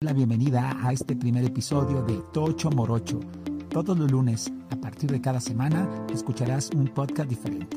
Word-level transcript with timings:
la 0.00 0.12
bienvenida 0.12 0.76
a 0.80 0.92
este 0.92 1.16
primer 1.16 1.44
episodio 1.44 2.02
de 2.02 2.22
Tocho 2.32 2.70
Morocho. 2.70 3.18
Todos 3.68 3.98
los 3.98 4.08
lunes, 4.08 4.48
a 4.70 4.76
partir 4.76 5.10
de 5.10 5.20
cada 5.20 5.40
semana, 5.40 5.88
escucharás 6.14 6.70
un 6.72 6.86
podcast 6.86 7.28
diferente. 7.28 7.76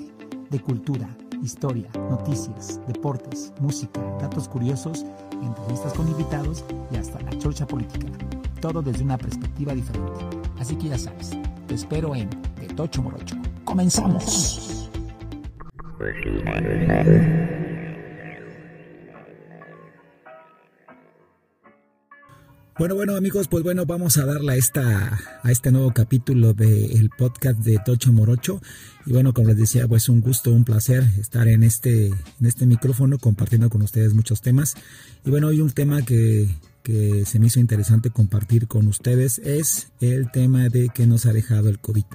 De 0.52 0.60
cultura, 0.60 1.10
historia, 1.42 1.90
noticias, 2.12 2.80
deportes, 2.86 3.52
música, 3.60 4.00
datos 4.20 4.48
curiosos, 4.48 5.04
entrevistas 5.42 5.94
con 5.94 6.08
invitados 6.08 6.64
y 6.92 6.98
hasta 6.98 7.20
la 7.22 7.36
chorcha 7.40 7.66
política. 7.66 8.06
Todo 8.60 8.84
desde 8.84 9.04
una 9.04 9.18
perspectiva 9.18 9.74
diferente. 9.74 10.20
Así 10.60 10.76
que 10.76 10.90
ya 10.90 11.00
sabes, 11.00 11.32
te 11.66 11.74
espero 11.74 12.14
en 12.14 12.30
De 12.60 12.68
Tocho 12.76 13.02
Morocho. 13.02 13.36
¡Comenzamos! 13.64 14.92
Bueno, 22.82 22.96
bueno 22.96 23.16
amigos, 23.16 23.48
pues 23.48 23.64
bueno, 23.64 23.86
vamos 23.86 24.18
a 24.18 24.26
darle 24.26 24.54
a, 24.54 24.56
esta, 24.56 25.20
a 25.44 25.52
este 25.52 25.72
nuevo 25.72 25.94
capítulo 25.94 26.56
del 26.56 27.12
podcast 27.16 27.60
de 27.60 27.78
Tocho 27.78 28.12
Morocho. 28.12 28.60
Y 29.06 29.12
bueno, 29.12 29.34
como 29.34 29.50
les 29.50 29.58
decía, 29.58 29.88
pues 29.88 30.10
un 30.10 30.20
gusto, 30.20 30.52
un 30.52 30.64
placer 30.64 31.04
estar 31.20 31.48
en 31.48 31.62
este, 31.62 32.08
en 32.08 32.18
este 32.42 32.66
micrófono 32.66 33.20
compartiendo 33.20 33.70
con 33.70 33.84
ustedes 33.84 34.16
muchos 34.16 34.42
temas. 34.42 34.74
Y 35.24 35.30
bueno, 35.30 35.50
hoy 35.50 35.62
un 35.62 35.70
tema 35.70 36.02
que, 36.02 36.50
que 36.82 37.24
se 37.28 37.38
me 37.38 37.46
hizo 37.46 37.60
interesante 37.60 38.10
compartir 38.10 38.68
con 38.68 38.88
ustedes 38.88 39.38
es 39.46 39.90
el 40.00 40.32
tema 40.32 40.68
de 40.70 40.90
que 40.90 41.06
nos 41.06 41.28
ha 41.28 41.34
dejado 41.34 41.70
el 41.70 41.78
COVID. 41.78 42.06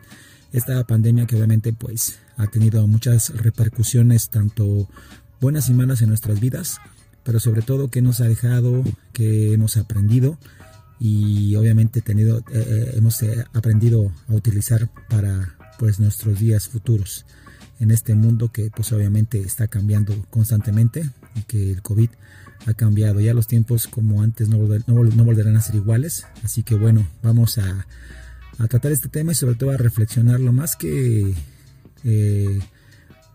Esta 0.53 0.83
pandemia 0.85 1.29
que 1.29 1.37
obviamente 1.37 1.73
pues 1.75 2.19
ha 2.37 2.49
tenido 2.49 2.85
muchas 2.89 3.31
repercusiones, 3.37 4.31
tanto 4.31 4.89
buenas 5.41 5.69
y 5.69 5.75
malas 5.75 6.03
en 6.03 6.09
nuestras 6.09 6.41
vidas 6.41 6.81
pero 7.27 7.41
sobre 7.41 7.61
todo 7.61 7.91
que 7.91 8.03
nos 8.03 8.21
ha 8.21 8.29
dejado, 8.29 8.85
que 9.13 9.53
hemos 9.53 9.77
aprendido 9.77 10.39
y 10.99 11.55
obviamente 11.57 12.01
tenido, 12.01 12.39
eh, 12.39 12.43
eh, 12.53 12.93
hemos 12.95 13.23
eh, 13.23 13.45
aprendido 13.53 14.13
a 14.29 14.35
utilizar 14.35 14.89
para 15.09 15.57
pues 15.79 16.01
nuestros 16.01 16.39
días 16.39 16.69
futuros 16.69 17.27
en 17.81 17.91
este 17.91 18.15
mundo 18.15 18.51
que 18.51 18.71
pues 18.71 18.93
obviamente 18.93 19.41
está 19.41 19.69
cambiando 19.69 20.15
constantemente 20.31 21.11
y 21.35 21.43
que 21.43 21.73
el 21.73 21.83
COVID 21.83 22.09
ha 22.67 22.75
cambiado. 22.75 23.21
Ya 23.21 23.35
los 23.35 23.47
tiempos 23.47 23.87
como 23.87 24.23
antes 24.23 24.49
no, 24.49 24.59
no, 24.59 25.25
volverán 25.25 25.57
a 25.57 25.61
ser 25.61 25.77
iguales. 25.77 26.27
Así 26.43 26.63
que 26.63 26.75
bueno, 26.75 27.07
vamos 27.23 27.59
a, 27.59 27.87
a, 28.59 28.67
tratar 28.69 28.93
este 28.93 29.09
tema 29.09 29.33
y 29.33 29.35
sobre 29.35 29.57
todo 29.57 29.71
a 29.73 29.77
reflexionarlo 29.77 30.53
más 30.53 30.77
que 30.77 31.35
eh, 32.05 32.59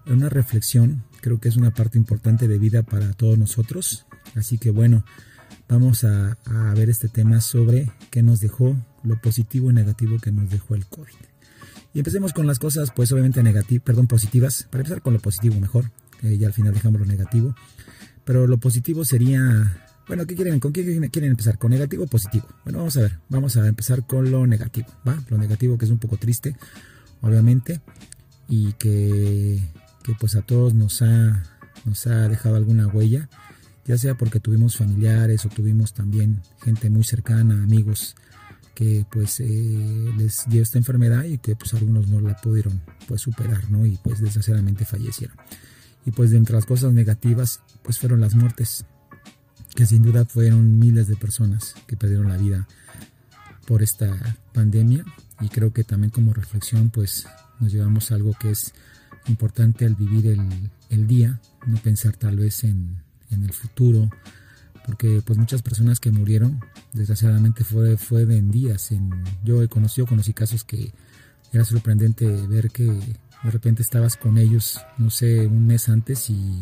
una 0.08 0.30
reflexión 0.30 1.04
creo 1.22 1.40
que 1.40 1.50
es 1.50 1.56
una 1.56 1.72
parte 1.72 1.98
importante 2.00 2.48
de 2.48 2.58
vida 2.58 2.84
para 2.84 3.14
todos 3.14 3.38
nosotros. 3.38 4.06
Así 4.36 4.58
que 4.58 4.72
bueno, 4.72 5.06
vamos 5.72 6.04
a, 6.04 6.38
ver 6.76 6.90
este 6.90 7.08
tema 7.08 7.42
sobre 7.42 7.92
qué 8.12 8.22
nos 8.22 8.40
dejó, 8.40 8.76
lo 9.04 9.20
positivo 9.20 9.72
y 9.72 9.74
negativo 9.74 10.20
que 10.20 10.32
nos 10.32 10.50
dejó 10.50 10.76
el 10.76 10.86
COVID. 10.86 11.14
Y 11.94 12.00
empecemos 12.00 12.34
con 12.34 12.46
las 12.46 12.60
cosas, 12.60 12.92
pues 12.96 13.12
obviamente 13.12 13.42
negativas, 13.42 13.84
perdón, 13.84 14.08
positivas. 14.08 14.68
Para 14.70 14.82
empezar 14.82 15.02
con 15.02 15.14
lo 15.14 15.20
positivo 15.20 15.60
mejor, 15.60 15.92
ya 16.22 16.48
al 16.48 16.54
final 16.54 16.74
dejamos 16.74 17.00
lo 17.00 17.08
negativo. 17.08 17.56
Pero 18.24 18.46
lo 18.48 18.58
positivo 18.60 19.04
sería, 19.04 19.84
bueno, 20.08 20.28
¿qué 20.28 20.36
quieren? 20.36 20.60
¿Con 20.60 20.72
qué 20.72 20.84
quieren 21.10 21.32
empezar? 21.32 21.58
¿Con 21.58 21.72
negativo 21.72 22.04
o 22.04 22.08
positivo? 22.08 22.48
Bueno, 22.64 22.80
vamos 22.80 22.98
a 22.98 23.02
ver, 23.02 23.20
vamos 23.30 23.58
a 23.58 23.68
empezar 23.68 24.06
con 24.06 24.30
lo 24.30 24.46
negativo, 24.46 24.88
¿va? 25.08 25.22
Lo 25.30 25.38
negativo 25.38 25.78
que 25.78 25.86
es 25.86 25.92
un 25.92 25.98
poco 25.98 26.18
triste, 26.18 26.56
obviamente, 27.22 27.82
y 28.48 28.74
que 28.74 29.60
que 30.02 30.14
pues 30.16 30.36
a 30.36 30.42
todos 30.42 30.74
nos 30.74 31.02
ha, 31.02 31.44
nos 31.86 32.08
ha 32.08 32.28
dejado 32.28 32.56
alguna 32.56 32.88
huella, 32.88 33.30
ya 33.92 33.98
sea 33.98 34.16
porque 34.16 34.40
tuvimos 34.40 34.78
familiares 34.78 35.46
o 35.46 35.50
tuvimos 35.50 35.94
también 35.94 36.42
gente 36.64 36.90
muy 36.90 37.04
cercana, 37.04 37.62
amigos 37.62 38.16
que 38.74 39.06
pues 39.12 39.42
eh, 39.42 40.14
les 40.18 40.46
dio 40.48 40.64
esta 40.64 40.78
enfermedad 40.78 41.26
y 41.26 41.40
que 41.40 41.58
pues 41.58 41.74
algunos 41.74 42.08
no 42.08 42.22
la 42.22 42.38
pudieron 42.38 42.82
pues 43.06 43.20
superar, 43.20 43.70
¿no? 43.70 43.86
Y 43.86 43.98
pues 43.98 44.22
desgraciadamente 44.22 44.86
fallecieron. 44.86 45.36
Y 46.06 46.12
pues 46.12 46.32
de 46.32 46.38
entre 46.38 46.56
las 46.56 46.66
cosas 46.66 46.94
negativas 46.94 47.60
pues 47.84 48.00
fueron 48.00 48.22
las 48.22 48.34
muertes, 48.34 48.86
que 49.76 49.86
sin 49.86 50.04
duda 50.04 50.24
fueron 50.24 50.80
miles 50.80 51.08
de 51.10 51.18
personas 51.18 51.76
que 51.86 51.98
perdieron 51.98 52.30
la 52.30 52.38
vida 52.38 52.70
por 53.68 53.84
esta 53.84 54.38
pandemia 54.54 55.04
y 55.42 55.50
creo 55.50 55.74
que 55.74 55.84
también 55.84 56.12
como 56.12 56.34
reflexión 56.34 56.92
pues 56.92 57.28
nos 57.60 57.74
llevamos 57.74 58.14
algo 58.14 58.32
que 58.40 58.52
es 58.52 58.74
importante 59.28 59.84
al 59.86 59.96
vivir 59.96 60.28
el, 60.90 61.08
día, 61.08 61.42
no 61.68 61.76
pensar 61.76 62.16
tal 62.16 62.38
vez 62.38 62.64
en, 62.64 63.02
el 63.32 63.54
futuro, 63.54 64.10
porque 64.86 65.22
pues 65.26 65.38
muchas 65.38 65.62
personas 65.62 66.00
que 66.00 66.12
murieron, 66.12 66.60
desgraciadamente 66.94 67.64
fue, 67.64 67.98
fue 67.98 68.24
en 68.24 68.52
días. 68.52 68.92
En, 68.92 69.12
yo 69.44 69.62
he 69.62 69.68
conocido, 69.68 70.08
conocí 70.08 70.34
casos 70.34 70.64
que 70.64 70.92
era 71.52 71.66
sorprendente 71.66 72.26
ver 72.48 72.72
que 72.72 72.84
de 72.84 73.52
repente 73.52 73.82
estabas 73.82 74.18
con 74.18 74.38
ellos, 74.38 74.80
no 74.98 75.10
sé, 75.10 75.48
un 75.48 75.68
mes 75.68 75.90
antes 75.90 76.30
y 76.30 76.60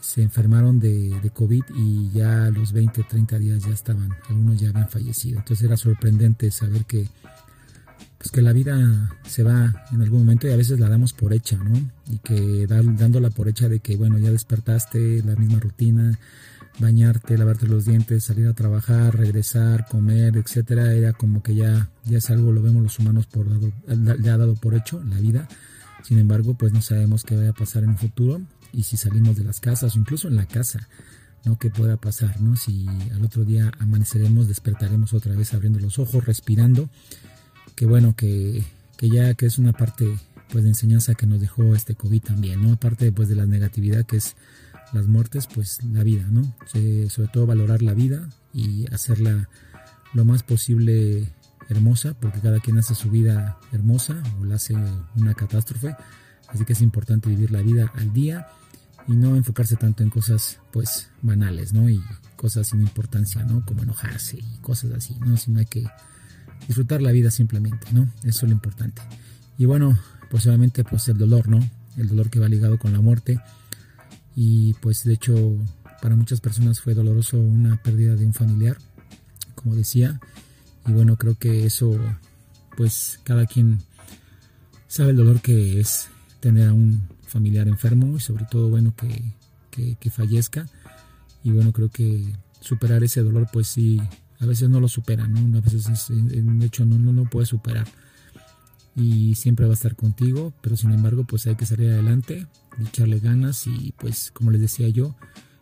se 0.00 0.22
enfermaron 0.22 0.80
de, 0.80 1.30
COVID 1.34 1.62
y 1.76 2.10
ya 2.10 2.50
los 2.50 2.72
20 2.72 3.02
o 3.02 3.04
30 3.04 3.38
días 3.38 3.62
ya 3.64 3.72
estaban, 3.72 4.10
algunos 4.28 4.58
ya 4.58 4.70
habían 4.70 4.88
fallecido. 4.88 5.38
Entonces 5.38 5.66
era 5.66 5.76
sorprendente 5.76 6.50
saber 6.50 6.84
que 6.86 7.08
pues 8.20 8.32
que 8.32 8.42
la 8.42 8.52
vida 8.52 9.16
se 9.26 9.42
va 9.42 9.86
en 9.92 10.02
algún 10.02 10.18
momento 10.18 10.46
y 10.46 10.50
a 10.50 10.56
veces 10.56 10.78
la 10.78 10.90
damos 10.90 11.14
por 11.14 11.32
hecha, 11.32 11.56
¿no? 11.56 11.72
Y 12.10 12.18
que 12.18 12.66
dándola 12.66 13.30
por 13.30 13.48
hecha 13.48 13.66
de 13.66 13.80
que, 13.80 13.96
bueno, 13.96 14.18
ya 14.18 14.30
despertaste, 14.30 15.22
la 15.22 15.36
misma 15.36 15.58
rutina, 15.58 16.18
bañarte, 16.78 17.38
lavarte 17.38 17.66
los 17.66 17.86
dientes, 17.86 18.24
salir 18.24 18.46
a 18.46 18.52
trabajar, 18.52 19.16
regresar, 19.16 19.86
comer, 19.88 20.36
etcétera, 20.36 20.92
era 20.92 21.14
como 21.14 21.42
que 21.42 21.54
ya, 21.54 21.88
ya 22.04 22.18
es 22.18 22.28
algo, 22.28 22.52
lo 22.52 22.60
vemos 22.60 22.82
los 22.82 22.98
humanos 22.98 23.26
por 23.26 23.46
ya 23.86 24.36
dado 24.36 24.54
por 24.54 24.74
hecho, 24.74 25.02
la 25.02 25.18
vida. 25.18 25.48
Sin 26.02 26.18
embargo, 26.18 26.52
pues 26.52 26.74
no 26.74 26.82
sabemos 26.82 27.24
qué 27.24 27.36
vaya 27.36 27.50
a 27.50 27.54
pasar 27.54 27.84
en 27.84 27.90
un 27.90 27.98
futuro 27.98 28.42
y 28.74 28.82
si 28.82 28.98
salimos 28.98 29.38
de 29.38 29.44
las 29.44 29.60
casas 29.60 29.96
o 29.96 29.98
incluso 29.98 30.28
en 30.28 30.36
la 30.36 30.44
casa, 30.44 30.88
¿no? 31.46 31.58
¿Qué 31.58 31.70
pueda 31.70 31.96
pasar, 31.96 32.38
no? 32.42 32.54
Si 32.56 32.86
al 33.14 33.24
otro 33.24 33.46
día 33.46 33.72
amaneceremos, 33.78 34.46
despertaremos 34.46 35.14
otra 35.14 35.34
vez 35.34 35.54
abriendo 35.54 35.78
los 35.78 35.98
ojos, 35.98 36.26
respirando 36.26 36.90
que 37.80 37.86
bueno, 37.86 38.14
que, 38.14 38.62
ya 39.00 39.32
que 39.32 39.46
es 39.46 39.56
una 39.56 39.72
parte 39.72 40.14
pues 40.52 40.64
de 40.64 40.68
enseñanza 40.68 41.14
que 41.14 41.24
nos 41.24 41.40
dejó 41.40 41.74
este 41.74 41.94
COVID 41.94 42.20
también, 42.20 42.60
¿no? 42.60 42.74
Aparte 42.74 43.10
pues 43.10 43.30
de 43.30 43.36
la 43.36 43.46
negatividad 43.46 44.04
que 44.04 44.18
es 44.18 44.36
las 44.92 45.06
muertes, 45.06 45.46
pues 45.46 45.82
la 45.84 46.02
vida, 46.02 46.26
¿no? 46.30 46.54
sobre 47.08 47.28
todo 47.32 47.46
valorar 47.46 47.80
la 47.80 47.94
vida 47.94 48.28
y 48.52 48.84
hacerla 48.92 49.48
lo 50.12 50.26
más 50.26 50.42
posible 50.42 51.32
hermosa, 51.70 52.12
porque 52.20 52.40
cada 52.40 52.60
quien 52.60 52.76
hace 52.76 52.94
su 52.94 53.10
vida 53.10 53.58
hermosa 53.72 54.22
o 54.38 54.44
la 54.44 54.56
hace 54.56 54.74
una 55.16 55.32
catástrofe, 55.32 55.96
así 56.48 56.66
que 56.66 56.74
es 56.74 56.82
importante 56.82 57.30
vivir 57.30 57.50
la 57.50 57.62
vida 57.62 57.90
al 57.94 58.12
día 58.12 58.46
y 59.08 59.12
no 59.12 59.36
enfocarse 59.36 59.76
tanto 59.76 60.02
en 60.02 60.10
cosas 60.10 60.58
pues 60.70 61.08
banales, 61.22 61.72
¿no? 61.72 61.88
Y 61.88 62.02
cosas 62.36 62.68
sin 62.68 62.82
importancia, 62.82 63.42
¿no? 63.42 63.64
Como 63.64 63.84
enojarse 63.84 64.36
y 64.36 64.58
cosas 64.58 64.92
así, 64.92 65.16
¿no? 65.20 65.38
Sino 65.38 65.60
hay 65.60 65.66
que 65.66 65.86
disfrutar 66.70 67.02
la 67.02 67.10
vida 67.10 67.32
simplemente, 67.32 67.88
¿no? 67.90 68.08
Eso 68.22 68.46
es 68.46 68.50
lo 68.50 68.52
importante. 68.52 69.02
Y 69.58 69.64
bueno, 69.64 69.98
pues 70.30 70.46
obviamente 70.46 70.84
pues 70.84 71.08
el 71.08 71.18
dolor, 71.18 71.48
¿no? 71.48 71.58
El 71.96 72.06
dolor 72.06 72.30
que 72.30 72.38
va 72.38 72.48
ligado 72.48 72.78
con 72.78 72.92
la 72.92 73.00
muerte. 73.00 73.40
Y 74.36 74.74
pues 74.74 75.02
de 75.02 75.14
hecho 75.14 75.34
para 76.00 76.14
muchas 76.14 76.40
personas 76.40 76.80
fue 76.80 76.94
doloroso 76.94 77.40
una 77.40 77.82
pérdida 77.82 78.14
de 78.14 78.24
un 78.24 78.32
familiar, 78.32 78.78
como 79.56 79.74
decía. 79.74 80.20
Y 80.86 80.92
bueno, 80.92 81.16
creo 81.16 81.34
que 81.34 81.66
eso 81.66 81.98
pues 82.76 83.18
cada 83.24 83.46
quien 83.46 83.80
sabe 84.86 85.10
el 85.10 85.16
dolor 85.16 85.40
que 85.40 85.80
es 85.80 86.06
tener 86.38 86.68
a 86.68 86.72
un 86.72 87.02
familiar 87.26 87.66
enfermo 87.66 88.16
y 88.16 88.20
sobre 88.20 88.44
todo 88.44 88.68
bueno 88.68 88.94
que, 88.94 89.96
que 89.98 90.10
fallezca. 90.10 90.68
Y 91.42 91.50
bueno, 91.50 91.72
creo 91.72 91.88
que 91.88 92.32
superar 92.60 93.02
ese 93.02 93.22
dolor 93.24 93.48
pues 93.52 93.66
sí 93.66 94.00
a 94.40 94.46
veces 94.46 94.68
no 94.68 94.80
lo 94.80 94.88
supera, 94.88 95.28
¿no? 95.28 95.58
A 95.58 95.60
veces 95.60 95.88
es, 95.88 96.08
de 96.08 96.66
hecho 96.66 96.84
no, 96.84 96.98
no, 96.98 97.12
no 97.12 97.24
puede 97.24 97.46
superar 97.46 97.86
y 98.96 99.34
siempre 99.34 99.66
va 99.66 99.72
a 99.72 99.74
estar 99.74 99.96
contigo, 99.96 100.52
pero 100.60 100.76
sin 100.76 100.92
embargo 100.92 101.24
pues 101.24 101.46
hay 101.46 101.56
que 101.56 101.66
salir 101.66 101.90
adelante, 101.90 102.46
echarle 102.80 103.20
ganas 103.20 103.66
y 103.66 103.94
pues 103.98 104.30
como 104.32 104.50
les 104.50 104.60
decía 104.60 104.88
yo, 104.88 105.16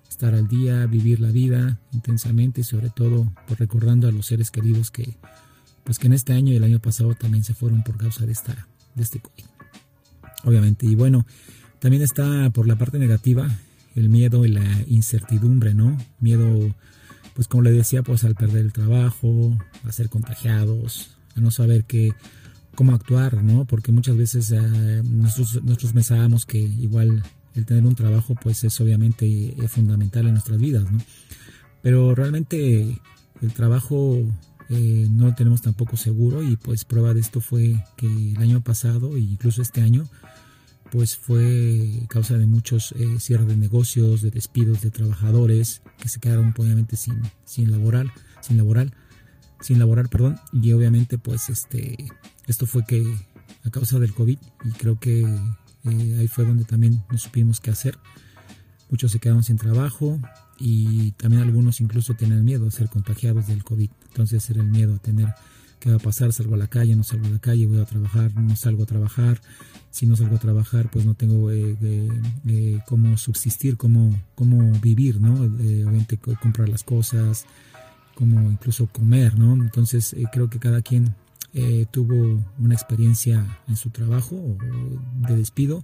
estar 0.08 0.34
al 0.34 0.48
día, 0.48 0.86
vivir 0.86 1.20
la 1.20 1.30
vida 1.30 1.78
intensamente 1.92 2.62
y 2.62 2.64
sobre 2.64 2.90
todo 2.90 3.32
pues 3.46 3.58
recordando 3.58 4.08
a 4.08 4.12
los 4.12 4.26
seres 4.26 4.50
queridos 4.50 4.90
que 4.90 5.16
pues 5.84 5.98
que 5.98 6.06
en 6.06 6.12
este 6.12 6.32
año 6.32 6.52
y 6.52 6.56
el 6.56 6.64
año 6.64 6.80
pasado 6.80 7.14
también 7.14 7.44
se 7.44 7.54
fueron 7.54 7.82
por 7.82 7.96
causa 7.96 8.26
de 8.26 8.32
esta 8.32 8.68
de 8.94 9.02
este 9.02 9.20
COVID. 9.20 9.44
Obviamente 10.44 10.86
y 10.86 10.94
bueno, 10.94 11.26
también 11.78 12.02
está 12.02 12.50
por 12.50 12.66
la 12.66 12.76
parte 12.76 12.98
negativa 12.98 13.48
el 13.94 14.08
miedo 14.08 14.44
y 14.44 14.48
la 14.48 14.64
incertidumbre, 14.86 15.74
¿no? 15.74 15.96
Miedo 16.20 16.74
pues 17.38 17.46
como 17.46 17.62
le 17.62 17.70
decía, 17.70 18.02
pues 18.02 18.24
al 18.24 18.34
perder 18.34 18.64
el 18.64 18.72
trabajo, 18.72 19.56
a 19.84 19.92
ser 19.92 20.08
contagiados, 20.08 21.10
a 21.36 21.40
no 21.40 21.52
saber 21.52 21.84
qué, 21.84 22.12
cómo 22.74 22.96
actuar, 22.96 23.44
¿no? 23.44 23.64
Porque 23.64 23.92
muchas 23.92 24.16
veces 24.16 24.50
eh, 24.50 25.02
nosotros, 25.04 25.62
nosotros 25.62 25.92
pensábamos 25.92 26.46
que 26.46 26.58
igual 26.58 27.22
el 27.54 27.64
tener 27.64 27.84
un 27.86 27.94
trabajo 27.94 28.34
pues 28.42 28.64
es 28.64 28.80
obviamente 28.80 29.54
fundamental 29.68 30.26
en 30.26 30.32
nuestras 30.32 30.58
vidas, 30.58 30.90
¿no? 30.90 30.98
Pero 31.80 32.12
realmente 32.12 33.00
el 33.40 33.52
trabajo 33.52 34.18
eh, 34.68 35.06
no 35.08 35.26
lo 35.26 35.34
tenemos 35.36 35.62
tampoco 35.62 35.96
seguro 35.96 36.42
y 36.42 36.56
pues 36.56 36.84
prueba 36.84 37.14
de 37.14 37.20
esto 37.20 37.40
fue 37.40 37.84
que 37.96 38.32
el 38.32 38.38
año 38.38 38.62
pasado 38.62 39.14
e 39.16 39.20
incluso 39.20 39.62
este 39.62 39.80
año 39.80 40.08
pues 40.90 41.16
fue 41.16 42.02
causa 42.08 42.36
de 42.38 42.46
muchos 42.46 42.92
eh, 42.92 43.20
cierres 43.20 43.48
de 43.48 43.56
negocios, 43.56 44.22
de 44.22 44.30
despidos 44.30 44.80
de 44.80 44.90
trabajadores 44.90 45.82
que 45.98 46.08
se 46.08 46.20
quedaron 46.20 46.54
obviamente 46.56 46.96
sin, 46.96 47.20
sin 47.44 47.70
laboral, 47.70 48.12
sin 48.40 48.56
laboral, 48.56 48.94
sin 49.60 49.78
laborar, 49.78 50.08
perdón, 50.08 50.38
y 50.52 50.72
obviamente 50.72 51.18
pues 51.18 51.50
este 51.50 51.96
esto 52.46 52.66
fue 52.66 52.84
que 52.86 53.04
a 53.64 53.70
causa 53.70 53.98
del 53.98 54.14
COVID 54.14 54.38
y 54.64 54.70
creo 54.72 54.98
que 54.98 55.20
eh, 55.20 56.16
ahí 56.18 56.28
fue 56.28 56.44
donde 56.44 56.64
también 56.64 57.02
no 57.10 57.18
supimos 57.18 57.60
qué 57.60 57.70
hacer. 57.70 57.98
Muchos 58.90 59.12
se 59.12 59.18
quedaron 59.18 59.42
sin 59.42 59.58
trabajo 59.58 60.18
y 60.58 61.12
también 61.12 61.42
algunos 61.42 61.80
incluso 61.80 62.14
tenían 62.14 62.44
miedo 62.44 62.66
a 62.66 62.70
ser 62.70 62.88
contagiados 62.88 63.46
del 63.46 63.64
COVID. 63.64 63.90
Entonces 64.08 64.48
era 64.50 64.62
el 64.62 64.68
miedo 64.68 64.94
a 64.94 64.98
tener 64.98 65.34
qué 65.78 65.90
va 65.90 65.96
a 65.96 66.00
pasar, 66.00 66.32
salgo 66.32 66.54
a 66.54 66.58
la 66.58 66.68
calle, 66.68 66.96
no 66.96 67.04
salgo 67.04 67.26
a 67.26 67.30
la 67.30 67.38
calle, 67.38 67.66
voy 67.66 67.80
a 67.80 67.84
trabajar, 67.84 68.34
no 68.34 68.56
salgo 68.56 68.84
a 68.84 68.86
trabajar. 68.86 69.40
Si 69.98 70.06
no 70.06 70.14
salgo 70.14 70.36
a 70.36 70.38
trabajar, 70.38 70.90
pues 70.92 71.04
no 71.04 71.14
tengo 71.14 71.50
eh, 71.50 71.76
eh, 71.82 72.78
cómo 72.86 73.16
subsistir, 73.16 73.76
cómo, 73.76 74.14
cómo 74.36 74.70
vivir, 74.80 75.20
¿no? 75.20 75.34
obviamente 75.40 76.18
comprar 76.18 76.68
las 76.68 76.84
cosas, 76.84 77.46
cómo 78.14 78.48
incluso 78.48 78.86
comer, 78.86 79.36
¿no? 79.36 79.54
Entonces 79.54 80.14
creo 80.32 80.48
que 80.48 80.60
cada 80.60 80.82
quien 80.82 81.16
eh, 81.54 81.86
tuvo 81.90 82.44
una 82.58 82.74
experiencia 82.74 83.44
en 83.68 83.76
su 83.76 83.88
trabajo 83.88 84.58
de 85.26 85.34
despido 85.34 85.82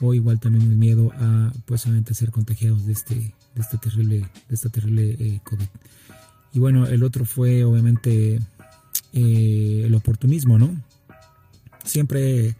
o 0.00 0.12
igual 0.12 0.38
también 0.40 0.70
el 0.70 0.76
miedo 0.76 1.10
a 1.16 1.52
pues 1.64 1.86
a 1.86 2.14
ser 2.14 2.30
contagiados 2.30 2.84
de 2.84 2.92
este 2.92 3.14
de 3.14 3.60
este 3.60 3.78
terrible 3.78 4.18
de 4.18 4.54
esta 4.54 4.68
terrible 4.68 5.16
eh, 5.18 5.40
covid 5.42 5.64
y 6.52 6.58
bueno 6.58 6.86
el 6.86 7.02
otro 7.02 7.24
fue 7.24 7.64
obviamente 7.64 8.40
eh, 9.14 9.82
el 9.86 9.94
oportunismo 9.94 10.58
no 10.58 10.70
siempre 11.82 12.54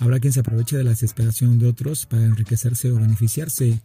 habrá 0.00 0.18
quien 0.18 0.32
se 0.32 0.40
aproveche 0.40 0.76
de 0.76 0.84
la 0.84 0.90
desesperación 0.90 1.58
de 1.58 1.68
otros 1.68 2.06
para 2.06 2.24
enriquecerse 2.24 2.90
o 2.90 2.96
beneficiarse 2.96 3.80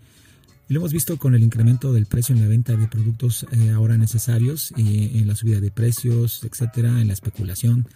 y 0.68 0.74
lo 0.74 0.80
hemos 0.80 0.94
visto 0.94 1.18
con 1.18 1.36
el 1.36 1.44
incremento 1.44 1.94
del 1.94 2.08
precio 2.08 2.34
en 2.36 2.42
la 2.42 2.48
venta 2.48 2.76
de 2.76 2.88
productos 2.88 3.46
eh, 3.52 3.70
ahora 3.70 3.98
necesarios 3.98 4.74
y 4.76 5.20
en 5.20 5.28
la 5.28 5.36
subida 5.36 5.60
de 5.60 5.70
precios, 5.70 6.44
etcétera, 6.44 7.02
en 7.02 7.08
la 7.08 7.14
especulación. 7.14 7.88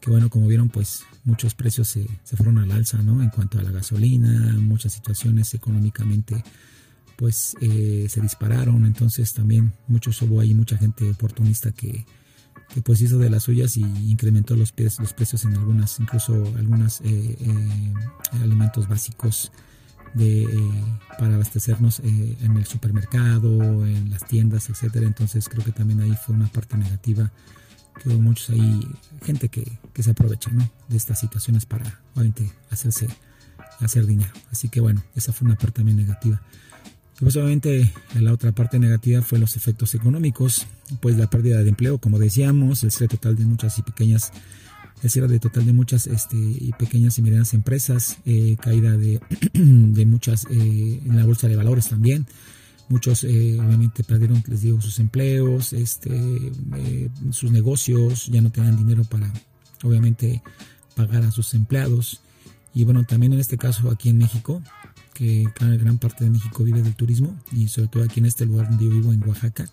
Que 0.00 0.10
bueno, 0.10 0.30
como 0.30 0.46
vieron, 0.46 0.70
pues 0.70 1.02
muchos 1.24 1.54
precios 1.54 1.88
se, 1.88 2.06
fueron 2.36 2.58
al 2.58 2.72
alza, 2.72 3.02
¿no? 3.02 3.22
En 3.22 3.28
cuanto 3.28 3.58
a 3.58 3.62
la 3.62 3.70
gasolina, 3.70 4.56
muchas 4.58 4.94
situaciones 4.94 5.52
económicamente 5.52 6.42
pues 7.16 7.56
eh, 7.60 8.06
se 8.08 8.22
dispararon. 8.22 8.86
Entonces 8.86 9.34
también 9.34 9.74
muchos 9.86 10.20
hubo 10.22 10.40
ahí 10.40 10.54
mucha 10.54 10.78
gente 10.78 11.08
oportunista 11.10 11.72
que, 11.72 12.06
que 12.72 12.82
pues 12.82 13.00
hizo 13.00 13.18
de 13.18 13.30
las 13.30 13.44
suyas 13.44 13.76
y 13.76 13.82
incrementó 13.82 14.56
los, 14.56 14.72
los 14.98 15.12
precios 15.12 15.44
en 15.44 15.54
algunas, 15.54 16.00
incluso 16.00 16.34
algunos 16.56 17.00
eh, 17.04 17.36
alimentos 18.42 18.88
básicos 18.88 19.52
de, 20.14 20.44
eh, 20.44 20.84
para 21.18 21.34
abastecernos 21.34 22.00
eh, 22.00 22.36
en 22.40 22.56
el 22.56 22.64
supermercado, 22.64 23.86
en 23.86 24.10
las 24.10 24.24
tiendas, 24.24 24.70
etcétera. 24.70 25.06
Entonces 25.06 25.48
creo 25.48 25.64
que 25.64 25.72
también 25.72 26.00
ahí 26.00 26.16
fue 26.24 26.34
una 26.34 26.46
parte 26.46 26.76
negativa 26.76 27.30
que 28.00 28.08
hubo 28.08 28.18
muchos 28.18 28.50
ahí, 28.50 28.88
gente 29.22 29.48
que, 29.48 29.78
que 29.92 30.02
se 30.02 30.10
aprovecha 30.10 30.50
¿no? 30.50 30.68
de 30.88 30.96
estas 30.96 31.20
situaciones 31.20 31.66
para 31.66 32.00
obviamente 32.14 32.50
hacerse 32.70 33.08
hacer 33.80 34.06
dinero. 34.06 34.32
Así 34.50 34.68
que 34.68 34.80
bueno, 34.80 35.02
esa 35.14 35.32
fue 35.32 35.46
una 35.46 35.56
parte 35.56 35.76
también 35.76 35.96
negativa. 35.96 36.40
Y 37.20 37.24
pues 37.24 37.36
obviamente 37.36 37.92
la 38.18 38.32
otra 38.32 38.52
parte 38.52 38.78
negativa 38.78 39.22
fue 39.22 39.38
los 39.38 39.56
efectos 39.56 39.94
económicos, 39.94 40.66
pues 41.00 41.16
la 41.16 41.30
pérdida 41.30 41.62
de 41.62 41.68
empleo, 41.68 41.98
como 41.98 42.18
decíamos, 42.18 42.82
el 42.82 42.90
cierre 42.90 43.16
total 43.16 43.36
de 43.36 43.44
muchas 43.44 43.78
y 43.78 43.82
pequeñas 43.82 44.32
el 45.04 45.10
cierre 45.10 45.28
de 45.28 45.38
total 45.38 45.66
de 45.66 45.74
muchas 45.74 46.06
este, 46.06 46.36
pequeñas 46.78 47.18
y 47.18 47.22
medianas 47.22 47.52
empresas, 47.52 48.16
eh, 48.24 48.56
caída 48.58 48.96
de, 48.96 49.20
de 49.52 50.06
muchas 50.06 50.46
eh, 50.50 51.02
en 51.04 51.16
la 51.16 51.26
bolsa 51.26 51.46
de 51.46 51.56
valores 51.56 51.88
también. 51.88 52.26
Muchos 52.88 53.22
eh, 53.24 53.58
obviamente 53.60 54.02
perdieron, 54.02 54.42
les 54.46 54.62
digo, 54.62 54.80
sus 54.80 54.98
empleos, 54.98 55.74
este, 55.74 56.52
sus 57.32 57.50
negocios, 57.50 58.26
ya 58.28 58.40
no 58.40 58.50
tenían 58.50 58.76
dinero 58.76 59.04
para 59.04 59.30
obviamente 59.82 60.42
pagar 60.96 61.22
a 61.22 61.30
sus 61.30 61.52
empleados. 61.52 62.20
Y 62.72 62.84
bueno, 62.84 63.04
también 63.04 63.34
en 63.34 63.40
este 63.40 63.58
caso 63.58 63.90
aquí 63.90 64.08
en 64.08 64.18
México, 64.18 64.62
que 65.14 65.46
gran 65.58 65.98
parte 65.98 66.24
de 66.24 66.30
México 66.30 66.64
vive 66.64 66.82
del 66.82 66.94
turismo 66.94 67.34
y 67.52 67.68
sobre 67.68 67.88
todo 67.88 68.02
aquí 68.02 68.20
en 68.20 68.26
este 68.26 68.44
lugar 68.44 68.68
donde 68.68 68.84
yo 68.84 68.90
vivo, 68.90 69.12
en 69.12 69.26
Oaxaca, 69.26 69.68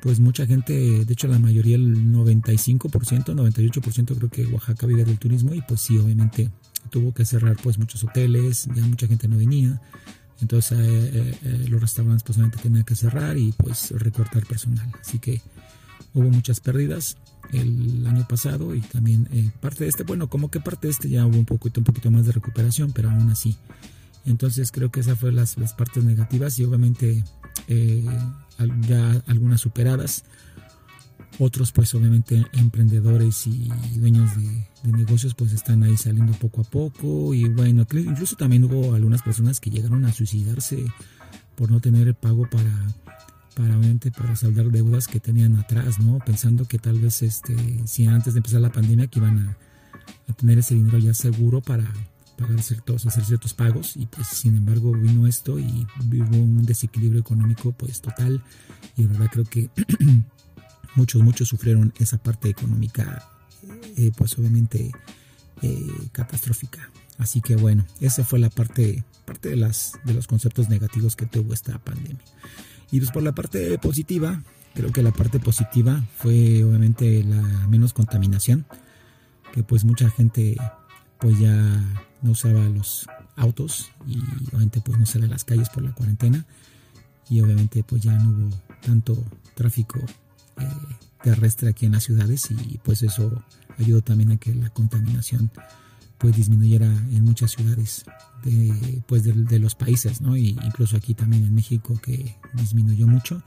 pues 0.00 0.18
mucha 0.18 0.46
gente, 0.46 0.72
de 1.04 1.12
hecho 1.12 1.28
la 1.28 1.38
mayoría, 1.38 1.76
el 1.76 2.12
95%, 2.12 2.88
98% 3.34 4.16
creo 4.16 4.30
que 4.30 4.46
Oaxaca 4.46 4.86
vive 4.86 5.04
del 5.04 5.18
turismo 5.18 5.54
y 5.54 5.60
pues 5.62 5.80
sí, 5.80 5.98
obviamente 5.98 6.50
tuvo 6.90 7.12
que 7.12 7.24
cerrar 7.24 7.56
pues 7.62 7.78
muchos 7.78 8.02
hoteles, 8.04 8.68
ya 8.74 8.84
mucha 8.84 9.06
gente 9.06 9.28
no 9.28 9.36
venía, 9.36 9.80
entonces 10.40 10.78
eh, 10.78 11.10
eh, 11.14 11.38
eh, 11.44 11.66
los 11.68 11.80
restaurantes 11.80 12.24
pues 12.24 12.36
obviamente 12.38 12.62
tenían 12.62 12.84
que 12.84 12.96
cerrar 12.96 13.38
y 13.38 13.52
pues 13.52 13.90
recortar 13.92 14.44
personal, 14.46 14.90
así 15.00 15.18
que 15.18 15.40
hubo 16.14 16.28
muchas 16.28 16.60
pérdidas 16.60 17.16
el 17.52 18.04
año 18.06 18.26
pasado 18.28 18.74
y 18.74 18.80
también 18.80 19.28
parte 19.60 19.84
de 19.84 19.90
este, 19.90 20.04
bueno, 20.04 20.28
como 20.28 20.50
que 20.50 20.58
parte 20.58 20.88
de 20.88 20.92
este 20.92 21.08
ya 21.08 21.26
hubo 21.26 21.38
un 21.38 21.44
poquito, 21.44 21.80
un 21.80 21.84
poquito 21.84 22.10
más 22.10 22.26
de 22.26 22.32
recuperación, 22.32 22.92
pero 22.92 23.10
aún 23.10 23.30
así. 23.30 23.56
Entonces 24.24 24.70
creo 24.70 24.90
que 24.90 25.00
esas 25.00 25.18
fueron 25.18 25.36
las, 25.36 25.58
las 25.58 25.74
partes 25.74 26.04
negativas 26.04 26.58
y 26.58 26.64
obviamente 26.64 27.24
eh, 27.68 28.04
ya 28.88 29.22
algunas 29.26 29.60
superadas. 29.60 30.24
Otros 31.38 31.72
pues 31.72 31.94
obviamente 31.94 32.44
emprendedores 32.52 33.46
y 33.46 33.70
dueños 33.96 34.30
de, 34.36 34.92
negocios 34.92 35.34
pues 35.34 35.52
están 35.52 35.82
ahí 35.82 35.96
saliendo 35.96 36.32
poco 36.34 36.60
a 36.60 36.64
poco 36.64 37.32
y 37.32 37.48
bueno, 37.48 37.86
incluso 37.92 38.36
también 38.36 38.64
hubo 38.64 38.94
algunas 38.94 39.22
personas 39.22 39.58
que 39.58 39.70
llegaron 39.70 40.04
a 40.04 40.12
suicidarse 40.12 40.84
por 41.56 41.70
no 41.70 41.80
tener 41.80 42.08
el 42.08 42.14
pago 42.14 42.48
para 42.50 42.70
para 43.54 43.78
para 44.16 44.36
saldar 44.36 44.70
deudas 44.70 45.08
que 45.08 45.20
tenían 45.20 45.56
atrás, 45.56 46.00
¿no? 46.00 46.18
Pensando 46.18 46.66
que 46.66 46.78
tal 46.78 46.98
vez 46.98 47.22
este 47.22 47.56
si 47.86 48.06
antes 48.06 48.34
de 48.34 48.40
empezar 48.40 48.60
la 48.60 48.72
pandemia 48.72 49.06
que 49.06 49.18
iban 49.18 49.56
a 50.28 50.32
tener 50.34 50.58
ese 50.58 50.74
dinero 50.74 50.98
ya 50.98 51.14
seguro 51.14 51.62
para 51.62 51.84
pagar 52.36 52.62
ciertos, 52.62 53.06
hacer 53.06 53.24
ciertos 53.24 53.54
pagos 53.54 53.96
y 53.96 54.06
pues 54.06 54.26
sin 54.28 54.56
embargo 54.56 54.92
vino 54.92 55.26
esto 55.26 55.58
y 55.58 55.86
hubo 56.00 56.36
un 56.36 56.64
desequilibrio 56.64 57.20
económico 57.20 57.72
pues 57.72 58.00
total 58.00 58.42
y 58.96 59.02
de 59.02 59.08
verdad 59.08 59.30
creo 59.30 59.44
que 59.44 59.70
muchos, 60.94 61.22
muchos 61.22 61.48
sufrieron 61.48 61.92
esa 61.98 62.18
parte 62.18 62.48
económica 62.48 63.28
eh, 63.96 64.10
pues 64.16 64.38
obviamente 64.38 64.92
eh, 65.62 65.92
catastrófica. 66.12 66.90
Así 67.18 67.40
que 67.40 67.56
bueno, 67.56 67.86
esa 68.00 68.24
fue 68.24 68.38
la 68.38 68.50
parte, 68.50 69.04
parte 69.24 69.50
de, 69.50 69.56
las, 69.56 69.92
de 70.04 70.14
los 70.14 70.26
conceptos 70.26 70.68
negativos 70.68 71.14
que 71.14 71.26
tuvo 71.26 71.54
esta 71.54 71.78
pandemia. 71.78 72.24
Y 72.90 72.98
pues 72.98 73.12
por 73.12 73.22
la 73.22 73.32
parte 73.32 73.78
positiva, 73.78 74.42
creo 74.74 74.90
que 74.92 75.02
la 75.02 75.12
parte 75.12 75.38
positiva 75.38 76.02
fue 76.16 76.64
obviamente 76.64 77.22
la 77.22 77.42
menos 77.68 77.92
contaminación, 77.92 78.66
que 79.52 79.62
pues 79.62 79.84
mucha 79.84 80.10
gente 80.10 80.56
pues 81.22 81.38
ya 81.38 81.54
no 82.20 82.32
usaba 82.32 82.68
los 82.68 83.06
autos 83.36 83.92
y 84.08 84.18
obviamente 84.48 84.80
pues 84.80 84.98
no 84.98 85.06
sale 85.06 85.26
a 85.26 85.28
las 85.28 85.44
calles 85.44 85.68
por 85.68 85.84
la 85.84 85.92
cuarentena 85.92 86.44
y 87.30 87.40
obviamente 87.40 87.84
pues 87.84 88.02
ya 88.02 88.12
no 88.12 88.30
hubo 88.30 88.56
tanto 88.84 89.24
tráfico 89.54 90.00
eh, 90.58 90.66
terrestre 91.22 91.68
aquí 91.68 91.86
en 91.86 91.92
las 91.92 92.02
ciudades 92.02 92.50
y 92.50 92.78
pues 92.82 93.04
eso 93.04 93.44
ayudó 93.78 94.02
también 94.02 94.32
a 94.32 94.36
que 94.36 94.52
la 94.52 94.70
contaminación 94.70 95.52
pues 96.18 96.34
disminuyera 96.36 96.86
en 96.86 97.22
muchas 97.24 97.52
ciudades 97.52 98.04
de, 98.42 99.02
pues 99.06 99.22
de, 99.22 99.58
los 99.60 99.76
países, 99.76 100.20
¿no? 100.20 100.36
Y 100.36 100.50
incluso 100.64 100.96
aquí 100.96 101.14
también 101.14 101.44
en 101.44 101.54
México 101.54 102.00
que 102.02 102.36
disminuyó 102.54 103.06
mucho. 103.06 103.42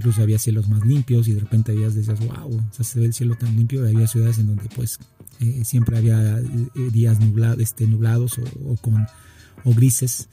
Incluso 0.00 0.22
había 0.22 0.38
cielos 0.38 0.66
más 0.66 0.86
limpios 0.86 1.28
y 1.28 1.34
de 1.34 1.40
repente 1.40 1.72
habías 1.72 1.94
decías, 1.94 2.18
wow, 2.20 2.56
o 2.56 2.72
sea, 2.72 2.86
se 2.86 2.98
ve 3.00 3.04
el 3.04 3.12
cielo 3.12 3.34
tan 3.36 3.54
limpio. 3.54 3.86
Había 3.86 4.06
ciudades 4.06 4.38
en 4.38 4.46
donde 4.46 4.64
pues 4.74 4.98
eh, 5.40 5.62
siempre 5.66 5.98
había 5.98 6.38
eh, 6.38 6.90
días 6.90 7.20
nublados, 7.20 7.60
este, 7.60 7.86
nublados 7.86 8.38
o, 8.38 8.76
con 8.76 9.06
o 9.64 9.74
grises 9.74 10.30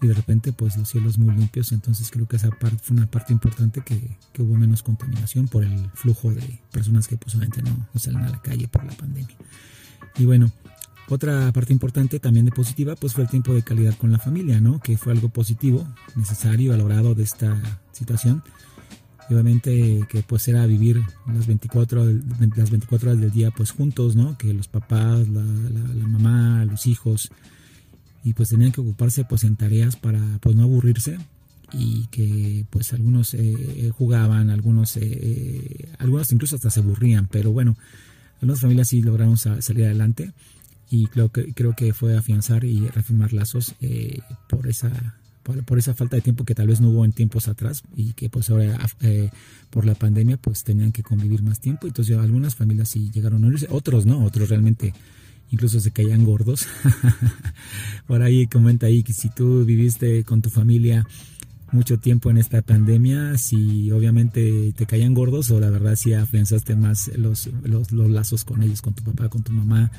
y 0.00 0.06
de 0.06 0.14
repente 0.14 0.54
pues 0.54 0.78
los 0.78 0.88
cielos 0.88 1.18
muy 1.18 1.34
limpios. 1.34 1.72
Entonces 1.72 2.10
creo 2.10 2.26
que 2.26 2.36
esa 2.36 2.48
parte 2.48 2.78
fue 2.82 2.96
una 2.96 3.10
parte 3.10 3.34
importante 3.34 3.82
que, 3.82 4.16
que, 4.32 4.40
hubo 4.40 4.56
menos 4.56 4.82
contaminación 4.82 5.48
por 5.48 5.64
el 5.64 5.90
flujo 5.90 6.32
de 6.32 6.62
personas 6.70 7.06
que 7.06 7.18
posiblemente 7.18 7.60
no, 7.62 7.76
no 7.92 8.00
salen 8.00 8.22
a 8.22 8.30
la 8.30 8.40
calle 8.40 8.68
por 8.68 8.84
la 8.84 8.92
pandemia. 8.92 9.36
Y 10.16 10.24
bueno 10.24 10.50
otra 11.10 11.50
parte 11.52 11.72
importante 11.72 12.20
también 12.20 12.46
de 12.46 12.52
positiva 12.52 12.94
pues 12.94 13.14
fue 13.14 13.24
el 13.24 13.30
tiempo 13.30 13.52
de 13.52 13.62
calidad 13.62 13.96
con 13.96 14.12
la 14.12 14.20
familia 14.20 14.60
no 14.60 14.78
que 14.78 14.96
fue 14.96 15.12
algo 15.12 15.28
positivo 15.28 15.86
necesario 16.14 16.70
valorado 16.70 17.16
de 17.16 17.24
esta 17.24 17.60
situación 17.90 18.44
obviamente 19.34 20.06
que 20.08 20.22
pues 20.22 20.48
era 20.48 20.66
vivir 20.66 21.00
las 21.26 21.46
24, 21.46 22.04
las 22.56 22.70
24 22.70 23.10
horas 23.10 23.20
del 23.20 23.30
día 23.30 23.50
pues 23.50 23.70
juntos, 23.70 24.16
¿no? 24.16 24.36
Que 24.36 24.52
los 24.52 24.68
papás, 24.68 25.28
la, 25.28 25.42
mamá, 25.42 26.64
los 26.64 26.86
hijos, 26.86 27.30
y 28.24 28.32
pues 28.32 28.50
tenían 28.50 28.72
que 28.72 28.80
ocuparse 28.80 29.24
pues 29.24 29.44
en 29.44 29.56
tareas 29.56 29.96
para 29.96 30.20
pues 30.40 30.56
no 30.56 30.64
aburrirse 30.64 31.18
y 31.72 32.06
que 32.08 32.66
pues 32.70 32.92
algunos 32.92 33.34
eh, 33.34 33.90
jugaban, 33.96 34.50
algunos, 34.50 34.96
eh, 34.96 35.88
algunos 35.98 36.32
incluso 36.32 36.56
hasta 36.56 36.70
se 36.70 36.80
aburrían, 36.80 37.28
pero 37.28 37.52
bueno, 37.52 37.76
algunas 38.40 38.60
familias 38.60 38.88
sí 38.88 39.02
lograron 39.02 39.36
salir 39.36 39.84
adelante 39.84 40.32
y 40.90 41.06
creo 41.06 41.30
que, 41.30 41.54
creo 41.54 41.74
que 41.76 41.94
fue 41.94 42.16
afianzar 42.16 42.64
y 42.64 42.88
reafirmar 42.88 43.32
lazos 43.32 43.74
eh, 43.80 44.18
por 44.48 44.66
esa 44.66 45.19
por, 45.42 45.78
esa 45.78 45.94
falta 45.94 46.16
de 46.16 46.22
tiempo 46.22 46.44
que 46.44 46.54
tal 46.54 46.66
vez 46.66 46.80
no 46.80 46.90
hubo 46.90 47.04
en 47.04 47.12
tiempos 47.12 47.48
atrás 47.48 47.82
y 47.96 48.12
que 48.12 48.28
pues 48.28 48.50
ahora 48.50 48.78
eh, 49.00 49.30
por 49.70 49.86
la 49.86 49.94
pandemia 49.94 50.36
pues 50.36 50.64
tenían 50.64 50.92
que 50.92 51.02
convivir 51.02 51.42
más 51.42 51.60
tiempo. 51.60 51.86
Entonces 51.86 52.16
algunas 52.16 52.54
familias 52.54 52.88
sí 52.90 53.10
llegaron 53.12 53.44
a 53.44 53.48
unirse 53.48 53.66
otros 53.70 54.06
no 54.06 54.24
otros 54.24 54.48
realmente 54.48 54.92
incluso 55.50 55.80
se 55.80 55.90
caían 55.90 56.24
gordos. 56.24 56.66
Por 58.06 58.22
ahí 58.22 58.46
comenta 58.46 58.86
ahí 58.86 59.02
que 59.02 59.12
si 59.12 59.28
tú 59.30 59.64
viviste 59.64 60.24
con 60.24 60.42
tu 60.42 60.50
familia 60.50 61.06
mucho 61.72 61.98
tiempo 61.98 62.30
en 62.30 62.38
esta 62.38 62.62
pandemia, 62.62 63.38
si 63.38 63.90
obviamente 63.92 64.72
te 64.76 64.86
caían 64.86 65.14
gordos 65.14 65.50
o 65.50 65.60
la 65.60 65.70
verdad 65.70 65.96
si 65.96 66.12
afianzaste 66.12 66.74
más 66.74 67.08
los, 67.16 67.48
los, 67.62 67.92
los 67.92 68.10
lazos 68.10 68.44
con 68.44 68.62
ellos, 68.62 68.82
con 68.82 68.94
tu 68.94 69.04
papá, 69.04 69.28
con 69.28 69.42
tu 69.42 69.52
mamá, 69.52 69.90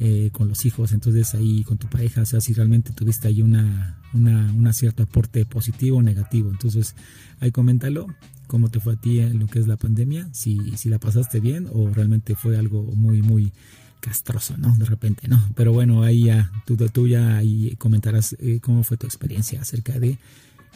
eh, 0.00 0.30
con 0.32 0.48
los 0.48 0.66
hijos, 0.66 0.92
entonces 0.92 1.34
ahí 1.34 1.62
con 1.62 1.78
tu 1.78 1.86
pareja, 1.86 2.22
o 2.22 2.26
sea, 2.26 2.40
si 2.40 2.52
realmente 2.52 2.92
tuviste 2.92 3.28
ahí 3.28 3.42
una, 3.42 4.00
una, 4.12 4.72
cierto 4.72 5.04
aporte 5.04 5.44
positivo 5.46 5.98
o 5.98 6.02
negativo. 6.02 6.50
Entonces, 6.50 6.96
ahí 7.38 7.52
coméntalo 7.52 8.08
cómo 8.48 8.70
te 8.70 8.80
fue 8.80 8.94
a 8.94 8.96
ti 8.96 9.20
en 9.20 9.38
lo 9.38 9.46
que 9.46 9.60
es 9.60 9.68
la 9.68 9.76
pandemia, 9.76 10.28
si, 10.32 10.76
si 10.76 10.88
la 10.88 10.98
pasaste 10.98 11.38
bien 11.38 11.68
o 11.72 11.88
realmente 11.90 12.34
fue 12.34 12.56
algo 12.56 12.82
muy, 12.82 13.22
muy 13.22 13.52
castroso, 14.00 14.56
¿no? 14.56 14.76
De 14.76 14.84
repente, 14.84 15.28
¿no? 15.28 15.40
Pero 15.54 15.72
bueno, 15.72 16.02
ahí 16.02 16.24
ya, 16.24 16.50
tú, 16.66 16.76
tú 16.76 17.06
ya 17.06 17.36
ahí 17.36 17.76
comentarás 17.76 18.36
eh, 18.40 18.58
cómo 18.60 18.82
fue 18.82 18.96
tu 18.96 19.06
experiencia 19.06 19.62
acerca 19.62 19.98
de 20.00 20.18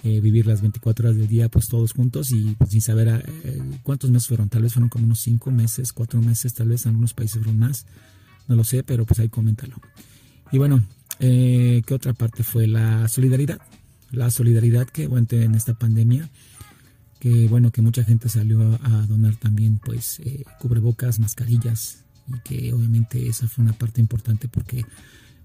eh, 0.04 0.20
vivir 0.20 0.46
las 0.46 0.60
24 0.60 1.08
horas 1.08 1.18
del 1.18 1.26
día 1.26 1.48
pues 1.48 1.66
todos 1.66 1.92
juntos 1.92 2.30
y 2.30 2.54
pues, 2.56 2.70
sin 2.70 2.82
saber 2.82 3.28
cuántos 3.82 4.10
meses 4.12 4.28
fueron, 4.28 4.48
tal 4.48 4.62
vez 4.62 4.74
fueron 4.74 4.88
como 4.88 5.06
unos 5.06 5.18
5 5.20 5.50
meses, 5.50 5.92
4 5.92 6.22
meses, 6.22 6.54
tal 6.54 6.68
vez 6.68 6.86
en 6.86 6.90
algunos 6.90 7.14
países 7.14 7.38
fueron 7.42 7.58
más 7.58 7.84
no 8.48 8.56
lo 8.56 8.64
sé, 8.64 8.82
pero 8.82 9.04
pues 9.06 9.20
ahí 9.20 9.28
coméntalo. 9.28 9.76
Y 10.50 10.58
bueno, 10.58 10.82
eh, 11.20 11.82
¿qué 11.86 11.94
otra 11.94 12.14
parte 12.14 12.42
fue? 12.42 12.66
La 12.66 13.06
solidaridad. 13.08 13.60
La 14.10 14.30
solidaridad 14.30 14.88
que 14.88 15.06
bueno, 15.06 15.26
en 15.30 15.54
esta 15.54 15.74
pandemia, 15.74 16.30
que 17.20 17.46
bueno, 17.48 17.70
que 17.70 17.82
mucha 17.82 18.04
gente 18.04 18.28
salió 18.28 18.78
a, 18.82 19.06
donar 19.06 19.36
también 19.36 19.78
pues 19.78 20.20
eh, 20.20 20.44
cubrebocas, 20.58 21.18
mascarillas 21.18 22.04
y 22.26 22.40
que 22.40 22.72
obviamente 22.72 23.26
esa 23.28 23.48
fue 23.48 23.64
una 23.64 23.72
parte 23.72 24.00
importante 24.00 24.48
porque 24.48 24.84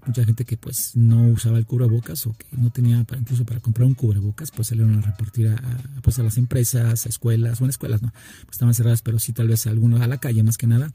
mucha 0.06 0.24
gente 0.24 0.44
que 0.44 0.56
pues 0.56 0.96
no 0.96 1.28
usaba 1.28 1.58
el 1.58 1.66
cubrebocas 1.66 2.26
o 2.26 2.34
que 2.34 2.46
no 2.52 2.70
tenía 2.70 3.04
para, 3.04 3.20
incluso 3.20 3.44
para 3.44 3.60
comprar 3.60 3.86
un 3.86 3.94
cubrebocas 3.94 4.50
pues 4.50 4.68
salieron 4.68 4.96
a 4.98 5.00
repartir 5.00 5.48
a, 5.48 5.56
pues 6.02 6.18
a 6.18 6.22
las 6.22 6.36
empresas, 6.36 7.06
a 7.06 7.08
escuelas, 7.08 7.58
bueno 7.58 7.70
escuelas 7.70 8.02
no, 8.02 8.12
pues 8.12 8.52
estaban 8.52 8.74
cerradas 8.74 9.02
pero 9.02 9.18
sí 9.18 9.32
tal 9.32 9.48
vez 9.48 9.66
algunos 9.66 10.00
a 10.00 10.06
la 10.06 10.18
calle 10.18 10.42
más 10.42 10.58
que 10.58 10.66
nada 10.66 10.92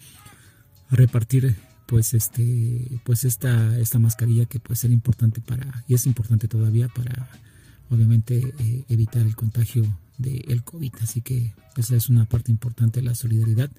a 0.89 0.95
repartir 0.95 1.55
pues 1.89 2.13
este 2.13 3.01
pues 3.03 3.25
esta 3.25 3.79
esta 3.79 3.97
mascarilla 3.97 4.45
que 4.45 4.59
puede 4.59 4.75
ser 4.75 4.91
importante 4.91 5.41
para 5.41 5.83
y 5.87 5.95
es 5.95 6.05
importante 6.05 6.47
todavía 6.47 6.87
para 6.87 7.27
obviamente 7.89 8.53
eh, 8.59 8.85
evitar 8.89 9.25
el 9.25 9.35
contagio 9.35 9.83
del 10.19 10.43
el 10.47 10.63
COVID. 10.63 10.93
Así 11.01 11.21
que 11.21 11.55
esa 11.75 11.95
es 11.95 12.07
una 12.09 12.25
parte 12.25 12.51
importante 12.51 12.99
de 12.99 13.07
la 13.07 13.15
solidaridad. 13.15 13.71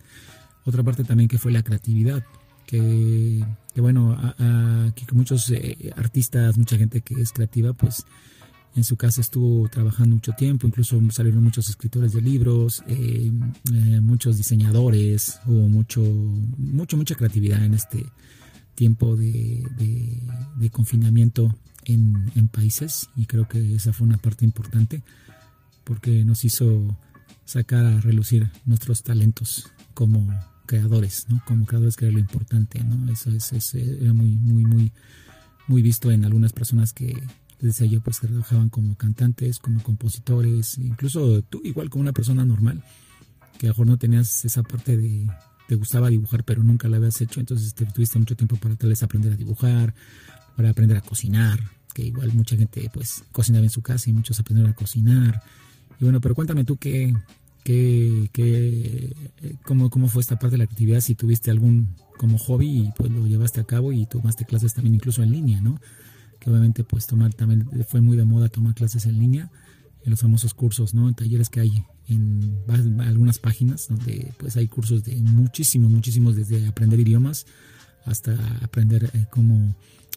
Otra 0.65 0.83
parte 0.83 1.05
también 1.05 1.29
que 1.29 1.39
fue 1.39 1.53
la 1.53 1.63
creatividad 1.63 2.25
que, 2.67 3.45
bueno 3.77 4.19
aquí 4.89 5.07
muchos 5.13 5.49
eh, 5.51 5.93
artistas 5.97 6.59
mucha 6.59 6.77
gente 6.77 7.01
que 7.03 7.21
es 7.21 7.33
creativa 7.33 7.73
pues 7.73 8.05
en 8.77 8.85
su 8.85 8.97
casa 8.97 9.21
estuvo 9.21 9.69
trabajando 9.69 10.17
mucho 10.17 10.33
tiempo, 10.33 10.67
incluso 10.67 11.01
salieron 11.11 11.43
muchos 11.43 11.69
escritores 11.69 12.13
de 12.13 12.23
libros, 12.23 12.83
eh, 12.87 13.33
eh, 13.73 14.01
muchos 14.01 14.37
diseñadores, 14.37 15.41
hubo 15.47 15.69
mucho, 15.69 16.01
mucho, 16.03 16.97
mucha 16.97 17.15
creatividad 17.17 17.65
en 17.65 17.75
este 17.75 18.07
tiempo 18.75 19.17
de, 19.17 19.67
confinamiento 20.71 21.55
en, 21.85 22.49
países 22.49 23.09
y 23.17 23.27
creo 23.27 23.49
que 23.49 23.75
esa 23.75 23.93
fue 23.93 24.07
una 24.07 24.19
parte 24.19 24.45
importante 24.45 25.03
porque 25.85 26.25
nos 26.25 26.45
hizo 26.45 26.97
sacar 27.45 27.85
a 27.85 28.01
relucir 28.01 28.49
nuestros 28.65 29.03
talentos 29.03 29.71
como 29.93 30.27
creadores, 30.67 31.27
¿no? 31.29 31.43
Como 31.47 31.67
creadores 31.67 31.97
que 31.97 32.07
era 32.07 32.15
lo 32.15 32.21
importante, 32.21 32.83
¿no? 32.85 33.11
Eso, 33.13 33.31
es, 33.31 33.75
era 33.75 34.15
muy, 34.15 34.37
muy, 34.37 34.65
muy, 34.65 34.93
muy 35.67 35.83
visto 35.83 36.11
en 36.11 36.25
algunas 36.25 36.53
personas 36.53 36.93
que 36.93 37.21
decía 37.67 37.87
yo, 37.87 38.01
pues 38.01 38.21
trabajaban 38.21 38.69
como 38.69 38.97
cantantes, 38.97 39.59
como 39.59 39.83
compositores, 39.83 40.79
incluso 40.79 41.43
tú 41.43 41.61
igual 41.65 41.91
como 41.91 42.03
una 42.03 42.13
persona 42.13 42.45
normal, 42.45 42.83
que 43.59 43.67
a 43.67 43.69
lo 43.69 43.75
mejor 43.75 43.87
no 43.87 43.99
tenías 43.99 44.45
esa 44.45 44.63
parte 44.63 44.97
de, 44.97 45.27
te 45.69 45.75
gustaba 45.75 46.09
dibujar, 46.09 46.45
pero 46.45 46.63
nunca 46.63 46.89
la 46.89 46.97
habías 46.97 47.21
hecho, 47.21 47.41
entonces 47.41 47.75
te 47.75 47.87
tuviste 47.87 48.19
mucho 48.19 48.37
tiempo 48.37 48.57
para 48.57 48.77
tal 48.77 48.89
vez 48.89 49.03
aprender 49.03 49.33
a 49.33 49.37
dibujar, 49.37 49.95
para 50.57 50.71
aprender 50.71 50.97
a 50.97 51.01
cocinar, 51.01 51.61
que 51.95 52.03
igual 52.03 52.33
mucha 52.33 52.57
gente 52.57 52.91
pues 52.93 53.25
cocinaba 53.33 53.65
en 53.65 53.71
su 53.71 53.83
casa 53.83 54.11
y 54.11 54.13
muchos 54.13 54.39
aprendieron 54.41 54.73
a 54.73 54.75
cocinar. 54.75 55.43
Y 56.01 56.05
bueno, 56.05 56.21
pero 56.21 56.35
cuéntame 56.35 56.65
tú 56.65 56.77
qué, 56.77 57.15
qué, 57.65 58.31
qué 58.33 59.15
cómo, 59.65 59.91
cómo 59.91 60.09
fue 60.09 60.23
esta 60.23 60.39
parte 60.39 60.53
de 60.53 60.59
la 60.59 60.67
creatividad, 60.67 61.01
si 61.01 61.15
tuviste 61.15 61.51
algún 61.51 61.95
como 62.17 62.37
hobby 62.37 62.69
y 62.69 62.93
pues 62.97 63.11
lo 63.11 63.27
llevaste 63.27 63.61
a 63.61 63.65
cabo 63.65 63.93
y 63.93 64.07
tomaste 64.07 64.45
clases 64.45 64.75
también 64.75 64.95
incluso 64.95 65.23
en 65.23 65.33
línea, 65.33 65.61
¿no? 65.61 65.81
Que 66.41 66.51
obviamente 66.51 66.83
pues 66.83 67.07
tomar 67.07 67.33
también 67.35 67.69
fue 67.87 68.01
muy 68.01 68.17
de 68.17 68.25
moda 68.25 68.49
tomar 68.49 68.75
clases 68.75 69.07
en 69.07 69.19
línea 69.19 69.51
en 70.03 70.11
los 70.11 70.21
famosos 70.21 70.55
cursos, 70.55 70.95
¿no? 70.95 71.09
En 71.09 71.15
talleres 71.15 71.51
que 71.51 71.61
hay 71.61 71.85
en 72.09 72.65
algunas 73.01 73.39
páginas 73.39 73.87
donde 73.89 74.33
pues 74.39 74.57
hay 74.57 74.67
cursos 74.67 75.05
de 75.05 75.17
muchísimos, 75.17 75.91
muchísimos 75.91 76.35
desde 76.35 76.67
aprender 76.67 76.99
idiomas 76.99 77.47
hasta 78.05 78.35
aprender 78.63 79.11
eh, 79.13 79.27
cómo 79.31 79.77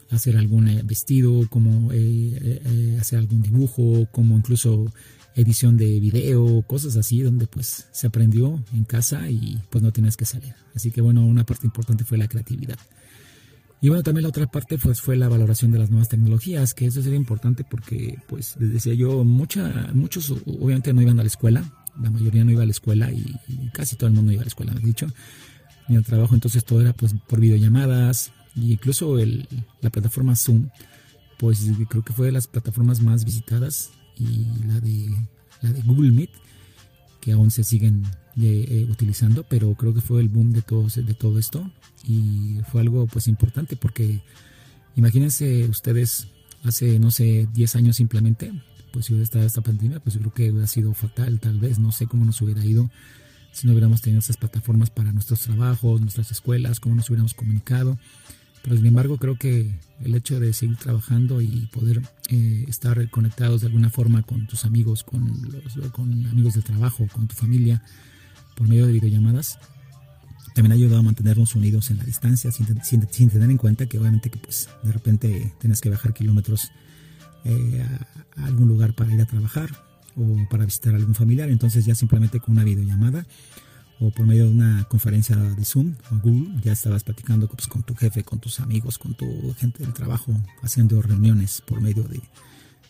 hacer 0.10 0.38
algún 0.38 0.68
eh, 0.68 0.82
vestido, 0.84 1.48
cómo 1.50 1.92
eh, 1.92 2.98
hacer 3.00 3.20
algún 3.20 3.42
dibujo, 3.42 4.08
como 4.12 4.38
incluso 4.38 4.92
edición 5.36 5.78
de 5.78 6.00
video, 6.00 6.62
cosas 6.64 6.96
así 6.96 7.22
donde 7.22 7.48
pues 7.48 7.88
se 7.92 8.08
aprendió 8.08 8.64
en 8.74 8.84
casa 8.86 9.30
y 9.30 9.60
pues 9.70 9.84
no 9.84 9.92
tienes 9.92 10.16
que 10.18 10.26
salir. 10.26 10.54
Así 10.76 10.92
que 10.92 11.02
bueno, 11.02 11.26
una 11.26 11.46
parte 11.46 11.66
importante 11.66 12.04
fue 12.04 12.18
la 12.18 12.28
creatividad. 12.28 12.78
Y 13.84 13.90
bueno, 13.90 14.02
también 14.02 14.24
la 14.24 14.30
otra 14.30 14.48
parte 14.48 14.78
pues 14.78 15.02
fue 15.02 15.18
la 15.18 15.28
valoración 15.28 15.70
de 15.74 15.78
las 15.78 15.90
nuevas 15.90 16.08
tecnologías, 16.08 16.74
que 16.74 16.86
eso 16.86 17.02
sería 17.02 17.18
importante 17.18 17.66
porque, 17.66 18.18
pues, 18.30 18.56
les 18.58 18.72
decía 18.72 18.94
yo, 18.94 19.26
mucha, 19.26 19.90
muchos 19.94 20.32
obviamente 20.32 20.94
no 20.94 21.02
iban 21.02 21.20
a 21.20 21.24
la 21.24 21.28
escuela, 21.28 21.66
la 22.02 22.10
mayoría 22.10 22.46
no 22.46 22.52
iba 22.52 22.64
a 22.64 22.66
la 22.66 22.72
escuela 22.72 23.12
y, 23.12 23.36
casi 23.74 23.98
todo 23.98 24.08
el 24.08 24.14
mundo 24.14 24.32
iba 24.32 24.42
a 24.42 24.46
la 24.46 24.48
escuela, 24.48 24.72
me 24.72 24.80
he 24.80 24.86
dicho, 24.86 25.08
ni 25.90 25.98
al 25.98 26.06
trabajo, 26.06 26.34
entonces 26.34 26.64
todo 26.64 26.80
era 26.80 26.94
pues 26.94 27.14
por 27.28 27.42
videollamadas, 27.42 28.32
incluso 28.56 29.20
el, 29.20 29.50
la 29.82 29.90
plataforma 29.90 30.38
Zoom, 30.38 30.70
pues 31.38 31.70
creo 31.90 32.06
que 32.06 32.14
fue 32.14 32.28
de 32.28 32.32
las 32.32 32.48
plataformas 32.48 33.02
más 33.02 33.26
visitadas 33.26 33.92
y 34.16 34.46
la 34.66 34.80
de, 34.80 35.14
la 35.62 35.74
de 35.74 35.82
Google 35.82 36.14
Meet, 36.14 36.32
que 37.20 37.34
aún 37.34 37.52
se 37.52 37.66
siguen 37.66 38.04
eh, 38.42 38.88
utilizando, 38.90 39.44
pero 39.44 39.74
creo 39.76 39.94
que 39.94 40.02
fue 40.02 40.20
el 40.20 40.30
boom 40.30 40.54
de 40.54 40.64
todo, 40.64 40.88
de 40.88 41.14
todo 41.14 41.38
esto. 41.38 41.70
Y 42.04 42.58
fue 42.72 42.82
algo 42.82 43.06
pues 43.08 43.28
importante 43.28 43.76
porque 43.76 44.22
imagínense 44.96 45.68
ustedes 45.70 46.28
hace 46.64 46.98
no 47.00 47.12
sé 47.12 47.48
10 47.54 47.76
años 47.76 47.98
simplemente 47.98 48.52
pues 48.92 49.06
si 49.06 49.14
hubiera 49.14 49.24
estado 49.24 49.46
esta 49.46 49.62
pandemia 49.62 50.00
pues 50.00 50.16
yo 50.16 50.22
creo 50.22 50.34
que 50.34 50.52
hubiera 50.52 50.68
sido 50.68 50.94
fatal 50.94 51.40
tal 51.40 51.60
vez. 51.60 51.78
No 51.80 51.92
sé 51.92 52.08
cómo 52.08 52.26
nos 52.26 52.42
hubiera 52.42 52.66
ido 52.66 52.90
si 53.52 53.68
no 53.68 53.74
hubiéramos 53.74 54.02
tenido 54.02 54.20
esas 54.20 54.38
plataformas 54.38 54.90
para 54.90 55.12
nuestros 55.12 55.42
trabajos 55.42 56.02
nuestras 56.02 56.32
escuelas 56.32 56.80
cómo 56.80 56.96
nos 56.96 57.10
hubiéramos 57.10 57.36
comunicado. 57.36 58.00
Pero 58.64 58.78
sin 58.78 58.86
embargo 58.86 59.18
creo 59.18 59.38
que 59.38 59.70
el 60.04 60.16
hecho 60.16 60.40
de 60.40 60.54
seguir 60.54 60.78
trabajando 60.78 61.42
y 61.42 61.68
poder 61.72 62.02
eh, 62.30 62.66
estar 62.68 63.10
conectados 63.10 63.62
de 63.62 63.68
alguna 63.68 63.90
forma 63.90 64.24
con 64.24 64.48
tus 64.48 64.66
amigos 64.66 65.04
con 65.04 65.28
los 65.52 65.92
con 65.92 66.26
amigos 66.28 66.56
del 66.56 66.64
trabajo 66.64 67.08
con 67.14 67.28
tu 67.28 67.36
familia 67.36 67.84
por 68.56 68.68
medio 68.68 68.88
de 68.88 68.94
videollamadas 68.94 69.60
también 70.54 70.72
ha 70.72 70.76
ayudado 70.76 71.00
a 71.00 71.04
mantenernos 71.04 71.56
unidos 71.56 71.90
en 71.90 71.98
la 71.98 72.04
distancia 72.04 72.52
sin, 72.52 73.30
tener 73.30 73.50
en 73.50 73.58
cuenta 73.58 73.88
que 73.88 73.98
obviamente 73.98 74.30
que 74.30 74.38
pues 74.38 74.70
de 74.84 74.92
repente 74.92 75.54
tienes 75.60 75.82
que 75.82 75.90
bajar 75.90 76.14
kilómetros 76.14 76.72
eh, 77.44 77.86
a, 78.38 78.46
algún 78.46 78.68
lugar 78.68 78.94
para 78.94 79.14
ir 79.14 79.22
a 79.22 79.26
trabajar 79.26 79.70
o 80.16 80.48
para 80.50 80.66
visitar 80.66 80.94
a 80.94 80.98
algún 80.98 81.16
familiar. 81.16 81.50
Entonces 81.50 81.86
ya 81.86 81.96
simplemente 81.96 82.40
con 82.40 82.52
una 82.52 82.64
videollamada 82.64 83.26
o 84.00 84.12
por 84.12 84.28
medio 84.28 84.46
de 84.46 84.52
una 84.52 84.84
conferencia 84.86 85.36
de 85.36 85.66
Zoom 85.66 85.96
o 86.12 86.16
Google 86.18 86.62
ya 86.62 86.74
estabas 86.74 87.04
platicando 87.04 87.48
pues, 87.48 87.68
con 87.68 87.84
tu 87.84 87.96
jefe, 87.96 88.24
con 88.24 88.40
tus 88.40 88.60
amigos, 88.60 89.00
con 89.00 89.16
tu 89.16 89.54
gente 89.58 89.84
del 89.84 89.94
trabajo, 89.94 90.34
haciendo 90.62 91.02
reuniones 91.02 91.62
por 91.62 91.82
medio 91.82 92.04
de 92.04 92.22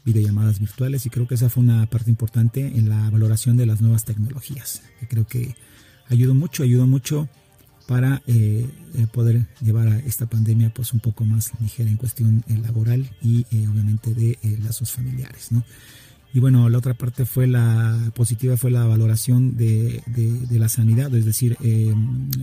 videollamadas 0.05 0.59
virtuales 0.59 1.05
y 1.05 1.09
creo 1.09 1.27
que 1.27 1.35
esa 1.35 1.49
fue 1.49 1.63
una 1.63 1.85
parte 1.85 2.09
importante 2.09 2.77
en 2.77 2.89
la 2.89 3.09
valoración 3.09 3.57
de 3.57 3.65
las 3.65 3.81
nuevas 3.81 4.05
tecnologías 4.05 4.81
que 4.99 5.07
creo 5.07 5.25
que 5.25 5.55
ayudó 6.09 6.33
mucho, 6.33 6.63
ayudó 6.63 6.87
mucho 6.87 7.29
para 7.87 8.21
eh, 8.27 8.69
eh, 8.95 9.07
poder 9.11 9.47
llevar 9.61 9.87
a 9.87 9.99
esta 9.99 10.25
pandemia 10.25 10.73
pues 10.73 10.93
un 10.93 10.99
poco 10.99 11.25
más 11.25 11.51
ligera 11.59 11.89
en 11.89 11.97
cuestión 11.97 12.43
eh, 12.47 12.57
laboral 12.57 13.09
y 13.21 13.45
obviamente 13.67 14.13
de 14.13 14.37
lazos 14.61 14.91
familiares. 14.91 15.51
¿no? 15.51 15.63
Y 16.33 16.39
bueno, 16.39 16.67
la 16.67 16.79
otra 16.79 16.95
parte 16.95 17.25
fue 17.25 17.45
la 17.45 18.11
positiva, 18.15 18.57
fue 18.57 18.71
la 18.71 18.85
valoración 18.85 19.55
de, 19.55 20.01
de, 20.07 20.59
la 20.59 20.67
sanidad, 20.67 21.13
es 21.13 21.25
decir, 21.25 21.55
eh, 21.61 21.93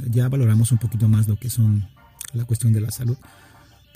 ya 0.09 0.29
valoramos 0.29 0.71
un 0.71 0.79
poquito 0.79 1.09
más 1.09 1.27
lo 1.27 1.37
que 1.37 1.51
son 1.51 1.89
la 2.33 2.45
cuestión 2.45 2.73
de 2.73 2.81
la 2.81 2.93
salud, 2.93 3.17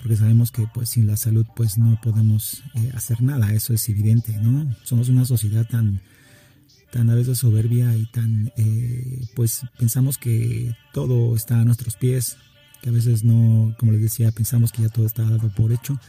porque 0.05 0.17
sabemos 0.17 0.51
que 0.51 0.67
pues 0.71 0.89
sin 0.89 1.07
la 1.07 1.17
salud 1.17 1.47
pues 1.55 1.79
no 1.79 1.99
podemos 1.99 2.61
eh, 2.75 2.91
hacer 2.93 3.23
nada, 3.23 3.51
eso 3.53 3.73
es 3.73 3.89
evidente, 3.89 4.37
¿no? 4.37 4.71
Somos 4.83 5.09
una 5.09 5.25
sociedad 5.25 5.67
tan, 5.67 5.99
tan 6.91 7.09
a 7.09 7.15
veces 7.15 7.39
soberbia 7.39 7.97
y 7.97 8.05
tan, 8.05 8.51
eh, 8.55 9.25
pues 9.35 9.61
pensamos 9.79 10.19
que 10.19 10.75
todo 10.93 11.35
está 11.35 11.59
a 11.59 11.65
nuestros 11.65 11.95
pies, 11.95 12.37
que 12.83 12.89
a 12.89 12.91
veces 12.91 13.23
no, 13.23 13.75
como 13.79 13.93
les 13.93 14.01
decía, 14.01 14.31
pensamos 14.31 14.71
que 14.71 14.83
ya 14.83 14.89
todo 14.89 15.07
está 15.07 15.23
dado 15.23 15.49
por 15.55 15.71
hecho. 15.71 15.99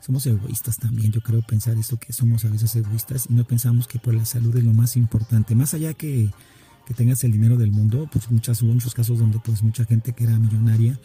Somos 0.00 0.26
egoístas 0.26 0.76
también, 0.76 1.10
yo 1.10 1.22
creo 1.22 1.40
pensar 1.40 1.78
eso, 1.78 1.96
que 1.96 2.12
somos 2.12 2.44
a 2.44 2.50
veces 2.50 2.76
egoístas 2.76 3.24
y 3.30 3.32
no 3.32 3.44
pensamos 3.44 3.88
que 3.88 3.98
por 3.98 4.12
la 4.12 4.26
salud 4.26 4.54
es 4.54 4.64
lo 4.64 4.74
más 4.74 4.98
importante, 4.98 5.54
más 5.54 5.72
allá 5.72 5.94
que, 5.94 6.28
que 6.86 6.92
tengas 6.92 7.24
el 7.24 7.32
dinero 7.32 7.56
del 7.56 7.72
mundo, 7.72 8.06
pues 8.12 8.30
muchas, 8.30 8.60
hubo 8.60 8.74
muchos 8.74 8.92
casos 8.92 9.18
donde 9.18 9.38
pues 9.38 9.62
mucha 9.62 9.86
gente 9.86 10.12
que 10.12 10.24
era 10.24 10.38
millonaria, 10.38 11.00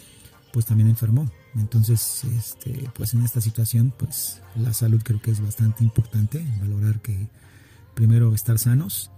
pues 0.55 0.65
también 0.65 0.87
enfermó. 0.87 1.29
Entonces, 1.55 2.23
este, 2.23 2.89
pues 2.95 3.13
en 3.13 3.23
esta 3.23 3.41
situación, 3.41 3.93
pues 3.97 4.41
la 4.55 4.73
salud 4.73 5.01
creo 5.03 5.21
que 5.21 5.31
es 5.31 5.41
bastante 5.41 5.83
importante, 5.83 6.41
valorar 6.61 7.01
que 7.01 7.27
primero 7.93 8.33
estar 8.33 8.57
sanos 8.57 9.11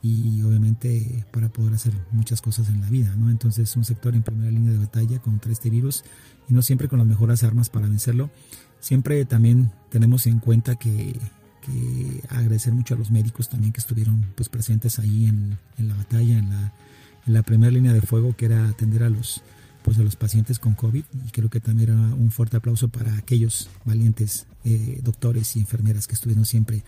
y 0.00 0.40
obviamente 0.42 1.26
para 1.30 1.48
poder 1.48 1.74
hacer 1.74 1.92
muchas 2.10 2.40
cosas 2.40 2.70
en 2.70 2.80
la 2.80 2.88
vida, 2.88 3.14
¿no? 3.16 3.30
Entonces, 3.30 3.76
un 3.76 3.84
sector 3.84 4.14
en 4.14 4.22
primera 4.22 4.50
línea 4.50 4.72
de 4.72 4.78
batalla 4.78 5.18
contra 5.18 5.52
este 5.52 5.68
virus 5.68 6.04
y 6.48 6.54
no 6.54 6.62
siempre 6.62 6.88
con 6.88 6.98
las 6.98 7.06
mejores 7.06 7.44
armas 7.44 7.68
para 7.68 7.86
vencerlo, 7.86 8.30
Siempre 8.80 9.24
también 9.24 9.70
tenemos 9.90 10.26
en 10.26 10.38
cuenta 10.38 10.76
que, 10.76 11.18
agradecer 12.30 12.72
mucho 12.72 12.94
a 12.94 12.96
los 12.96 13.10
médicos 13.10 13.50
también 13.50 13.74
que 13.74 13.80
estuvieron 13.80 14.24
pues 14.34 14.48
presentes 14.48 14.98
ahí 14.98 15.26
en, 15.26 15.58
la 15.76 15.94
batalla, 15.94 16.38
en 16.38 16.48
la, 16.48 16.72
en 17.26 17.34
la 17.34 17.42
primera 17.42 17.70
línea 17.70 17.92
de 17.92 18.00
fuego 18.00 18.34
que 18.34 18.46
era 18.46 18.68
atender 18.68 19.02
a 19.02 19.10
los 19.10 19.42
pues 19.88 19.98
a 20.00 20.02
los 20.02 20.16
pacientes 20.16 20.58
con 20.58 20.74
COVID 20.74 21.02
y 21.26 21.30
creo 21.30 21.48
que 21.48 21.60
también 21.60 21.88
era 21.88 21.98
un 21.98 22.30
fuerte 22.30 22.58
aplauso 22.58 22.88
para 22.88 23.16
aquellos 23.16 23.70
valientes 23.86 24.46
eh, 24.66 25.00
doctores 25.02 25.56
y 25.56 25.60
enfermeras 25.60 26.06
que 26.06 26.12
estuvieron 26.12 26.44
siempre 26.44 26.84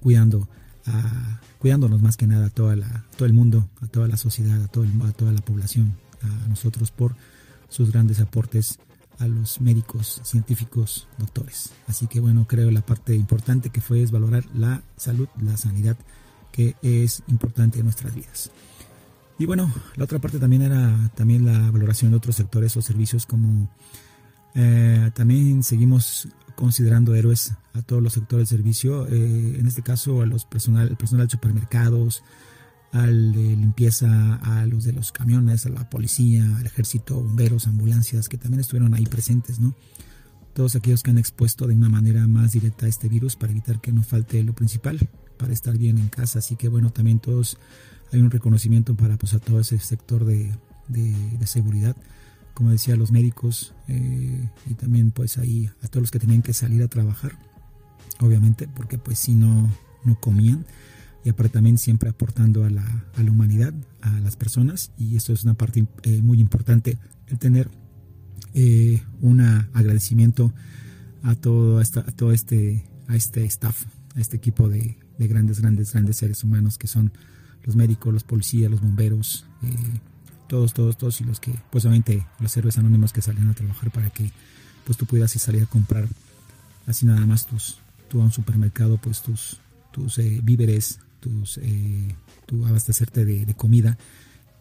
cuidando 0.00 0.48
a, 0.84 1.40
cuidándonos 1.60 2.02
más 2.02 2.16
que 2.16 2.26
nada 2.26 2.46
a 2.46 2.50
toda 2.50 2.74
la, 2.74 3.04
todo 3.16 3.26
el 3.26 3.34
mundo, 3.34 3.68
a 3.82 3.86
toda 3.86 4.08
la 4.08 4.16
sociedad, 4.16 4.60
a, 4.64 4.66
todo 4.66 4.84
a 5.04 5.12
toda 5.12 5.30
la 5.30 5.42
población, 5.42 5.94
a 6.22 6.48
nosotros 6.48 6.90
por 6.90 7.14
sus 7.68 7.92
grandes 7.92 8.18
aportes 8.18 8.80
a 9.20 9.28
los 9.28 9.60
médicos, 9.60 10.20
científicos, 10.24 11.06
doctores. 11.18 11.70
Así 11.86 12.08
que 12.08 12.18
bueno, 12.18 12.48
creo 12.48 12.72
la 12.72 12.84
parte 12.84 13.14
importante 13.14 13.70
que 13.70 13.80
fue 13.80 14.02
es 14.02 14.10
valorar 14.10 14.44
la 14.56 14.82
salud, 14.96 15.28
la 15.40 15.56
sanidad, 15.56 15.96
que 16.50 16.74
es 16.82 17.22
importante 17.28 17.78
en 17.78 17.84
nuestras 17.84 18.12
vidas. 18.12 18.50
Y 19.40 19.46
bueno, 19.46 19.72
la 19.96 20.04
otra 20.04 20.18
parte 20.18 20.38
también 20.38 20.60
era 20.60 21.10
también 21.14 21.46
la 21.46 21.70
valoración 21.70 22.10
de 22.10 22.18
otros 22.18 22.36
sectores 22.36 22.76
o 22.76 22.82
servicios 22.82 23.24
como 23.24 23.70
eh, 24.54 25.10
también 25.14 25.62
seguimos 25.62 26.28
considerando 26.54 27.14
héroes 27.14 27.54
a 27.72 27.80
todos 27.80 28.02
los 28.02 28.12
sectores 28.12 28.50
de 28.50 28.56
servicio, 28.58 29.06
eh, 29.06 29.56
en 29.58 29.66
este 29.66 29.80
caso 29.80 30.20
a 30.20 30.26
los 30.26 30.44
personal, 30.44 30.94
personal 30.98 31.26
de 31.26 31.30
supermercados, 31.30 32.22
al 32.92 33.32
de 33.32 33.56
limpieza, 33.56 34.34
a 34.42 34.66
los 34.66 34.84
de 34.84 34.92
los 34.92 35.10
camiones, 35.10 35.64
a 35.64 35.70
la 35.70 35.88
policía, 35.88 36.44
al 36.58 36.66
ejército, 36.66 37.14
bomberos, 37.14 37.66
ambulancias, 37.66 38.28
que 38.28 38.36
también 38.36 38.60
estuvieron 38.60 38.92
ahí 38.92 39.06
presentes, 39.06 39.58
¿no? 39.58 39.74
Todos 40.52 40.76
aquellos 40.76 41.02
que 41.02 41.12
han 41.12 41.18
expuesto 41.18 41.66
de 41.66 41.76
una 41.76 41.88
manera 41.88 42.26
más 42.26 42.52
directa 42.52 42.84
a 42.84 42.90
este 42.90 43.08
virus 43.08 43.36
para 43.36 43.52
evitar 43.52 43.80
que 43.80 43.90
no 43.90 44.02
falte 44.02 44.42
lo 44.42 44.52
principal, 44.52 44.98
para 45.38 45.54
estar 45.54 45.78
bien 45.78 45.96
en 45.96 46.08
casa. 46.10 46.40
Así 46.40 46.56
que 46.56 46.68
bueno, 46.68 46.90
también 46.90 47.20
todos 47.20 47.56
hay 48.12 48.20
un 48.20 48.30
reconocimiento 48.30 48.94
para 48.94 49.16
pues, 49.16 49.34
a 49.34 49.38
todo 49.38 49.60
ese 49.60 49.78
sector 49.78 50.24
de, 50.24 50.52
de, 50.88 51.46
seguridad. 51.46 51.96
Como 52.54 52.70
decía, 52.70 52.96
los 52.96 53.10
médicos 53.10 53.74
eh, 53.88 54.48
y 54.68 54.74
también 54.74 55.12
pues 55.12 55.38
ahí 55.38 55.70
a 55.82 55.88
todos 55.88 56.02
los 56.02 56.10
que 56.10 56.18
tenían 56.18 56.42
que 56.42 56.52
salir 56.52 56.82
a 56.82 56.88
trabajar, 56.88 57.32
obviamente, 58.20 58.68
porque 58.68 58.98
pues 58.98 59.18
si 59.18 59.34
no, 59.34 59.70
no 60.04 60.20
comían 60.20 60.66
y 61.24 61.30
aparte 61.30 61.54
también 61.54 61.78
siempre 61.78 62.10
aportando 62.10 62.64
a 62.64 62.70
la, 62.70 63.04
a 63.16 63.22
la 63.22 63.30
humanidad, 63.30 63.74
a 64.00 64.10
las 64.20 64.36
personas 64.36 64.90
y 64.98 65.16
esto 65.16 65.32
es 65.32 65.44
una 65.44 65.54
parte 65.54 65.86
eh, 66.02 66.22
muy 66.22 66.40
importante, 66.40 66.98
el 67.28 67.38
tener 67.38 67.70
eh, 68.54 69.02
un 69.20 69.40
agradecimiento 69.40 70.52
a 71.22 71.34
todo, 71.34 71.78
a 71.78 71.84
todo 71.84 72.32
este, 72.32 72.84
a 73.06 73.16
este 73.16 73.44
staff, 73.44 73.84
a 74.16 74.20
este 74.20 74.36
equipo 74.36 74.68
de, 74.68 74.96
de, 75.18 75.28
grandes, 75.28 75.60
grandes, 75.60 75.92
grandes 75.92 76.16
seres 76.16 76.42
humanos 76.42 76.78
que 76.78 76.86
son 76.86 77.12
los 77.64 77.76
médicos, 77.76 78.12
los 78.12 78.24
policías, 78.24 78.70
los 78.70 78.80
bomberos, 78.80 79.46
eh, 79.62 80.00
todos, 80.48 80.74
todos, 80.74 80.98
todos 80.98 81.20
y 81.20 81.24
los 81.24 81.40
que, 81.40 81.54
pues 81.70 81.84
obviamente 81.84 82.26
los 82.40 82.56
héroes 82.56 82.78
anónimos 82.78 83.12
que 83.12 83.22
salen 83.22 83.48
a 83.48 83.54
trabajar 83.54 83.90
para 83.90 84.10
que 84.10 84.30
pues 84.84 84.98
tú 84.98 85.06
puedas 85.06 85.30
salir 85.32 85.62
a 85.62 85.66
comprar 85.66 86.08
así 86.86 87.06
nada 87.06 87.24
más 87.26 87.46
tus, 87.46 87.78
tú 88.08 88.20
a 88.20 88.24
un 88.24 88.32
supermercado 88.32 88.98
pues 88.98 89.22
tus, 89.22 89.60
tus 89.92 90.18
víveres, 90.42 90.98
tus, 91.20 91.58
eh, 91.58 92.14
tu 92.46 92.66
abastecerte 92.66 93.24
de, 93.24 93.54
comida 93.54 93.96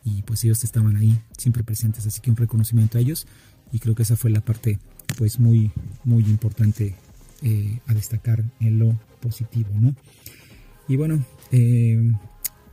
y 0.06 0.22
pues 0.24 0.44
ellos 0.44 0.64
estaban 0.64 0.96
ahí 0.96 1.20
siempre 1.38 1.64
presentes 1.64 2.06
así 2.06 2.22
que 2.22 2.30
un 2.30 2.38
reconocimiento 2.38 2.98
a 2.98 3.02
ellos 3.02 3.26
y 3.72 3.80
creo 3.80 3.96
que 3.96 4.04
esa 4.04 4.16
fue 4.16 4.30
la 4.30 4.42
parte 4.42 4.80
pues 5.18 5.40
muy 5.40 5.72
muy 6.04 6.24
importante 6.26 6.96
eh, 7.42 7.80
a 7.88 7.94
destacar 7.94 8.44
en 8.60 8.80
lo 8.80 9.00
positivo 9.22 9.70
no 9.80 9.96
y 10.88 10.96
bueno 10.96 11.24
eh, 11.52 12.14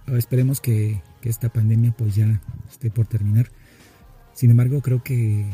esperemos 0.08 0.60
que, 0.60 1.02
esta 1.26 1.48
pandemia 1.48 1.90
pues 1.90 2.14
ya 2.14 2.40
esté 2.70 2.88
por 2.88 3.08
terminar 3.08 3.50
sin 4.32 4.52
embargo 4.52 4.80
creo 4.80 5.02
que 5.02 5.44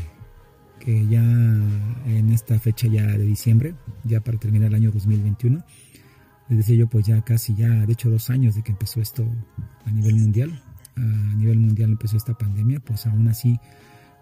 que 0.81 1.07
ya 1.07 1.23
en 1.23 2.29
esta 2.31 2.59
fecha 2.59 2.89
ya 2.89 3.07
de 3.07 3.25
diciembre 3.25 3.75
ya 4.05 4.21
para 4.21 4.37
terminar 4.37 4.69
el 4.69 4.75
año 4.75 4.91
2021 4.91 5.65
les 6.53 6.59
decía 6.59 6.77
yo, 6.77 6.87
pues 6.87 7.07
ya 7.07 7.23
casi 7.23 7.55
ya, 7.55 7.69
de 7.87 7.93
hecho 7.93 8.11
dos 8.11 8.29
años 8.29 8.55
de 8.55 8.63
que 8.63 8.73
empezó 8.73 9.01
esto 9.01 9.27
a 9.87 9.91
nivel 9.91 10.17
mundial, 10.17 10.63
a 10.97 11.35
nivel 11.37 11.59
mundial 11.59 11.93
empezó 11.93 12.19
esta 12.19 12.35
pandemia, 12.35 12.81
pues 12.81 13.07
aún 13.07 13.27
así, 13.29 13.59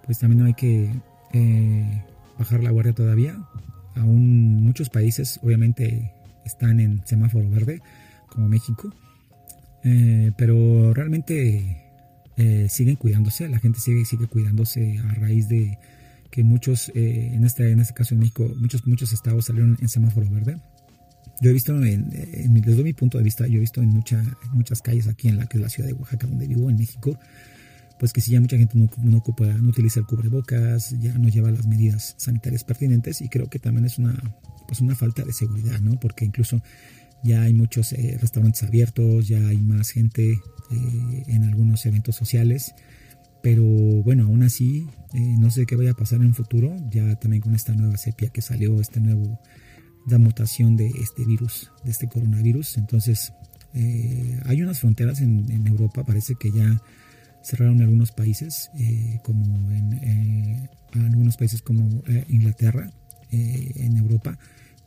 pues 0.05 0.21
también 0.21 0.39
no 0.39 0.47
hay 0.47 0.55
que 0.55 0.95
eh, 1.33 2.05
bajar 2.39 2.63
la 2.63 2.71
guardia 2.71 2.93
todavía. 2.93 3.37
Aún 3.97 4.63
muchos 4.63 4.91
países 4.91 5.41
obviamente 5.43 6.13
están 6.45 6.79
en 6.79 7.05
semáforo 7.05 7.51
verde, 7.51 7.83
como 8.29 8.49
México, 8.49 8.95
eh, 9.85 10.33
pero 10.37 10.93
realmente 10.95 11.85
eh, 12.37 12.67
siguen 12.69 12.97
cuidándose, 12.97 13.49
la 13.49 13.59
gente 13.59 13.81
sigue, 13.81 14.05
sigue 14.05 14.27
cuidándose 14.27 14.99
a 14.99 15.15
raíz 15.15 15.49
de 15.49 15.79
que 16.31 16.45
muchos, 16.45 16.93
en, 16.95 17.45
este, 17.45 17.71
en 17.71 17.81
este 17.81 17.93
caso 17.95 18.15
en 18.15 18.21
México, 18.21 18.49
muchos, 18.57 18.87
muchos 18.87 19.13
estados 19.13 19.47
salieron 19.47 19.77
en 19.81 19.89
semáforo 19.89 20.31
verde 20.31 20.57
yo 21.41 21.49
he 21.49 21.53
visto, 21.55 21.75
en, 21.83 22.11
desde 22.11 22.85
mi 22.85 22.93
punto 22.93 23.17
de 23.17 23.25
vista, 23.25 23.47
yo 23.47 23.57
he 23.57 23.61
visto 23.61 23.81
en, 23.81 23.89
muchas 24.53 24.83
calles 24.83 25.09
aquí 25.09 25.29
en 25.29 25.39
la 25.39 25.47
que 25.47 25.57
es 25.57 25.63
la 25.63 25.71
ciudad 25.71 25.89
de 25.89 25.95
Oaxaca, 25.95 26.27
donde 26.27 26.47
vivo, 26.47 26.69
en 26.69 26.77
México, 26.77 27.19
pues 27.99 28.13
que 28.13 28.21
si 28.21 28.33
ya 28.33 28.41
mucha 28.41 28.59
gente 28.59 28.77
no, 28.77 29.19
ocupa, 29.19 29.47
no 29.47 29.71
utiliza 29.71 30.01
el 30.01 30.07
cubrebocas, 30.07 30.91
ya 31.01 31.17
no 31.17 31.29
lleva 31.29 31.51
las 31.51 31.67
medidas 31.67 32.15
sanitarias 32.19 32.63
pertinentes 32.63 33.23
y 33.23 33.29
creo 33.29 33.49
que 33.49 33.59
también 33.59 33.87
es 33.87 33.99
una, 33.99 34.15
pues 34.69 34.83
una 34.83 34.95
falta 34.95 35.25
de 35.25 35.33
seguridad, 35.33 35.81
¿no? 35.81 35.99
Porque 35.99 36.27
incluso 36.27 36.63
ya 37.23 37.43
hay 37.43 37.53
muchos 37.53 37.93
eh, 37.93 38.17
restaurantes 38.21 38.63
abiertos, 38.63 39.29
ya 39.29 39.47
hay 39.47 39.59
más 39.59 39.91
gente 39.91 40.39
eh, 40.71 41.25
en 41.27 41.43
algunos 41.45 41.85
eventos 41.87 42.15
sociales, 42.15 42.75
pero 43.43 43.65
bueno, 43.65 44.25
aún 44.25 44.45
así, 44.45 44.87
eh, 45.15 45.37
no 45.39 45.51
sé 45.51 45.67
qué 45.67 45.75
vaya 45.75 45.91
a 45.91 45.95
pasar 45.95 46.21
en 46.21 46.27
un 46.27 46.35
futuro, 46.35 46.77
ya 46.91 47.17
también 47.17 47.43
con 47.43 47.55
esta 47.55 47.75
nueva 47.75 47.97
sepia 47.97 48.31
que 48.31 48.41
salió, 48.41 48.81
este 48.81 49.01
nuevo 49.01 49.41
la 50.07 50.19
mutación 50.19 50.77
de 50.77 50.87
este 50.87 51.25
virus, 51.25 51.73
de 51.85 51.91
este 51.91 52.09
coronavirus. 52.09 52.79
Entonces, 52.79 53.33
eh, 53.75 54.41
hay 54.45 54.63
unas 54.63 54.79
fronteras 54.79 55.21
en, 55.21 55.67
Europa, 55.67 56.05
parece 56.05 56.35
que 56.39 56.53
ya 56.53 56.81
cerraron 57.43 57.81
algunos 57.81 58.13
países, 58.13 58.71
como 59.25 59.71
en 59.73 60.69
algunos 60.95 61.37
países 61.37 61.63
como 61.63 62.03
Inglaterra, 62.29 62.91
en 63.31 63.97
Europa, 63.97 64.39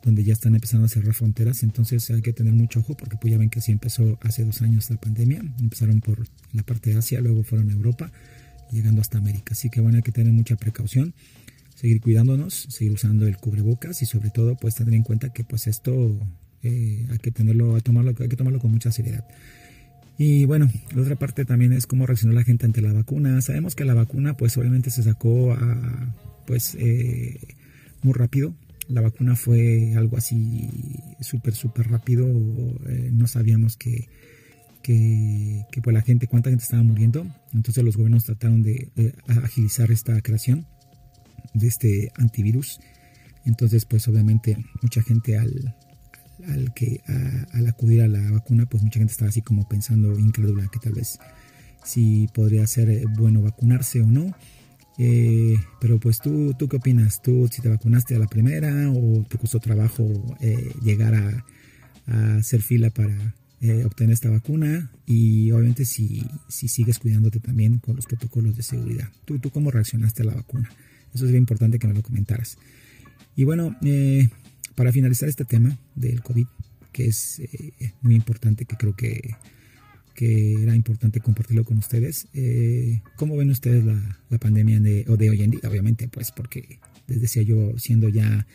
donde 0.04 0.22
ya 0.22 0.34
están 0.34 0.54
empezando 0.54 0.86
a 0.86 0.88
cerrar 0.88 1.14
fronteras. 1.14 1.62
Entonces 1.62 2.10
hay 2.10 2.20
que 2.20 2.32
tener 2.32 2.52
mucho 2.52 2.80
ojo 2.80 2.96
porque 2.96 3.16
pues 3.16 3.32
ya 3.32 3.38
ven 3.38 3.48
que 3.48 3.60
así 3.60 3.72
empezó 3.72 4.18
hace 4.22 4.44
dos 4.44 4.60
años 4.62 4.90
la 4.90 4.96
pandemia. 4.96 5.42
Empezaron 5.58 6.00
por 6.00 6.26
la 6.52 6.62
parte 6.62 6.90
de 6.90 6.98
Asia, 6.98 7.20
luego 7.20 7.42
fueron 7.42 7.70
a 7.70 7.72
Europa, 7.72 8.12
llegando 8.70 9.00
hasta 9.00 9.18
América. 9.18 9.52
Así 9.52 9.70
que 9.70 9.80
bueno, 9.80 9.96
hay 9.96 10.02
que 10.02 10.12
tener 10.12 10.32
mucha 10.32 10.56
precaución 10.56 11.14
seguir 11.74 12.00
cuidándonos, 12.00 12.66
seguir 12.70 12.92
usando 12.92 13.26
el 13.26 13.36
cubrebocas 13.36 14.00
y 14.02 14.06
sobre 14.06 14.30
todo 14.30 14.56
pues 14.56 14.74
tener 14.74 14.94
en 14.94 15.02
cuenta 15.02 15.32
que 15.32 15.42
pues 15.42 15.66
esto 15.66 16.18
eh, 16.62 17.06
hay 17.10 17.18
que 17.18 17.30
tenerlo, 17.30 17.74
hay, 17.74 17.80
tomarlo, 17.80 18.14
hay 18.18 18.28
que 18.28 18.36
tomarlo 18.36 18.60
con 18.60 18.70
mucha 18.70 18.92
seriedad. 18.92 19.26
Y 20.16 20.44
bueno, 20.44 20.70
la 20.94 21.02
otra 21.02 21.16
parte 21.16 21.44
también 21.44 21.72
es 21.72 21.86
cómo 21.86 22.06
reaccionó 22.06 22.34
la 22.34 22.44
gente 22.44 22.66
ante 22.66 22.80
la 22.80 22.92
vacuna. 22.92 23.40
Sabemos 23.42 23.74
que 23.74 23.84
la 23.84 23.94
vacuna 23.94 24.36
pues 24.36 24.56
obviamente 24.56 24.90
se 24.90 25.02
sacó 25.02 25.52
a, 25.52 26.14
pues 26.46 26.76
eh, 26.78 27.40
muy 28.02 28.12
rápido 28.12 28.54
la 28.88 29.00
vacuna 29.00 29.36
fue 29.36 29.94
algo 29.96 30.16
así 30.16 30.68
súper, 31.20 31.54
súper 31.54 31.88
rápido. 31.88 32.26
Eh, 32.26 33.10
no 33.12 33.26
sabíamos 33.26 33.76
que, 33.76 34.08
que, 34.82 35.64
pues 35.82 35.94
la 35.94 36.02
gente, 36.02 36.26
cuánta 36.26 36.50
gente 36.50 36.64
estaba 36.64 36.82
muriendo. 36.82 37.26
Entonces 37.52 37.82
los 37.84 37.96
gobiernos 37.96 38.24
trataron 38.24 38.62
de 38.62 38.90
agilizar 39.26 39.90
esta 39.90 40.20
creación 40.20 40.66
de 41.54 41.68
este 41.68 42.12
antivirus. 42.16 42.80
Entonces, 43.44 43.84
pues 43.84 44.06
obviamente 44.08 44.56
mucha 44.82 45.02
gente 45.02 45.38
al, 45.38 45.74
al 46.46 46.72
que 46.74 47.00
al 47.52 47.66
acudir 47.66 48.02
a 48.02 48.08
la 48.08 48.30
vacuna, 48.30 48.66
pues 48.66 48.82
mucha 48.82 48.98
gente 48.98 49.12
estaba 49.12 49.28
así 49.28 49.42
como 49.42 49.68
pensando 49.68 50.18
incrédula 50.18 50.68
que 50.68 50.78
tal 50.78 50.94
vez 50.94 51.18
si 51.84 52.28
podría 52.28 52.66
ser 52.66 52.88
eh, 52.90 53.04
bueno 53.16 53.42
vacunarse 53.42 54.00
o 54.00 54.06
no. 54.06 54.34
Eh, 54.98 55.56
pero 55.80 55.98
pues 55.98 56.18
tú, 56.18 56.54
¿tú 56.58 56.68
qué 56.68 56.76
opinas? 56.76 57.20
¿Tú 57.20 57.48
si 57.50 57.60
te 57.60 57.68
vacunaste 57.68 58.14
a 58.14 58.18
la 58.18 58.26
primera 58.26 58.90
o 58.90 59.24
te 59.28 59.38
costó 59.38 59.58
trabajo 59.58 60.36
eh, 60.40 60.72
llegar 60.82 61.14
a, 61.14 61.44
hacer 62.36 62.60
fila 62.60 62.90
para 62.90 63.34
obtener 63.86 64.12
esta 64.12 64.30
vacuna? 64.30 64.92
Y 65.06 65.50
obviamente 65.52 65.84
si, 65.84 66.24
si 66.48 66.68
sigues 66.68 66.98
cuidándote 66.98 67.40
también 67.40 67.78
con 67.78 67.96
los 67.96 68.06
protocolos 68.06 68.56
de 68.56 68.62
seguridad. 68.62 69.08
¿Tú, 69.24 69.38
¿Tú 69.38 69.50
cómo 69.50 69.70
reaccionaste 69.70 70.22
a 70.22 70.26
la 70.26 70.34
vacuna? 70.34 70.70
Eso 71.14 71.24
sería 71.24 71.38
importante 71.38 71.78
que 71.78 71.86
me 71.86 71.94
lo 71.94 72.02
comentaras. 72.02 72.58
Y 73.36 73.44
bueno, 73.44 73.74
para 74.74 74.92
finalizar 74.92 75.28
este 75.28 75.44
tema 75.44 75.78
del 75.94 76.22
COVID, 76.22 76.46
que 76.92 77.06
es 77.06 77.40
muy 78.02 78.14
importante, 78.14 78.66
que 78.66 78.76
creo 78.76 78.94
que 78.94 79.34
que 80.14 80.62
era 80.62 80.74
importante 80.74 81.20
compartirlo 81.20 81.64
con 81.64 81.78
ustedes. 81.78 82.28
Eh, 82.32 83.02
¿Cómo 83.16 83.36
ven 83.36 83.50
ustedes 83.50 83.84
la, 83.84 84.18
la 84.30 84.38
pandemia 84.38 84.80
de, 84.80 85.04
o 85.08 85.16
de 85.16 85.30
hoy 85.30 85.42
en 85.42 85.50
día? 85.50 85.60
Obviamente, 85.68 86.08
pues 86.08 86.30
porque 86.30 86.78
les 87.06 87.20
decía 87.20 87.42
yo, 87.42 87.78
siendo 87.78 88.08
ya 88.08 88.46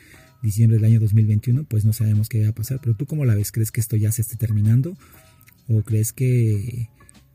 diciembre 0.42 0.78
del 0.78 0.86
año 0.86 1.00
2021, 1.00 1.66
pues 1.66 1.86
no 1.86 1.94
sabemos 1.94 2.30
qué 2.30 2.44
va 2.44 2.50
a 2.50 2.56
pasar. 2.56 2.80
Pero 2.82 2.96
tú 2.96 3.06
cómo 3.06 3.26
la 3.26 3.36
ves? 3.36 3.52
¿Crees 3.52 3.72
que 3.72 3.82
esto 3.82 3.96
ya 3.96 4.12
se 4.12 4.22
esté 4.22 4.36
terminando? 4.38 4.98
¿O 5.68 5.82
crees 5.84 6.14
que, 6.14 6.90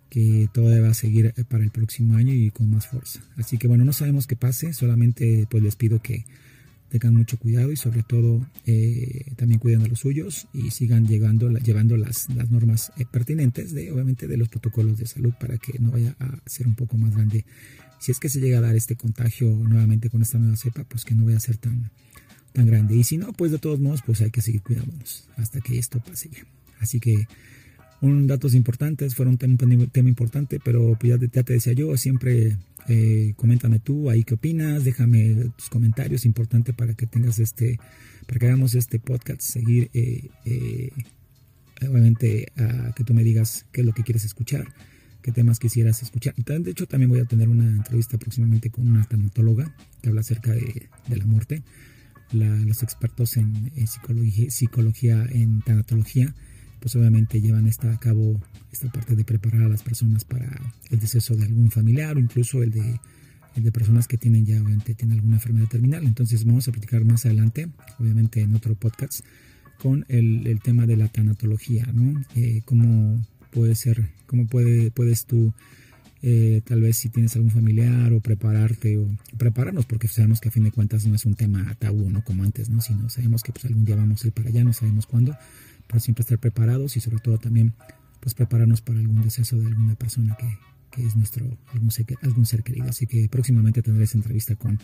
que 0.08 0.48
todo 0.52 0.80
va 0.82 0.88
a 0.88 0.94
seguir 0.94 1.32
para 1.48 1.64
el 1.64 1.70
próximo 1.70 2.16
año 2.16 2.32
y 2.32 2.50
con 2.50 2.70
más 2.70 2.86
fuerza? 2.86 3.20
Así 3.36 3.58
que 3.58 3.68
bueno, 3.68 3.84
no 3.84 3.92
sabemos 3.92 4.26
qué 4.26 4.36
pase, 4.36 4.72
solamente 4.72 5.46
pues 5.50 5.62
les 5.62 5.76
pido 5.76 6.00
que 6.02 6.24
tengan 7.00 7.16
mucho 7.16 7.38
cuidado 7.38 7.72
y 7.72 7.76
sobre 7.76 8.04
todo 8.04 8.46
eh, 8.66 9.32
también 9.34 9.58
cuiden 9.58 9.82
de 9.82 9.88
los 9.88 9.98
suyos 9.98 10.46
y 10.52 10.70
sigan 10.70 11.08
llegando, 11.08 11.50
llevando 11.50 11.96
las, 11.96 12.28
las 12.28 12.52
normas 12.52 12.92
eh, 12.96 13.04
pertinentes 13.04 13.72
de 13.72 13.90
obviamente 13.90 14.28
de 14.28 14.36
los 14.36 14.48
protocolos 14.48 14.96
de 14.98 15.06
salud 15.06 15.32
para 15.40 15.58
que 15.58 15.76
no 15.80 15.90
vaya 15.90 16.14
a 16.20 16.38
ser 16.46 16.68
un 16.68 16.76
poco 16.76 16.96
más 16.96 17.12
grande. 17.12 17.44
Si 17.98 18.12
es 18.12 18.20
que 18.20 18.28
se 18.28 18.38
llega 18.38 18.58
a 18.58 18.60
dar 18.60 18.76
este 18.76 18.94
contagio 18.94 19.48
nuevamente 19.50 20.08
con 20.08 20.22
esta 20.22 20.38
nueva 20.38 20.56
cepa, 20.56 20.84
pues 20.84 21.04
que 21.04 21.16
no 21.16 21.24
vaya 21.24 21.38
a 21.38 21.40
ser 21.40 21.56
tan, 21.56 21.90
tan 22.52 22.66
grande. 22.66 22.94
Y 22.94 23.02
si 23.02 23.18
no, 23.18 23.32
pues 23.32 23.50
de 23.50 23.58
todos 23.58 23.80
modos, 23.80 24.02
pues 24.06 24.20
hay 24.20 24.30
que 24.30 24.40
seguir 24.40 24.62
cuidándonos 24.62 25.28
hasta 25.36 25.60
que 25.60 25.76
esto 25.76 25.98
pase 25.98 26.28
ya. 26.28 26.46
Así 26.78 27.00
que 27.00 27.26
un 28.00 28.26
datos 28.26 28.54
importantes, 28.54 29.14
fueron 29.14 29.38
un 29.42 29.56
tema, 29.56 29.86
tema 29.86 30.08
importante, 30.08 30.60
pero 30.62 30.96
pues 30.98 31.18
ya, 31.18 31.42
te 31.42 31.52
decía 31.52 31.72
yo, 31.72 31.96
siempre 31.96 32.56
eh, 32.88 33.32
coméntame 33.36 33.78
tú 33.78 34.10
ahí 34.10 34.24
qué 34.24 34.34
opinas, 34.34 34.84
déjame 34.84 35.50
tus 35.56 35.68
comentarios, 35.70 36.26
importante 36.26 36.72
para 36.72 36.94
que 36.94 37.06
tengas 37.06 37.38
este, 37.38 37.78
para 38.26 38.38
que 38.38 38.46
hagamos 38.46 38.74
este 38.74 38.98
podcast, 38.98 39.40
seguir, 39.40 39.90
eh, 39.94 40.28
eh, 40.44 40.90
obviamente, 41.88 42.52
a 42.56 42.92
que 42.94 43.04
tú 43.04 43.14
me 43.14 43.24
digas 43.24 43.66
qué 43.72 43.80
es 43.80 43.86
lo 43.86 43.92
que 43.92 44.02
quieres 44.02 44.24
escuchar, 44.24 44.66
qué 45.22 45.32
temas 45.32 45.58
quisieras 45.58 46.02
escuchar. 46.02 46.34
De 46.36 46.70
hecho, 46.70 46.86
también 46.86 47.10
voy 47.10 47.20
a 47.20 47.24
tener 47.24 47.48
una 47.48 47.64
entrevista 47.64 48.18
próximamente 48.18 48.70
con 48.70 48.86
una 48.86 49.04
tanatóloga 49.04 49.74
que 50.02 50.10
habla 50.10 50.20
acerca 50.20 50.52
de, 50.52 50.88
la 51.08 51.24
muerte. 51.24 51.62
los 52.32 52.82
expertos 52.82 53.38
en, 53.38 53.72
psicología, 53.86 54.50
psicología, 54.50 55.26
en 55.30 55.62
tanatología, 55.62 56.34
pues 56.84 56.96
obviamente 56.96 57.40
llevan 57.40 57.66
esta 57.66 57.90
a 57.90 57.98
cabo 57.98 58.38
esta 58.70 58.92
parte 58.92 59.16
de 59.16 59.24
preparar 59.24 59.62
a 59.62 59.68
las 59.70 59.82
personas 59.82 60.26
para 60.26 60.60
el 60.90 61.00
deceso 61.00 61.34
de 61.34 61.46
algún 61.46 61.70
familiar 61.70 62.18
o 62.18 62.20
incluso 62.20 62.62
el 62.62 62.72
de, 62.72 63.00
de 63.56 63.72
personas 63.72 64.06
que 64.06 64.18
tienen 64.18 64.44
ya 64.44 64.60
obviamente 64.60 64.94
tienen 64.94 65.16
alguna 65.16 65.36
enfermedad 65.36 65.68
terminal. 65.68 66.04
Entonces 66.04 66.44
vamos 66.44 66.68
a 66.68 66.72
platicar 66.72 67.02
más 67.06 67.24
adelante, 67.24 67.70
obviamente 67.98 68.42
en 68.42 68.54
otro 68.54 68.74
podcast, 68.74 69.24
con 69.78 70.04
el, 70.08 70.46
el 70.46 70.60
tema 70.60 70.84
de 70.84 70.98
la 70.98 71.08
tanatología, 71.08 71.86
¿no? 71.86 72.22
Eh, 72.36 72.60
cómo 72.66 73.26
puede 73.50 73.76
ser, 73.76 74.10
cómo 74.26 74.46
puede, 74.46 74.90
puedes 74.90 75.24
tú 75.24 75.54
eh, 76.20 76.60
tal 76.66 76.82
vez 76.82 76.98
si 76.98 77.08
tienes 77.08 77.34
algún 77.36 77.50
familiar 77.50 78.12
o 78.12 78.20
prepararte 78.20 78.98
o 78.98 79.08
prepararnos 79.38 79.86
porque 79.86 80.06
sabemos 80.06 80.38
que 80.38 80.50
a 80.50 80.52
fin 80.52 80.64
de 80.64 80.70
cuentas 80.70 81.06
no 81.06 81.14
es 81.14 81.24
un 81.24 81.34
tema 81.34 81.74
tabú, 81.78 82.10
¿no? 82.10 82.22
Como 82.22 82.44
antes, 82.44 82.68
¿no? 82.68 82.82
Sino 82.82 83.08
sabemos 83.08 83.42
que 83.42 83.52
pues 83.52 83.64
algún 83.64 83.86
día 83.86 83.96
vamos 83.96 84.22
a 84.22 84.26
ir 84.26 84.34
para 84.34 84.50
allá, 84.50 84.64
no 84.64 84.74
sabemos 84.74 85.06
cuándo, 85.06 85.34
para 85.86 86.00
siempre 86.00 86.22
estar 86.22 86.38
preparados 86.38 86.96
y 86.96 87.00
sobre 87.00 87.18
todo 87.18 87.38
también 87.38 87.74
pues 88.20 88.34
prepararnos 88.34 88.80
para 88.80 89.00
algún 89.00 89.22
deceso 89.22 89.58
de 89.58 89.66
alguna 89.66 89.94
persona 89.94 90.36
que, 90.36 90.58
es 91.04 91.16
nuestro 91.16 91.58
algún 91.72 91.90
ser, 91.90 92.06
algún 92.22 92.46
ser 92.46 92.62
querido. 92.62 92.88
Así 92.88 93.06
que 93.06 93.28
próximamente 93.28 93.82
tendré 93.82 94.04
esa 94.04 94.16
entrevista 94.16 94.54
con 94.54 94.78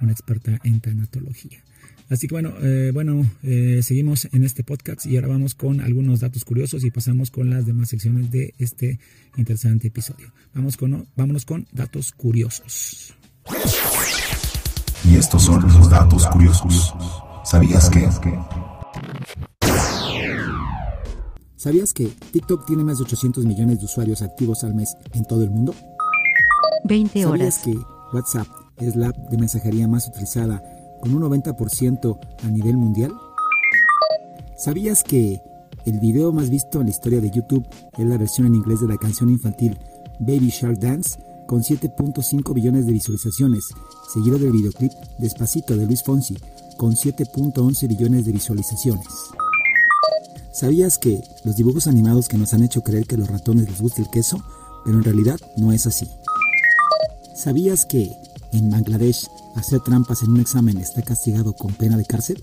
una 0.00 0.12
experta 0.12 0.58
en 0.64 0.80
tanatología. 0.80 1.62
Así 2.08 2.26
que 2.26 2.34
bueno, 2.34 2.52
eh, 2.60 2.90
bueno 2.92 3.24
eh, 3.42 3.80
seguimos 3.82 4.28
en 4.32 4.44
este 4.44 4.64
podcast 4.64 5.06
y 5.06 5.16
ahora 5.16 5.28
vamos 5.28 5.54
con 5.54 5.80
algunos 5.80 6.20
datos 6.20 6.44
curiosos 6.44 6.84
y 6.84 6.90
pasamos 6.90 7.30
con 7.30 7.48
las 7.48 7.64
demás 7.64 7.88
secciones 7.88 8.30
de 8.30 8.54
este 8.58 8.98
interesante 9.36 9.88
episodio. 9.88 10.32
Vamos 10.52 10.76
con, 10.76 11.08
vámonos 11.16 11.46
con 11.46 11.66
datos 11.72 12.12
curiosos. 12.12 13.14
Y 15.08 15.16
estos 15.16 15.44
son 15.44 15.62
los 15.62 15.88
datos 15.88 16.26
curiosos. 16.26 16.94
¿Sabías 17.44 17.88
que? 17.88 18.08
¿Sabías 21.62 21.92
que 21.94 22.08
TikTok 22.32 22.66
tiene 22.66 22.82
más 22.82 22.98
de 22.98 23.04
800 23.04 23.44
millones 23.44 23.78
de 23.78 23.84
usuarios 23.84 24.20
activos 24.20 24.64
al 24.64 24.74
mes 24.74 24.96
en 25.12 25.24
todo 25.24 25.44
el 25.44 25.50
mundo? 25.52 25.72
20 26.82 27.24
horas. 27.24 27.54
¿Sabías 27.54 27.58
que 27.60 28.16
WhatsApp 28.16 28.48
es 28.78 28.96
la 28.96 29.10
app 29.10 29.16
de 29.30 29.38
mensajería 29.38 29.86
más 29.86 30.08
utilizada 30.08 30.60
con 31.00 31.14
un 31.14 31.22
90% 31.22 32.18
a 32.42 32.48
nivel 32.48 32.76
mundial? 32.76 33.12
¿Sabías 34.56 35.04
que 35.04 35.40
el 35.86 36.00
video 36.00 36.32
más 36.32 36.50
visto 36.50 36.80
en 36.80 36.86
la 36.86 36.90
historia 36.90 37.20
de 37.20 37.30
YouTube 37.30 37.64
es 37.96 38.06
la 38.06 38.18
versión 38.18 38.48
en 38.48 38.56
inglés 38.56 38.80
de 38.80 38.88
la 38.88 38.96
canción 38.96 39.30
infantil 39.30 39.78
Baby 40.18 40.48
Shark 40.48 40.80
Dance 40.80 41.20
con 41.46 41.62
7.5 41.62 42.54
billones 42.54 42.86
de 42.86 42.92
visualizaciones, 42.92 43.68
seguido 44.12 44.36
del 44.36 44.50
videoclip 44.50 44.90
Despacito 45.20 45.76
de 45.76 45.86
Luis 45.86 46.02
Fonsi 46.02 46.36
con 46.76 46.94
7.11 46.94 47.86
billones 47.86 48.26
de 48.26 48.32
visualizaciones? 48.32 49.06
¿Sabías 50.52 50.98
que 50.98 51.22
los 51.44 51.56
dibujos 51.56 51.86
animados 51.86 52.28
que 52.28 52.36
nos 52.36 52.52
han 52.52 52.62
hecho 52.62 52.82
creer 52.82 53.06
que 53.06 53.14
a 53.14 53.18
los 53.18 53.28
ratones 53.28 53.70
les 53.70 53.80
gusta 53.80 54.02
el 54.02 54.10
queso, 54.10 54.44
pero 54.84 54.98
en 54.98 55.04
realidad 55.04 55.40
no 55.56 55.72
es 55.72 55.86
así? 55.86 56.08
¿Sabías 57.34 57.86
que 57.86 58.12
en 58.52 58.68
Bangladesh 58.70 59.28
hacer 59.56 59.80
trampas 59.80 60.22
en 60.22 60.30
un 60.30 60.40
examen 60.40 60.76
está 60.76 61.00
castigado 61.00 61.54
con 61.54 61.72
pena 61.72 61.96
de 61.96 62.04
cárcel? 62.04 62.42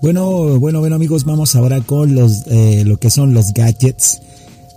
Bueno, 0.00 0.58
bueno, 0.58 0.80
bueno 0.80 0.96
amigos, 0.96 1.24
vamos 1.24 1.54
ahora 1.54 1.82
con 1.82 2.14
los 2.14 2.46
eh, 2.46 2.82
lo 2.86 2.96
que 2.96 3.10
son 3.10 3.34
los 3.34 3.52
gadgets. 3.52 4.22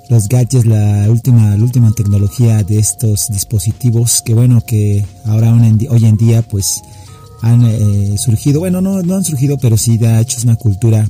Los 0.10 0.28
gadgets, 0.28 0.66
la 0.66 1.10
última, 1.10 1.56
la 1.56 1.64
última 1.64 1.94
tecnología 1.94 2.64
de 2.64 2.80
estos 2.80 3.30
dispositivos 3.30 4.22
que 4.22 4.34
bueno, 4.34 4.62
que 4.62 5.06
ahora 5.26 5.54
hoy 5.54 6.06
en 6.06 6.18
día 6.18 6.42
pues 6.42 6.82
han 7.42 7.64
eh, 7.66 8.18
surgido, 8.18 8.60
bueno, 8.60 8.82
no, 8.82 9.02
no 9.04 9.16
han 9.16 9.24
surgido, 9.24 9.58
pero 9.58 9.78
sí 9.78 10.04
ha 10.06 10.20
hecho 10.20 10.40
una 10.44 10.56
cultura 10.56 11.08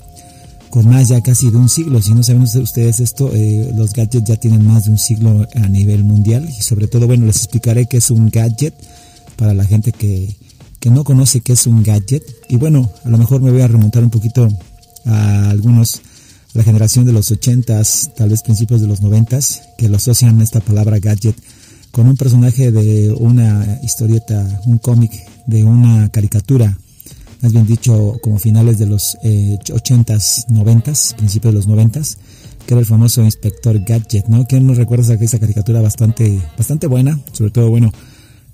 con 0.70 0.88
más 0.90 1.08
ya 1.08 1.22
casi 1.22 1.50
de 1.50 1.58
un 1.58 1.70
siglo. 1.70 2.02
Si 2.02 2.14
no 2.14 2.24
saben 2.24 2.44
ustedes 2.44 3.00
esto, 3.00 3.32
eh, 3.34 3.72
los 3.76 3.94
gadgets 3.94 4.28
ya 4.28 4.36
tienen 4.36 4.66
más 4.66 4.86
de 4.86 4.92
un 4.92 4.98
siglo 4.98 5.48
a 5.56 5.68
nivel 5.68 6.04
mundial 6.04 6.48
y 6.48 6.62
sobre 6.62 6.88
todo, 6.88 7.08
bueno, 7.08 7.26
les 7.26 7.38
explicaré 7.38 7.86
qué 7.86 7.98
es 7.98 8.12
un 8.12 8.30
gadget 8.30 8.74
para 9.36 9.54
la 9.54 9.66
gente 9.66 9.92
que, 9.92 10.36
que 10.80 10.90
no 10.90 11.04
conoce 11.04 11.42
qué 11.42 11.54
es 11.54 11.68
un 11.68 11.84
gadget. 11.84 12.24
Y 12.50 12.58
bueno, 12.58 12.92
a 13.04 13.10
lo 13.10 13.18
mejor 13.18 13.42
me 13.42 13.52
voy 13.52 13.62
a 13.62 13.68
remontar 13.68 14.04
un 14.04 14.10
poquito 14.10 14.48
a 15.06 15.50
algunos, 15.50 16.02
la 16.54 16.64
generación 16.64 17.06
de 17.06 17.14
los 17.14 17.32
80s, 17.32 18.14
tal 18.16 18.30
vez 18.30 18.42
principios 18.42 18.82
de 18.82 18.88
los 18.88 19.02
90s, 19.02 19.62
que 19.78 19.90
lo 19.90 19.98
asocian 19.98 20.42
esta 20.42 20.60
palabra 20.60 21.00
gadget 21.00 21.36
con 21.92 22.08
un 22.08 22.18
personaje 22.18 22.72
de 22.72 23.12
una 23.12 23.80
historieta, 23.82 24.62
un 24.66 24.78
cómic, 24.78 25.12
de 25.48 25.64
una 25.64 26.10
caricatura 26.10 26.78
más 27.42 27.54
bien 27.54 27.66
dicho 27.66 28.18
como 28.22 28.40
finales 28.40 28.78
de 28.80 28.86
los 28.86 29.18
eh, 29.24 29.58
80s, 29.66 30.48
90s, 30.48 31.16
principios 31.16 31.54
de 31.54 31.60
los 31.60 31.68
90s, 31.68 32.18
que 32.66 32.74
era 32.74 32.80
el 32.82 32.86
famoso 32.86 33.24
Inspector 33.24 33.80
Gadget, 33.80 34.28
¿no? 34.28 34.46
Que 34.48 34.60
no 34.60 34.74
recuerda 34.74 35.14
esa 35.14 35.40
caricatura 35.40 35.82
bastante, 35.82 36.42
bastante 36.58 36.88
buena, 36.88 37.20
sobre 37.32 37.52
todo, 37.52 37.70
bueno, 37.70 37.92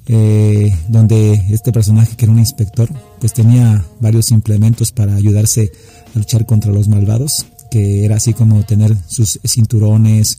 eh, 0.08 0.78
donde 0.89 1.34
este 1.50 1.72
personaje 1.72 2.15
que 2.15 2.26
era 2.26 2.34
un 2.34 2.39
inspector, 2.39 2.89
pues 3.19 3.34
tenía 3.34 3.84
varios 4.02 4.32
implementos 4.32 4.91
para 4.91 5.15
ayudarse 5.15 5.72
a 6.13 6.19
luchar 6.19 6.46
contra 6.46 6.72
los 6.72 6.88
malvados, 6.89 7.46
que 7.72 8.06
era 8.06 8.17
así 8.17 8.34
como 8.34 8.63
tener 8.63 8.96
sus 9.08 9.39
cinturones, 9.46 10.38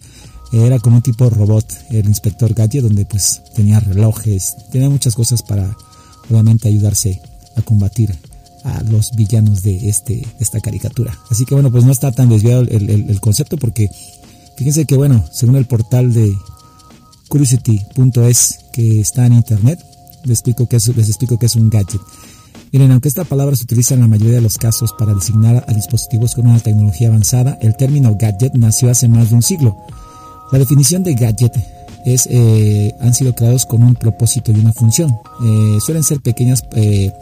era 0.52 0.78
como 0.78 0.96
un 0.96 1.02
tipo 1.02 1.28
robot, 1.30 1.66
el 1.90 2.06
inspector 2.06 2.52
Gadget, 2.54 2.82
donde 2.82 3.06
pues 3.06 3.42
tenía 3.56 3.80
relojes, 3.80 4.54
tenía 4.70 4.88
muchas 4.88 5.14
cosas 5.14 5.42
para 5.42 5.76
obviamente 6.30 6.68
ayudarse 6.68 7.20
a 7.56 7.62
combatir 7.62 8.16
a 8.64 8.82
los 8.82 9.12
villanos 9.14 9.62
de 9.62 9.88
este 9.88 10.26
esta 10.40 10.60
caricatura. 10.60 11.16
Así 11.30 11.44
que 11.44 11.54
bueno, 11.54 11.70
pues 11.70 11.84
no 11.84 11.92
está 11.92 12.10
tan 12.12 12.28
desviado 12.28 12.62
el, 12.62 13.20
concepto 13.20 13.56
porque 13.56 13.88
fíjense 14.56 14.86
que 14.86 14.96
bueno, 14.96 15.24
según 15.32 15.56
el 15.56 15.66
portal 15.66 16.12
de 16.12 16.34
curiosity.es 17.28 18.58
que 18.72 19.00
está 19.00 19.26
en 19.26 19.34
internet, 19.34 19.84
les 20.24 20.38
explico 20.38 20.66
que 20.66 20.76
es, 20.76 20.88
les 20.96 21.08
explico 21.08 21.38
que 21.38 21.46
es 21.46 21.56
un 21.56 21.70
gadget. 21.70 22.00
Miren, 22.72 22.90
aunque 22.90 23.08
esta 23.08 23.22
palabra 23.22 23.54
se 23.54 23.62
utiliza 23.62 23.94
en 23.94 24.00
la 24.00 24.08
mayoría 24.08 24.34
de 24.34 24.40
los 24.40 24.58
casos 24.58 24.92
para 24.98 25.14
designar 25.14 25.64
a 25.68 25.72
dispositivos 25.72 26.34
con 26.34 26.48
una 26.48 26.58
tecnología 26.58 27.06
avanzada, 27.06 27.56
el 27.60 27.76
término 27.76 28.16
gadget 28.18 28.54
nació 28.54 28.90
hace 28.90 29.06
más 29.06 29.30
de 29.30 29.36
un 29.36 29.42
siglo. 29.42 29.76
La 30.50 30.58
definición 30.58 31.04
de 31.04 31.14
gadget 31.14 31.52
es, 32.04 32.28
eh, 32.30 32.94
han 33.00 33.14
sido 33.14 33.34
creados 33.34 33.66
con 33.66 33.82
un 33.82 33.94
propósito 33.94 34.52
y 34.52 34.56
una 34.56 34.72
función. 34.72 35.16
Eh, 35.44 35.78
suelen 35.80 36.02
ser 36.02 36.20
pequeñas, 36.20 36.64
eh, 36.74 37.12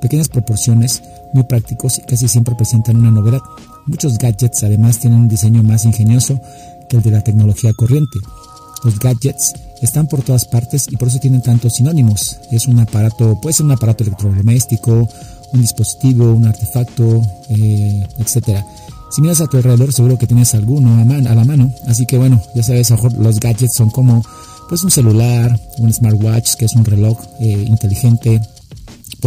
pequeñas 0.00 0.28
proporciones, 0.28 1.02
muy 1.32 1.44
prácticos 1.44 1.98
y 1.98 2.02
casi 2.02 2.28
siempre 2.28 2.54
presentan 2.54 2.96
una 2.96 3.10
novedad. 3.10 3.40
Muchos 3.86 4.18
gadgets 4.18 4.62
además 4.64 4.98
tienen 4.98 5.20
un 5.20 5.28
diseño 5.28 5.62
más 5.62 5.84
ingenioso 5.84 6.40
que 6.88 6.96
el 6.96 7.02
de 7.02 7.10
la 7.10 7.22
tecnología 7.22 7.72
corriente. 7.72 8.18
Los 8.84 8.98
gadgets 8.98 9.54
están 9.82 10.06
por 10.06 10.22
todas 10.22 10.44
partes 10.44 10.86
y 10.90 10.96
por 10.96 11.08
eso 11.08 11.18
tienen 11.18 11.42
tantos 11.42 11.74
sinónimos. 11.74 12.38
Es 12.50 12.66
un 12.66 12.80
aparato, 12.80 13.38
puede 13.40 13.54
ser 13.54 13.66
un 13.66 13.72
aparato 13.72 14.04
electrodoméstico, 14.04 15.08
un 15.52 15.60
dispositivo, 15.60 16.32
un 16.32 16.46
artefacto, 16.46 17.22
eh, 17.48 18.06
etcétera. 18.18 18.64
Si 19.10 19.20
miras 19.20 19.40
a 19.40 19.46
tu 19.46 19.56
alrededor, 19.56 19.92
seguro 19.92 20.18
que 20.18 20.26
tienes 20.26 20.54
alguno 20.54 20.96
a, 20.96 21.30
a 21.30 21.34
la 21.34 21.44
mano. 21.44 21.72
Así 21.86 22.06
que 22.06 22.16
bueno, 22.16 22.40
ya 22.54 22.62
sabes, 22.62 22.90
los 22.90 23.40
gadgets 23.40 23.74
son 23.74 23.90
como 23.90 24.22
pues 24.68 24.84
un 24.84 24.90
celular, 24.90 25.58
un 25.78 25.92
smartwatch, 25.92 26.54
que 26.54 26.64
es 26.66 26.74
un 26.74 26.84
reloj 26.84 27.18
eh, 27.40 27.64
inteligente. 27.66 28.40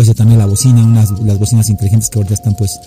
Ser 0.01 0.15
también 0.15 0.39
la 0.39 0.45
bocina, 0.45 0.83
unas 0.83 1.11
las 1.21 1.37
bocinas 1.37 1.69
inteligentes 1.69 2.09
que 2.09 2.19
ahorita 2.19 2.33
están 2.33 2.55
pues 2.55 2.79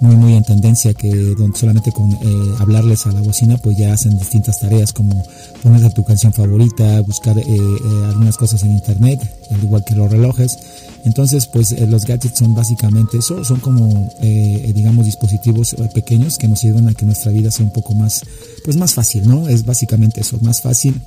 muy 0.00 0.16
muy 0.16 0.34
en 0.34 0.44
tendencia 0.44 0.92
que 0.94 1.34
solamente 1.54 1.92
con 1.92 2.12
eh, 2.12 2.54
hablarles 2.58 3.06
a 3.06 3.12
la 3.12 3.20
bocina 3.20 3.56
pues 3.58 3.76
ya 3.76 3.92
hacen 3.92 4.18
distintas 4.18 4.60
tareas 4.60 4.92
como 4.92 5.24
ponerle 5.62 5.90
tu 5.90 6.04
canción 6.04 6.32
favorita, 6.32 7.00
buscar 7.02 7.38
eh, 7.38 7.44
eh, 7.46 8.06
algunas 8.06 8.36
cosas 8.36 8.62
en 8.62 8.72
internet, 8.72 9.20
al 9.50 9.62
igual 9.62 9.84
que 9.84 9.94
los 9.94 10.10
relojes. 10.10 10.58
Entonces 11.04 11.46
pues 11.46 11.78
los 11.88 12.04
gadgets 12.04 12.38
son 12.38 12.54
básicamente 12.54 13.18
eso, 13.18 13.44
son 13.44 13.60
como 13.60 14.10
digamos 14.20 15.04
dispositivos 15.04 15.76
pequeños 15.94 16.38
que 16.38 16.48
nos 16.48 16.64
ayudan 16.64 16.88
a 16.88 16.94
que 16.94 17.04
nuestra 17.04 17.30
vida 17.30 17.50
sea 17.50 17.66
un 17.66 17.72
poco 17.72 17.94
más 17.94 18.22
pues 18.64 18.76
más 18.76 18.94
fácil, 18.94 19.28
¿no? 19.28 19.48
Es 19.48 19.66
básicamente 19.66 20.22
eso, 20.22 20.38
más 20.40 20.62
fácil 20.62 21.00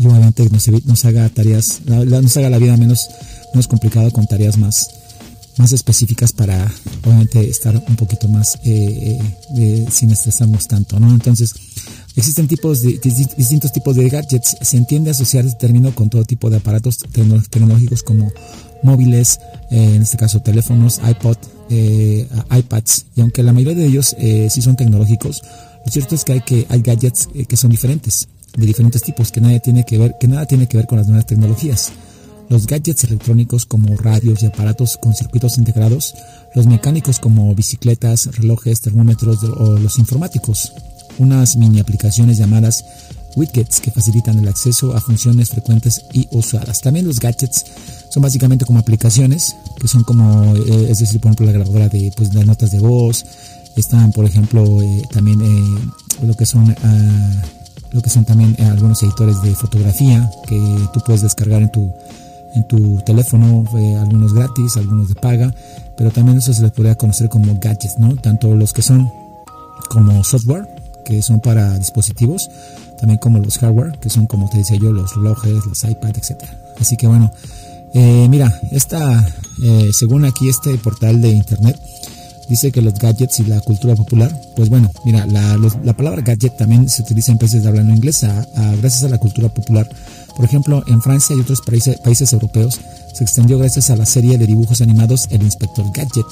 y 0.00 0.06
obviamente 0.06 0.48
nos, 0.50 0.68
nos 0.84 1.04
haga 1.04 1.28
tareas, 1.28 1.80
nos 1.84 2.36
haga 2.36 2.50
la 2.50 2.58
vida 2.58 2.76
menos, 2.76 3.08
menos 3.56 3.68
complicada 3.68 4.10
con 4.10 4.26
tareas 4.26 4.58
más 4.58 4.90
más 5.56 5.72
específicas 5.72 6.34
para 6.34 6.70
obviamente 7.02 7.48
estar 7.48 7.74
un 7.88 7.96
poquito 7.96 8.28
más 8.28 8.58
eh, 8.62 9.18
eh, 9.56 9.86
sin 9.90 10.10
estresarnos 10.10 10.68
tanto, 10.68 11.00
¿no? 11.00 11.08
Entonces, 11.08 11.54
existen 12.14 12.46
tipos 12.46 12.82
de, 12.82 13.00
distintos 13.38 13.72
tipos 13.72 13.96
de 13.96 14.06
gadgets. 14.10 14.58
Se 14.60 14.76
entiende 14.76 15.12
asociar 15.12 15.46
este 15.46 15.58
término 15.58 15.94
con 15.94 16.10
todo 16.10 16.24
tipo 16.24 16.50
de 16.50 16.58
aparatos 16.58 16.98
tecnológicos 17.48 18.02
como 18.02 18.30
móviles, 18.82 19.40
eh, 19.70 19.94
en 19.94 20.02
este 20.02 20.18
caso 20.18 20.42
teléfonos, 20.42 21.00
iPod, 21.02 21.38
iPads, 21.70 23.06
y 23.16 23.22
aunque 23.22 23.42
la 23.42 23.54
mayoría 23.54 23.76
de 23.76 23.86
ellos 23.86 24.14
sí 24.50 24.60
son 24.60 24.76
tecnológicos, 24.76 25.42
lo 25.86 25.90
cierto 25.90 26.14
es 26.14 26.22
que 26.22 26.32
hay 26.34 26.40
que 26.42 26.66
hay 26.68 26.82
gadgets 26.82 27.30
que 27.48 27.56
son 27.56 27.70
diferentes, 27.70 28.28
de 28.54 28.66
diferentes 28.66 29.00
tipos, 29.00 29.32
que 29.32 29.40
nadie 29.40 29.60
tiene 29.60 29.84
que 29.84 29.96
ver, 29.96 30.16
que 30.20 30.28
nada 30.28 30.44
tiene 30.44 30.68
que 30.68 30.76
ver 30.76 30.86
con 30.86 30.98
las 30.98 31.06
nuevas 31.06 31.24
tecnologías 31.24 31.92
los 32.48 32.66
gadgets 32.66 33.04
electrónicos 33.04 33.66
como 33.66 33.96
radios 33.96 34.42
y 34.42 34.46
aparatos 34.46 34.96
con 34.96 35.14
circuitos 35.14 35.58
integrados, 35.58 36.14
los 36.54 36.66
mecánicos 36.66 37.18
como 37.18 37.54
bicicletas, 37.54 38.36
relojes, 38.36 38.80
termómetros 38.80 39.42
o 39.44 39.78
los 39.78 39.98
informáticos, 39.98 40.72
unas 41.18 41.56
mini 41.56 41.80
aplicaciones 41.80 42.38
llamadas 42.38 42.84
widgets 43.36 43.80
que 43.80 43.90
facilitan 43.90 44.38
el 44.38 44.48
acceso 44.48 44.96
a 44.96 45.00
funciones 45.00 45.50
frecuentes 45.50 46.02
y 46.12 46.26
usadas. 46.30 46.80
También 46.80 47.06
los 47.06 47.20
gadgets 47.20 47.64
son 48.08 48.22
básicamente 48.22 48.64
como 48.64 48.78
aplicaciones 48.78 49.54
que 49.78 49.88
son 49.88 50.04
como, 50.04 50.54
eh, 50.54 50.88
es 50.90 51.00
decir, 51.00 51.20
por 51.20 51.28
ejemplo, 51.28 51.46
la 51.46 51.52
grabadora 51.52 51.88
de, 51.88 52.10
pues, 52.16 52.32
las 52.34 52.46
notas 52.46 52.70
de 52.70 52.80
voz, 52.80 53.24
están, 53.76 54.10
por 54.12 54.24
ejemplo, 54.24 54.80
eh, 54.80 55.02
también 55.12 55.40
eh, 55.42 56.26
lo 56.26 56.34
que 56.34 56.46
son 56.46 56.74
ah, 56.82 57.42
lo 57.92 58.02
que 58.02 58.10
son 58.10 58.24
también 58.24 58.56
algunos 58.60 59.02
editores 59.02 59.40
de 59.42 59.54
fotografía 59.54 60.28
que 60.48 60.58
tú 60.92 61.00
puedes 61.04 61.22
descargar 61.22 61.62
en 61.62 61.70
tu 61.70 61.92
en 62.56 62.66
tu 62.66 63.00
teléfono, 63.04 63.64
algunos 64.00 64.34
gratis, 64.34 64.76
algunos 64.76 65.08
de 65.08 65.14
paga, 65.14 65.54
pero 65.96 66.10
también 66.10 66.38
eso 66.38 66.52
se 66.52 66.62
les 66.62 66.72
podría 66.72 66.96
conocer 66.96 67.28
como 67.28 67.54
gadgets, 67.60 67.98
¿no? 67.98 68.16
Tanto 68.16 68.54
los 68.56 68.72
que 68.72 68.82
son 68.82 69.10
como 69.90 70.24
software, 70.24 70.66
que 71.04 71.22
son 71.22 71.40
para 71.40 71.78
dispositivos, 71.78 72.50
también 72.98 73.18
como 73.18 73.38
los 73.38 73.58
hardware, 73.58 73.98
que 74.00 74.10
son 74.10 74.26
como 74.26 74.48
te 74.48 74.58
decía 74.58 74.78
yo, 74.78 74.92
los 74.92 75.14
relojes, 75.14 75.66
los 75.66 75.84
iPads, 75.84 76.18
etcétera. 76.18 76.58
Así 76.80 76.96
que 76.96 77.06
bueno, 77.06 77.30
eh, 77.94 78.26
mira, 78.28 78.52
esta, 78.72 79.26
eh, 79.62 79.90
según 79.92 80.24
aquí 80.24 80.48
este 80.48 80.76
portal 80.78 81.20
de 81.20 81.30
internet, 81.30 81.78
dice 82.48 82.70
que 82.72 82.82
los 82.82 82.94
gadgets 82.94 83.40
y 83.40 83.44
la 83.44 83.60
cultura 83.60 83.94
popular, 83.94 84.38
pues 84.54 84.68
bueno, 84.68 84.90
mira, 85.04 85.26
la, 85.26 85.58
la 85.82 85.96
palabra 85.96 86.22
gadget 86.22 86.56
también 86.56 86.88
se 86.88 87.02
utiliza 87.02 87.32
en 87.32 87.38
países 87.38 87.62
de 87.62 87.68
habla 87.68 87.82
no 87.82 87.94
inglesa, 87.94 88.46
gracias 88.80 89.04
a 89.04 89.08
la 89.08 89.18
cultura 89.18 89.48
popular. 89.48 89.88
Por 90.36 90.44
ejemplo, 90.44 90.84
en 90.86 91.00
Francia 91.00 91.34
y 91.34 91.40
otros 91.40 91.62
países, 91.62 92.32
europeos 92.32 92.78
se 93.14 93.24
extendió 93.24 93.58
gracias 93.58 93.90
a 93.90 93.96
la 93.96 94.04
serie 94.04 94.36
de 94.36 94.46
dibujos 94.46 94.82
animados 94.82 95.28
El 95.30 95.42
Inspector 95.42 95.86
Gadget, 95.94 96.26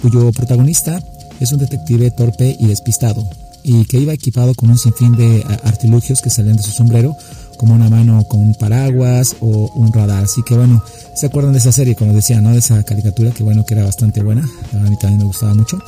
cuyo 0.00 0.32
protagonista 0.32 1.02
es 1.40 1.52
un 1.52 1.58
detective 1.58 2.10
torpe 2.10 2.56
y 2.58 2.66
despistado, 2.66 3.28
y 3.62 3.84
que 3.84 3.98
iba 3.98 4.14
equipado 4.14 4.54
con 4.54 4.70
un 4.70 4.78
sinfín 4.78 5.14
de 5.16 5.44
artilugios 5.64 6.22
que 6.22 6.30
salían 6.30 6.56
de 6.56 6.62
su 6.62 6.70
sombrero, 6.70 7.16
como 7.60 7.74
una 7.74 7.90
mano 7.90 8.24
con 8.24 8.40
un 8.40 8.54
paraguas 8.54 9.36
o 9.40 9.70
un 9.74 9.92
radar. 9.92 10.24
Así 10.24 10.42
que 10.42 10.54
bueno, 10.54 10.82
¿se 11.14 11.26
acuerdan 11.26 11.52
de 11.52 11.58
esa 11.58 11.70
serie? 11.70 11.94
Como 11.94 12.14
decía, 12.14 12.40
¿no? 12.40 12.52
De 12.52 12.58
esa 12.58 12.82
caricatura 12.84 13.32
que 13.32 13.42
bueno, 13.42 13.66
que 13.66 13.74
era 13.74 13.84
bastante 13.84 14.22
buena. 14.22 14.40
A 14.72 14.76
mí 14.76 14.96
también 14.96 15.18
me 15.18 15.24
gustaba 15.24 15.52
mucho. 15.52 15.78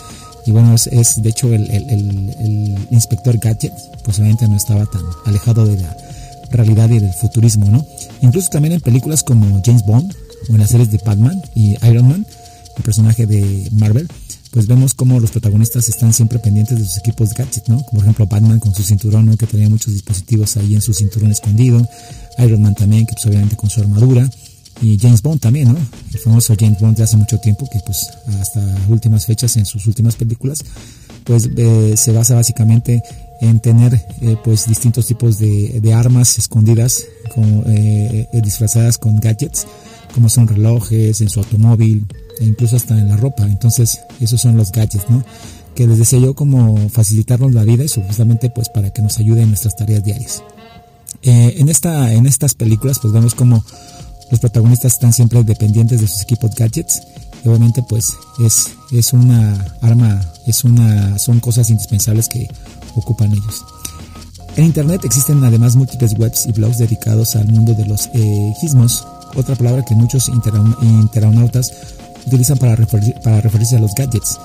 Y 0.45 0.51
bueno, 0.51 0.75
es, 0.75 1.23
de 1.23 1.31
hecho 1.31 1.51
el, 1.51 1.71
el, 1.71 2.77
inspector 2.91 3.39
Gadget, 3.39 3.73
pues 4.05 4.19
obviamente 4.19 4.47
no 4.49 4.57
estaba 4.57 4.85
tan 4.85 5.01
alejado 5.25 5.65
de 5.65 5.79
la 5.81 5.97
realidad 6.51 6.91
y 6.91 6.99
del 6.99 7.15
futurismo, 7.15 7.71
¿no? 7.71 7.87
Incluso 8.21 8.51
también 8.51 8.75
en 8.75 8.83
películas 8.83 9.23
como 9.23 9.63
James 9.65 9.87
Bond 9.87 10.15
o 10.51 10.53
en 10.53 10.59
las 10.59 10.69
series 10.69 10.91
de 10.91 11.01
Batman 11.03 11.41
y 11.55 11.75
Iron 11.87 12.07
Man, 12.07 12.27
el 12.77 12.83
personaje 12.83 13.27
de 13.27 13.71
Marvel, 13.73 14.09
pues 14.53 14.67
vemos 14.67 14.93
como 14.93 15.19
los 15.19 15.31
protagonistas 15.31 15.89
están 15.89 16.13
siempre 16.13 16.39
pendientes 16.39 16.79
de 16.79 16.85
sus 16.85 16.99
equipos 16.99 17.31
de 17.31 17.37
gadgets, 17.37 17.69
¿no? 17.69 17.77
Como 17.85 18.01
por 18.01 18.03
ejemplo 18.03 18.27
Batman 18.27 18.61
con 18.61 18.75
su 18.75 18.83
cinturón, 18.83 19.27
¿no? 19.27 19.37
Que 19.37 19.47
tenía 19.47 19.69
muchos 19.69 19.95
dispositivos 19.95 20.57
ahí 20.59 20.75
en 20.75 20.83
su 20.83 20.93
cinturón 20.93 21.33
escondido. 21.33 21.89
Iron 22.39 22.63
Man 22.63 22.75
también, 22.75 23.07
que 23.07 23.15
pues 23.15 23.25
obviamente 23.27 23.57
con 23.57 23.71
su 23.71 23.81
armadura. 23.81 24.29
Y 24.83 24.99
James 24.99 25.23
Bond 25.23 25.41
también, 25.41 25.73
¿no? 25.73 25.79
El 26.13 26.19
famoso 26.19 26.55
James 26.59 26.81
Bond 26.81 26.97
de 26.99 27.05
hace 27.05 27.17
mucho 27.17 27.39
tiempo, 27.39 27.69
que 27.71 27.79
pues 27.87 28.11
hasta 28.41 28.61
últimas 28.89 29.25
fechas 29.25 29.57
en 29.57 29.65
sus 29.65 29.87
últimas 29.87 30.17
películas, 30.17 30.63
pues 31.25 31.49
eh, 31.57 31.95
se 31.97 32.13
basa 32.13 32.35
básicamente 32.35 33.03
en 33.41 33.61
tener 33.61 33.95
eh, 34.21 34.37
pues 34.45 34.67
distintos 34.67 35.07
tipos 35.07 35.39
de, 35.39 35.93
armas 35.95 36.39
escondidas 36.39 37.05
eh, 37.67 38.29
disfrazadas 38.43 38.99
con 38.99 39.19
gadgets 39.19 39.67
como 40.15 40.29
son 40.29 40.47
relojes 40.47 41.21
en 41.21 41.29
su 41.29 41.41
automóvil 41.41 42.05
incluso 42.45 42.77
hasta 42.77 42.99
en 42.99 43.09
la 43.09 43.17
ropa. 43.17 43.45
Entonces 43.45 44.01
esos 44.21 44.41
son 44.41 44.57
los 44.57 44.73
gadgets 44.73 45.09
no 45.09 45.23
que 45.75 45.87
les 45.87 45.99
decía 45.99 46.19
yo 46.19 46.35
como 46.35 46.89
facilitarnos 46.91 47.53
la 47.53 47.65
vida 47.65 47.85
y 47.85 47.89
justamente 47.89 48.51
pues 48.51 48.69
para 48.69 48.91
que 48.91 49.03
nos 49.03 49.19
ayuden 49.19 49.45
en 49.45 49.49
nuestras 49.51 49.77
tareas 49.77 50.05
diarias. 50.05 50.43
En 51.23 51.69
esta 51.69 52.13
en 52.13 52.27
estas 52.27 52.55
películas 52.55 52.99
pues 52.99 53.13
vemos 53.13 53.35
como 53.35 53.65
los 54.31 54.41
protagonistas 54.41 54.95
están 54.95 55.13
siempre 55.13 55.43
dependientes 55.45 56.01
de 56.01 56.09
sus 56.09 56.23
equipos 56.23 56.55
gadgets. 56.55 57.03
Obviamente 57.45 57.83
pues 57.83 58.13
es 58.45 58.71
es 58.91 59.13
una 59.13 59.77
arma 59.81 60.21
es 60.47 60.65
una 60.65 61.19
son 61.19 61.41
cosas 61.41 61.71
indispensables 61.71 62.29
que 62.29 62.49
ocupan 62.95 63.33
ellos. 63.33 63.65
En 64.57 64.65
Internet 64.67 65.05
existen 65.05 65.43
además 65.45 65.77
múltiples 65.77 66.13
webs 66.19 66.47
y 66.47 66.53
blogs 66.53 66.77
dedicados 66.77 67.37
al 67.37 67.49
mundo 67.49 67.73
de 67.73 67.87
los 67.87 68.11
eh, 68.13 68.53
gizmos, 68.61 69.07
otra 69.35 69.55
palabra 69.57 69.83
que 69.83 69.95
muchos 69.95 70.29
internautas 70.29 71.73
utilizan 72.27 72.59
para, 72.59 72.77
para 73.23 73.41
referirse 73.41 73.77
a 73.77 73.81
los 73.81 73.95
gadgets. 73.95 74.39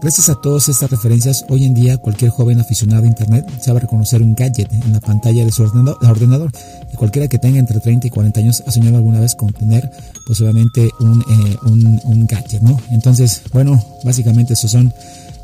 Gracias 0.00 0.28
a 0.28 0.36
todas 0.36 0.68
estas 0.68 0.90
referencias, 0.90 1.44
hoy 1.48 1.64
en 1.64 1.74
día 1.74 1.98
cualquier 1.98 2.30
joven 2.30 2.60
aficionado 2.60 3.02
a 3.02 3.08
Internet 3.08 3.50
sabe 3.60 3.80
reconocer 3.80 4.22
un 4.22 4.32
gadget 4.32 4.72
en 4.72 4.92
la 4.92 5.00
pantalla 5.00 5.44
de 5.44 5.50
su 5.50 5.64
ordenador, 5.64 6.52
y 6.92 6.96
cualquiera 6.96 7.26
que 7.26 7.38
tenga 7.38 7.58
entre 7.58 7.80
30 7.80 8.06
y 8.06 8.10
40 8.10 8.38
años 8.38 8.62
ha 8.64 8.70
soñado 8.70 8.96
alguna 8.96 9.18
vez 9.18 9.34
con 9.34 9.52
tener 9.52 9.90
pues 10.24 10.40
obviamente 10.40 10.88
un, 11.00 11.20
eh, 11.22 11.56
un, 11.64 12.00
un 12.04 12.26
gadget, 12.28 12.62
¿no? 12.62 12.80
Entonces, 12.90 13.42
bueno, 13.52 13.84
básicamente 14.04 14.52
esos 14.52 14.70
son 14.70 14.94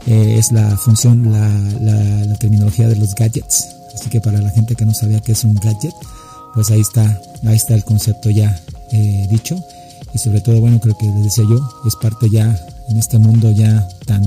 eh, 0.06 0.36
es 0.38 0.52
la 0.52 0.76
función, 0.76 1.32
la, 1.32 1.48
la, 2.26 2.34
terminología 2.36 2.88
de 2.88 2.96
los 2.96 3.14
gadgets. 3.14 3.68
Así 3.94 4.10
que 4.10 4.20
para 4.20 4.40
la 4.40 4.50
gente 4.50 4.74
que 4.74 4.84
no 4.84 4.92
sabía 4.92 5.20
qué 5.20 5.32
es 5.32 5.44
un 5.44 5.54
gadget, 5.54 5.94
pues 6.52 6.70
ahí 6.70 6.80
está, 6.80 7.20
ahí 7.46 7.56
está 7.56 7.74
el 7.74 7.84
concepto 7.84 8.30
ya 8.30 8.60
eh, 8.92 9.26
dicho. 9.30 9.56
Y 10.14 10.18
sobre 10.18 10.40
todo, 10.40 10.60
bueno, 10.60 10.80
creo 10.80 10.96
que 10.96 11.06
les 11.06 11.24
decía 11.24 11.44
yo, 11.48 11.58
es 11.86 11.96
parte 11.96 12.30
ya 12.30 12.56
en 12.88 12.96
este 12.96 13.18
mundo 13.18 13.50
ya 13.50 13.86
tan, 14.06 14.22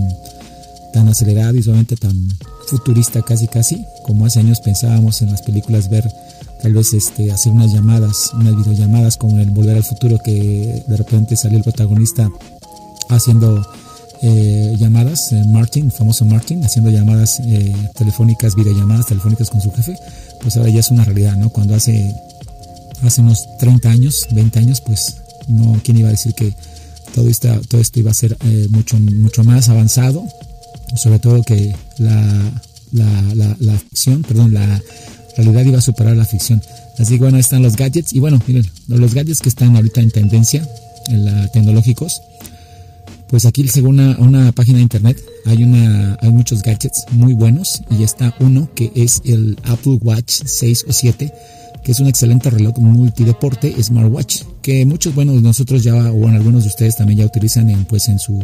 tan 0.93 1.07
acelerado 1.07 1.55
y 1.55 1.63
solamente 1.63 1.95
tan 1.95 2.15
futurista 2.67 3.21
casi 3.21 3.47
casi, 3.47 3.85
como 4.03 4.25
hace 4.25 4.39
años 4.39 4.59
pensábamos 4.59 5.21
en 5.21 5.31
las 5.31 5.41
películas 5.41 5.89
ver 5.89 6.11
tal 6.61 6.73
vez 6.73 6.93
este, 6.93 7.31
hacer 7.31 7.53
unas 7.53 7.71
llamadas, 7.71 8.31
unas 8.33 8.55
videollamadas 8.55 9.17
como 9.17 9.35
en 9.35 9.43
el 9.43 9.51
Volver 9.51 9.77
al 9.77 9.83
Futuro 9.83 10.17
que 10.23 10.83
de 10.85 10.97
repente 10.97 11.35
salió 11.35 11.57
el 11.57 11.63
protagonista 11.63 12.29
haciendo 13.09 13.65
eh, 14.21 14.75
llamadas, 14.77 15.31
eh, 15.31 15.43
Martin, 15.47 15.85
el 15.85 15.91
famoso 15.91 16.25
Martin, 16.25 16.63
haciendo 16.65 16.89
llamadas 16.89 17.39
eh, 17.39 17.73
telefónicas, 17.95 18.55
videollamadas 18.55 19.05
telefónicas 19.05 19.49
con 19.49 19.61
su 19.61 19.71
jefe, 19.71 19.95
pues 20.41 20.57
ahora 20.57 20.69
ya 20.69 20.79
es 20.79 20.89
una 20.89 21.05
realidad, 21.05 21.35
¿no? 21.35 21.49
Cuando 21.51 21.75
hace, 21.75 22.15
hace 23.03 23.21
unos 23.21 23.47
30 23.59 23.89
años, 23.89 24.27
20 24.31 24.59
años, 24.59 24.81
pues 24.81 25.17
no, 25.47 25.79
¿quién 25.83 25.97
iba 25.97 26.09
a 26.09 26.11
decir 26.11 26.33
que 26.33 26.53
todo, 27.13 27.27
esta, 27.29 27.59
todo 27.61 27.81
esto 27.81 27.99
iba 27.99 28.11
a 28.11 28.13
ser 28.13 28.37
mucho, 28.69 28.97
mucho 28.99 29.43
más 29.43 29.69
avanzado? 29.69 30.23
Sobre 30.95 31.19
todo 31.19 31.43
que 31.43 31.75
la, 31.97 32.51
la, 32.91 33.21
la, 33.35 33.55
la 33.59 33.77
ficción, 33.77 34.21
perdón, 34.23 34.53
la 34.53 34.81
realidad 35.35 35.65
iba 35.65 35.77
a 35.77 35.81
superar 35.81 36.15
la 36.15 36.25
ficción. 36.25 36.61
Así 36.97 37.15
que 37.15 37.19
bueno, 37.19 37.37
ahí 37.37 37.41
están 37.41 37.61
los 37.61 37.75
gadgets. 37.75 38.13
Y 38.13 38.19
bueno, 38.19 38.41
miren, 38.47 38.65
los 38.87 39.13
gadgets 39.13 39.41
que 39.41 39.49
están 39.49 39.75
ahorita 39.75 40.01
en 40.01 40.11
tendencia, 40.11 40.67
en 41.07 41.25
la 41.25 41.47
tecnológicos, 41.49 42.21
pues 43.29 43.45
aquí 43.45 43.67
según 43.67 43.99
una, 43.99 44.51
página 44.53 44.77
de 44.77 44.83
internet 44.83 45.21
hay, 45.45 45.63
una, 45.63 46.17
hay 46.21 46.31
muchos 46.31 46.63
gadgets 46.63 47.05
muy 47.11 47.33
buenos 47.33 47.81
y 47.89 48.03
está 48.03 48.33
uno 48.39 48.69
que 48.73 48.91
es 48.95 49.21
el 49.25 49.57
Apple 49.63 49.99
Watch 50.01 50.41
6 50.45 50.85
o 50.87 50.93
7 50.93 51.33
que 51.83 51.91
es 51.91 51.99
un 51.99 52.07
excelente 52.07 52.49
reloj 52.49 52.77
multideporte 52.79 53.81
smartwatch 53.81 54.43
que 54.61 54.85
muchos 54.85 55.15
buenos 55.15 55.41
nosotros 55.41 55.83
ya 55.83 56.11
bueno, 56.11 56.37
algunos 56.37 56.63
de 56.63 56.69
ustedes 56.69 56.95
también 56.95 57.19
ya 57.19 57.25
utilizan 57.25 57.69
en 57.69 57.85
pues 57.85 58.07
en 58.09 58.19
su 58.19 58.39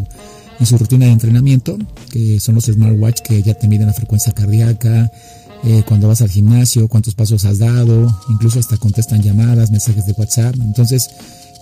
en 0.59 0.65
su 0.65 0.77
rutina 0.77 1.05
de 1.05 1.11
entrenamiento 1.11 1.77
que 2.11 2.39
son 2.39 2.55
los 2.55 2.65
smartwatch 2.65 3.21
que 3.21 3.41
ya 3.41 3.53
te 3.53 3.67
miden 3.67 3.87
la 3.87 3.93
frecuencia 3.93 4.33
cardíaca 4.33 5.11
eh, 5.63 5.83
cuando 5.87 6.07
vas 6.07 6.21
al 6.21 6.29
gimnasio 6.29 6.87
cuántos 6.87 7.15
pasos 7.15 7.45
has 7.45 7.59
dado 7.59 8.19
incluso 8.29 8.59
hasta 8.59 8.77
contestan 8.77 9.21
llamadas 9.21 9.71
mensajes 9.71 10.05
de 10.05 10.13
WhatsApp 10.13 10.55
entonces 10.59 11.09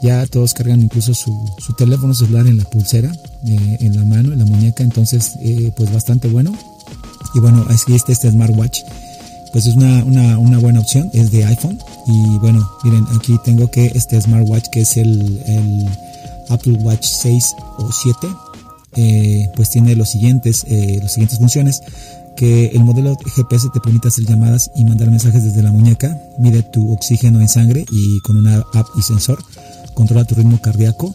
ya 0.01 0.25
todos 0.25 0.53
cargan 0.53 0.81
incluso 0.81 1.13
su, 1.13 1.31
su 1.60 1.73
teléfono 1.73 2.13
celular 2.13 2.47
en 2.47 2.57
la 2.57 2.65
pulsera, 2.65 3.12
eh, 3.45 3.77
en 3.79 3.95
la 3.95 4.03
mano, 4.03 4.34
en 4.34 4.39
la 4.39 4.45
muñeca, 4.45 4.84
entonces 4.84 5.34
eh, 5.41 5.71
pues 5.75 5.93
bastante 5.93 6.27
bueno. 6.27 6.57
Y 7.36 7.39
bueno, 7.39 7.65
aquí 7.69 7.93
está 7.93 8.12
este 8.12 8.31
smartwatch, 8.31 8.79
pues 9.51 9.67
es 9.67 9.75
una, 9.75 10.03
una, 10.03 10.37
una, 10.37 10.59
buena 10.59 10.79
opción, 10.79 11.09
es 11.13 11.31
de 11.31 11.45
iPhone. 11.45 11.79
Y 12.07 12.37
bueno, 12.39 12.69
miren, 12.83 13.05
aquí 13.15 13.37
tengo 13.43 13.69
que 13.69 13.91
este 13.95 14.19
smartwatch 14.19 14.67
que 14.69 14.81
es 14.81 14.97
el, 14.97 15.41
el 15.45 15.89
Apple 16.49 16.73
Watch 16.81 17.05
6 17.05 17.55
o 17.77 17.91
7, 17.91 18.27
eh, 18.97 19.49
pues 19.55 19.69
tiene 19.69 19.95
los 19.95 20.09
siguientes, 20.09 20.65
las 20.67 21.13
siguientes 21.13 21.39
funciones 21.39 21.81
que 22.35 22.67
el 22.67 22.83
modelo 22.83 23.15
GPS 23.35 23.69
te 23.73 23.79
permite 23.79 24.07
hacer 24.07 24.25
llamadas 24.25 24.71
y 24.75 24.85
mandar 24.85 25.09
mensajes 25.09 25.43
desde 25.43 25.61
la 25.61 25.71
muñeca, 25.71 26.17
mide 26.39 26.63
tu 26.63 26.91
oxígeno 26.91 27.39
en 27.39 27.49
sangre 27.49 27.85
y 27.91 28.19
con 28.21 28.37
una 28.37 28.63
app 28.73 28.87
y 28.97 29.01
sensor 29.01 29.43
controla 29.93 30.25
tu 30.25 30.35
ritmo 30.35 30.59
cardíaco. 30.59 31.13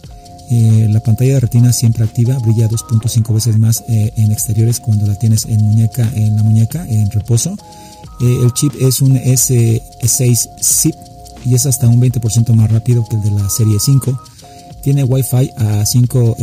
Eh, 0.49 0.87
la 0.89 1.01
pantalla 1.01 1.33
de 1.33 1.39
retina 1.41 1.73
siempre 1.73 2.05
activa, 2.05 2.37
brilla 2.39 2.69
2.5 2.69 3.33
veces 3.33 3.59
más 3.59 3.83
eh, 3.89 4.13
en 4.15 4.31
exteriores 4.31 4.79
cuando 4.79 5.05
la 5.05 5.15
tienes 5.15 5.45
en 5.45 5.61
muñeca, 5.61 6.09
en 6.15 6.37
la 6.37 6.43
muñeca, 6.43 6.85
en 6.87 7.11
reposo. 7.11 7.57
Eh, 8.19 8.39
el 8.43 8.51
chip 8.53 8.73
es 8.79 9.01
un 9.01 9.15
S6 9.15 10.49
SIP 10.61 10.95
y 11.45 11.55
es 11.55 11.65
hasta 11.65 11.87
un 11.87 12.01
20% 12.01 12.53
más 12.53 12.71
rápido 12.71 13.05
que 13.07 13.15
el 13.15 13.23
de 13.23 13.31
la 13.31 13.49
serie 13.49 13.77
5. 13.79 14.19
Tiene 14.83 15.03
Wi-Fi 15.03 15.51
a 15.57 15.85
5 15.85 16.35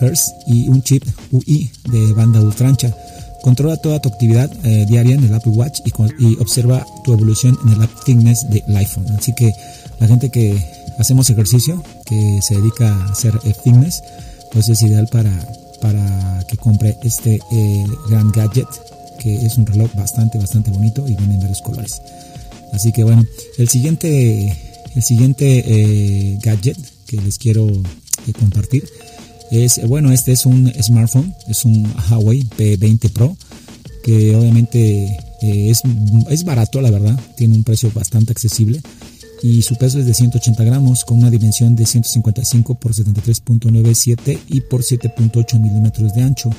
Hz 0.00 0.34
y 0.46 0.68
un 0.68 0.82
chip 0.82 1.04
UI 1.30 1.70
de 1.90 2.12
banda 2.12 2.40
ultra 2.40 2.68
ancha. 2.68 2.94
Controla 3.42 3.76
toda 3.76 4.00
tu 4.00 4.08
actividad 4.08 4.50
diaria 4.86 5.14
en 5.14 5.24
el 5.24 5.34
Apple 5.34 5.52
Watch 5.52 5.80
y, 6.18 6.36
observa 6.38 6.86
tu 7.04 7.12
evolución 7.12 7.58
en 7.64 7.72
el 7.74 7.82
App 7.82 7.90
Fitness 8.04 8.48
del 8.48 8.76
iPhone. 8.76 9.06
Así 9.16 9.34
que 9.34 9.52
la 10.00 10.08
gente 10.08 10.30
que 10.30 10.56
hacemos 10.98 11.30
ejercicio, 11.30 11.82
que 12.06 12.40
se 12.42 12.56
dedica 12.56 12.94
a 12.94 13.10
hacer 13.10 13.38
fitness, 13.62 14.02
pues 14.52 14.68
es 14.68 14.82
ideal 14.82 15.08
para, 15.10 15.32
para 15.80 16.44
que 16.46 16.56
compre 16.56 16.96
este 17.02 17.40
eh, 17.50 17.86
gran 18.08 18.30
gadget, 18.30 18.68
que 19.22 19.34
es 19.34 19.56
un 19.56 19.66
reloj 19.66 19.94
bastante, 19.94 20.38
bastante 20.38 20.70
bonito 20.70 21.06
y 21.08 21.14
viene 21.14 21.34
en 21.34 21.40
varios 21.40 21.60
colores. 21.60 22.00
Así 22.72 22.92
que 22.92 23.04
bueno, 23.04 23.24
el 23.58 23.68
siguiente, 23.68 24.56
el 24.94 25.02
siguiente 25.02 25.64
eh, 25.66 26.38
gadget 26.42 26.78
que 27.06 27.20
les 27.20 27.38
quiero 27.38 27.68
eh, 27.68 28.32
compartir 28.38 28.84
es, 29.50 29.86
bueno, 29.86 30.10
este 30.12 30.32
es 30.32 30.46
un 30.46 30.72
smartphone, 30.82 31.34
es 31.46 31.64
un 31.64 31.86
Huawei 32.10 32.42
P20 32.42 33.10
Pro, 33.12 33.36
que 34.02 34.34
obviamente 34.34 35.18
es, 35.42 35.82
es 36.30 36.44
barato, 36.44 36.80
la 36.80 36.90
verdad, 36.90 37.18
tiene 37.36 37.54
un 37.54 37.62
precio 37.62 37.92
bastante 37.94 38.32
accesible 38.32 38.80
y 39.42 39.62
su 39.62 39.74
peso 39.76 39.98
es 39.98 40.06
de 40.06 40.14
180 40.14 40.62
gramos 40.62 41.04
con 41.04 41.18
una 41.18 41.30
dimensión 41.30 41.74
de 41.74 41.84
155 41.84 42.76
por 42.76 42.92
73.97 42.92 44.38
y 44.48 44.60
por 44.60 44.82
7.8 44.82 45.58
milímetros 45.58 46.14
de 46.14 46.22
ancho. 46.22 46.50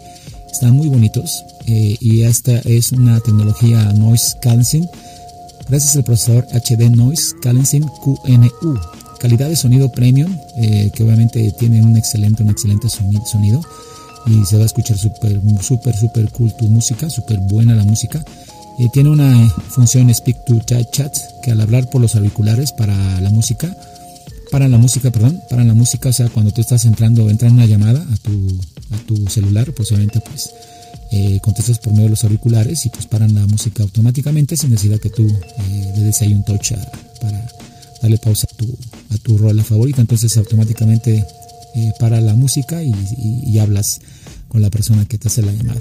están 0.51 0.75
muy 0.75 0.89
bonitos 0.89 1.45
eh, 1.65 1.95
y 1.99 2.23
esta 2.23 2.59
es 2.59 2.91
una 2.91 3.21
tecnología 3.21 3.93
Noise 3.93 4.35
Cancelling 4.41 4.89
gracias 5.69 5.95
al 5.95 6.03
procesador 6.03 6.45
HD 6.51 6.89
Noise 6.89 7.35
Cancelling 7.41 7.87
QNU. 8.03 9.00
Calidad 9.21 9.49
de 9.49 9.55
sonido 9.55 9.91
premium, 9.91 10.35
eh, 10.55 10.89
que 10.95 11.03
obviamente 11.03 11.51
tiene 11.51 11.79
un 11.83 11.95
excelente, 11.95 12.41
un 12.41 12.49
excelente 12.49 12.89
sonido 12.89 13.61
y 14.25 14.43
se 14.45 14.57
va 14.57 14.63
a 14.63 14.65
escuchar 14.65 14.97
súper, 14.97 15.39
súper, 15.61 15.95
súper 15.95 16.29
cool 16.31 16.51
tu 16.55 16.65
música, 16.65 17.07
súper 17.07 17.37
buena 17.37 17.75
la 17.75 17.83
música. 17.83 18.25
Eh, 18.79 18.87
tiene 18.91 19.11
una 19.11 19.47
función 19.69 20.11
Speak 20.11 20.43
to 20.45 20.59
Chat, 20.61 21.15
que 21.43 21.51
al 21.51 21.61
hablar 21.61 21.87
por 21.87 22.01
los 22.01 22.15
auriculares 22.15 22.71
para 22.71 23.21
la 23.21 23.29
música, 23.29 23.77
para 24.49 24.67
la 24.67 24.79
música, 24.79 25.11
perdón, 25.11 25.39
para 25.51 25.63
la 25.63 25.75
música, 25.75 26.09
o 26.09 26.13
sea, 26.13 26.27
cuando 26.29 26.51
tú 26.51 26.61
estás 26.61 26.85
entrando, 26.85 27.29
entra 27.29 27.51
una 27.51 27.67
llamada 27.67 28.01
a 28.01 28.17
tu, 28.17 28.59
a 28.89 28.97
tu 29.05 29.29
celular, 29.29 29.71
pues 29.73 29.91
obviamente 29.91 30.19
pues 30.19 30.49
eh, 31.11 31.39
contestas 31.43 31.77
por 31.77 31.93
medio 31.93 32.05
de 32.05 32.09
los 32.11 32.23
auriculares 32.23 32.87
y 32.87 32.89
pues 32.89 33.05
paran 33.05 33.35
la 33.35 33.45
música 33.45 33.83
automáticamente 33.83 34.57
sin 34.57 34.71
necesidad 34.71 34.99
que 34.99 35.11
tú 35.11 35.27
eh, 35.27 35.93
le 35.95 36.03
des 36.05 36.21
ahí 36.23 36.33
un 36.33 36.43
touch 36.43 36.71
para 37.21 37.47
darle 38.01 38.17
pausa 38.17 38.47
a 38.51 38.55
tu, 38.55 38.65
a 39.11 39.17
tu 39.17 39.37
rola 39.37 39.63
favorita, 39.63 40.01
entonces 40.01 40.35
automáticamente 40.37 41.25
eh, 41.75 41.91
para 41.99 42.19
la 42.21 42.35
música 42.35 42.81
y, 42.83 43.59
hablas 43.59 44.01
con 44.47 44.61
la 44.61 44.69
persona 44.69 45.05
que 45.05 45.17
te 45.17 45.27
hace 45.27 45.41
la 45.41 45.51
llamada. 45.51 45.79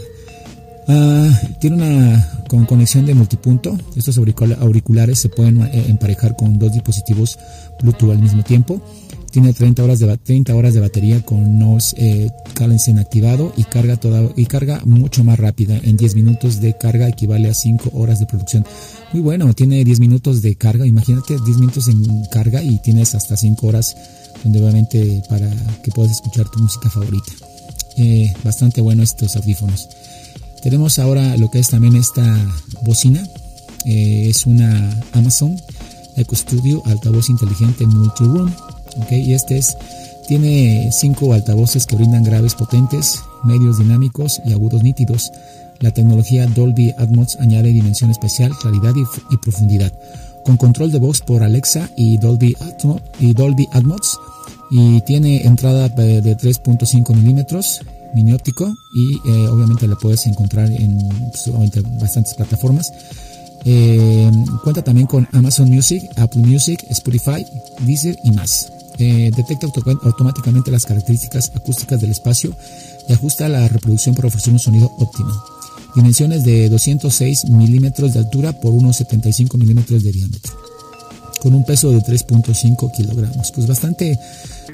Ah, 0.86 1.40
tiene 1.60 1.76
una 1.76 2.44
con 2.48 2.66
conexión 2.66 3.06
de 3.06 3.14
multipunto. 3.14 3.78
Estos 3.96 4.18
auriculares 4.18 5.18
se 5.18 5.28
pueden 5.28 5.62
emparejar 5.72 6.36
con 6.36 6.58
dos 6.58 6.72
dispositivos 6.72 7.38
Bluetooth 7.80 8.10
al 8.10 8.18
mismo 8.18 8.42
tiempo 8.42 8.82
Tiene 9.30 9.52
30 9.52 9.84
horas 9.84 9.98
de, 10.00 10.16
30 10.16 10.54
horas 10.54 10.74
de 10.74 10.80
batería 10.80 11.24
con 11.24 11.58
Nose 11.58 11.94
eh, 11.98 12.30
activado 12.98 13.52
y 13.56 13.64
carga, 13.64 13.96
toda, 13.96 14.28
y 14.36 14.46
carga 14.46 14.80
mucho 14.84 15.24
más 15.24 15.38
rápida. 15.38 15.78
En 15.82 15.96
10 15.96 16.14
minutos 16.16 16.60
de 16.60 16.76
carga 16.76 17.08
equivale 17.08 17.48
a 17.48 17.54
5 17.54 17.90
horas 17.94 18.18
de 18.18 18.26
producción. 18.26 18.64
Muy 19.12 19.22
bueno, 19.22 19.52
tiene 19.54 19.84
10 19.84 20.00
minutos 20.00 20.42
de 20.42 20.56
carga. 20.56 20.86
Imagínate 20.86 21.36
10 21.44 21.58
minutos 21.58 21.88
en 21.88 22.24
carga 22.26 22.62
y 22.62 22.78
tienes 22.80 23.14
hasta 23.14 23.36
5 23.36 23.66
horas 23.66 23.96
donde 24.42 24.60
obviamente 24.60 25.22
para 25.28 25.48
que 25.82 25.90
puedas 25.90 26.12
escuchar 26.12 26.48
tu 26.48 26.58
música 26.58 26.90
favorita. 26.90 27.32
Eh, 27.96 28.32
bastante 28.44 28.80
bueno 28.80 29.02
estos 29.02 29.36
audífonos. 29.36 29.88
Tenemos 30.62 30.98
ahora 30.98 31.36
lo 31.36 31.50
que 31.50 31.58
es 31.60 31.68
también 31.68 31.96
esta 31.96 32.22
bocina. 32.82 33.26
Eh, 33.86 34.28
es 34.28 34.44
una 34.44 35.00
Amazon 35.12 35.56
Eco 36.16 36.36
Studio 36.36 36.82
altavoz 36.84 37.30
inteligente 37.30 37.86
multi-room 37.86 38.52
y 39.10 39.32
este 39.32 39.58
es, 39.58 39.76
tiene 40.30 40.90
cinco 40.92 41.32
altavoces 41.32 41.86
que 41.86 41.96
brindan 41.96 42.22
graves 42.22 42.54
potentes, 42.54 43.20
medios 43.42 43.78
dinámicos 43.78 44.40
y 44.44 44.52
agudos 44.52 44.82
nítidos. 44.82 45.32
La 45.80 45.90
tecnología 45.90 46.46
Dolby 46.46 46.94
Atmos 46.98 47.36
añade 47.40 47.70
dimensión 47.70 48.10
especial, 48.10 48.52
claridad 48.60 48.92
y, 49.30 49.36
profundidad. 49.38 49.92
Con 50.44 50.56
control 50.56 50.92
de 50.92 50.98
voz 50.98 51.20
por 51.20 51.42
Alexa 51.42 51.90
y 51.96 52.18
Dolby, 52.18 52.54
Atmos, 52.60 53.02
y 53.18 53.34
Atmos. 53.72 54.20
Y 54.70 55.00
tiene 55.00 55.42
entrada 55.46 55.88
de 55.88 56.36
3.5 56.36 57.12
milímetros, 57.14 57.80
mini 58.14 58.32
óptico. 58.32 58.72
Y 58.94 59.14
eh, 59.14 59.48
obviamente 59.48 59.88
la 59.88 59.96
puedes 59.96 60.26
encontrar 60.26 60.70
en 60.70 61.08
pues, 61.30 61.50
bastantes 61.98 62.34
plataformas. 62.34 62.92
Eh, 63.64 64.30
cuenta 64.62 64.82
también 64.82 65.06
con 65.06 65.26
Amazon 65.32 65.68
Music, 65.70 66.02
Apple 66.16 66.42
Music, 66.42 66.84
Spotify, 66.90 67.44
Deezer 67.80 68.16
y 68.22 68.30
más. 68.30 68.70
Eh, 69.00 69.30
detecta 69.34 69.66
automáticamente 69.66 70.70
las 70.70 70.84
características 70.84 71.52
acústicas 71.54 72.02
del 72.02 72.10
espacio 72.10 72.54
y 73.08 73.12
ajusta 73.14 73.48
la 73.48 73.66
reproducción 73.66 74.14
para 74.14 74.28
ofrecer 74.28 74.52
un 74.52 74.58
sonido 74.58 74.92
óptimo. 74.98 75.32
Dimensiones 75.96 76.44
de 76.44 76.68
206 76.68 77.46
milímetros 77.46 78.12
de 78.12 78.18
altura 78.18 78.52
por 78.52 78.74
unos 78.74 78.96
75 78.96 79.56
milímetros 79.56 80.04
de 80.04 80.12
diámetro. 80.12 80.52
Con 81.40 81.54
un 81.54 81.64
peso 81.64 81.90
de 81.90 82.00
3.5 82.00 82.92
kilogramos. 82.92 83.50
Pues 83.52 83.66
bastante 83.66 84.20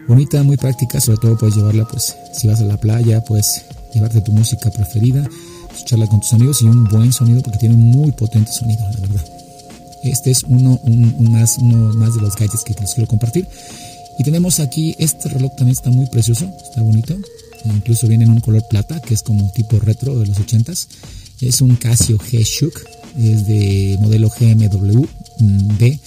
bonita, 0.09 0.43
muy 0.43 0.57
práctica. 0.57 1.01
Sobre 1.01 1.19
todo 1.19 1.39
puedes 1.39 1.55
llevarla, 1.55 1.87
pues, 1.87 2.17
si 2.33 2.49
vas 2.49 2.61
a 2.61 2.65
la 2.65 2.77
playa, 2.77 3.23
puedes 3.23 3.65
llevarte 3.95 4.21
tu 4.23 4.33
música 4.33 4.71
preferida, 4.71 5.25
escucharla 5.73 6.09
con 6.09 6.21
tus 6.21 6.33
amigos 6.33 6.61
y 6.63 6.65
un 6.65 6.85
buen 6.85 7.13
sonido 7.13 7.43
porque 7.43 7.59
tiene 7.59 7.77
un 7.77 7.93
muy 7.93 8.11
potente 8.11 8.51
sonido, 8.51 8.85
la 8.91 8.99
verdad. 8.99 9.25
Este 10.03 10.33
es 10.33 10.43
uno, 10.43 10.81
más, 11.31 11.59
uno 11.59 11.95
más 11.95 12.15
de 12.15 12.21
los 12.21 12.35
gadgets 12.35 12.65
que 12.65 12.75
les 12.75 12.93
quiero 12.93 13.09
compartir. 13.09 13.47
Y 14.19 14.25
tenemos 14.25 14.61
aquí, 14.61 14.95
este 14.99 15.29
reloj 15.29 15.53
también 15.57 15.77
está 15.77 15.91
muy 15.91 16.07
precioso, 16.07 16.51
está 16.63 16.81
bonito. 16.83 17.17
Incluso 17.65 18.09
viene 18.09 18.25
en 18.25 18.31
un 18.31 18.41
color 18.41 18.67
plata, 18.69 19.01
que 19.01 19.15
es 19.15 19.23
como 19.23 19.51
tipo 19.53 19.79
retro 19.79 20.19
de 20.19 20.27
los 20.27 20.39
80s. 20.39 20.87
Es 21.41 21.61
un 21.61 21.77
Casio 21.77 22.19
G-Shook, 22.19 22.75
es 23.19 23.47
de 23.47 23.97
modelo 24.01 24.31
GMW 24.31 25.07
B 25.79 26.01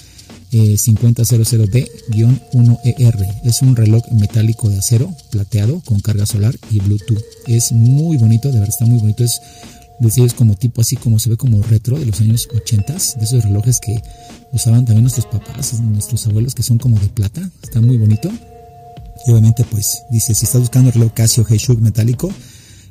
5000D-1ER. 0.52 3.40
Es 3.44 3.62
un 3.62 3.76
reloj 3.76 4.04
metálico 4.12 4.70
de 4.70 4.80
acero, 4.80 5.14
plateado, 5.30 5.82
con 5.82 6.00
carga 6.00 6.26
solar 6.26 6.58
y 6.72 6.80
Bluetooth. 6.80 7.22
Es 7.48 7.72
muy 7.72 8.18
bonito, 8.18 8.48
de 8.48 8.56
verdad 8.56 8.70
está 8.70 8.86
muy 8.86 9.00
bonito. 9.00 9.24
Es 9.24 9.40
decir, 10.00 10.26
es 10.26 10.34
como 10.34 10.56
tipo 10.56 10.82
así 10.82 10.96
como 10.96 11.20
se 11.20 11.30
ve 11.30 11.38
como 11.38 11.62
retro 11.64 11.98
de 12.00 12.06
los 12.06 12.20
años 12.22 12.48
80, 12.54 12.94
de 12.94 13.24
esos 13.24 13.44
relojes 13.44 13.80
que 13.80 14.02
usaban 14.52 14.86
también 14.86 15.04
nuestros 15.04 15.26
papás, 15.26 15.80
nuestros 15.82 16.26
abuelos, 16.28 16.56
que 16.56 16.64
son 16.64 16.78
como 16.78 17.00
de 17.00 17.08
plata, 17.08 17.50
está 17.62 17.82
muy 17.82 17.98
bonito. 17.98 18.30
Y 19.26 19.32
obviamente 19.32 19.66
pues 19.70 20.04
dice, 20.10 20.34
si 20.34 20.46
estás 20.46 20.62
buscando 20.62 20.90
el 20.90 20.94
reloj 20.94 21.14
Casio 21.14 21.46
G-Shock 21.46 21.80
metálico, 21.80 22.32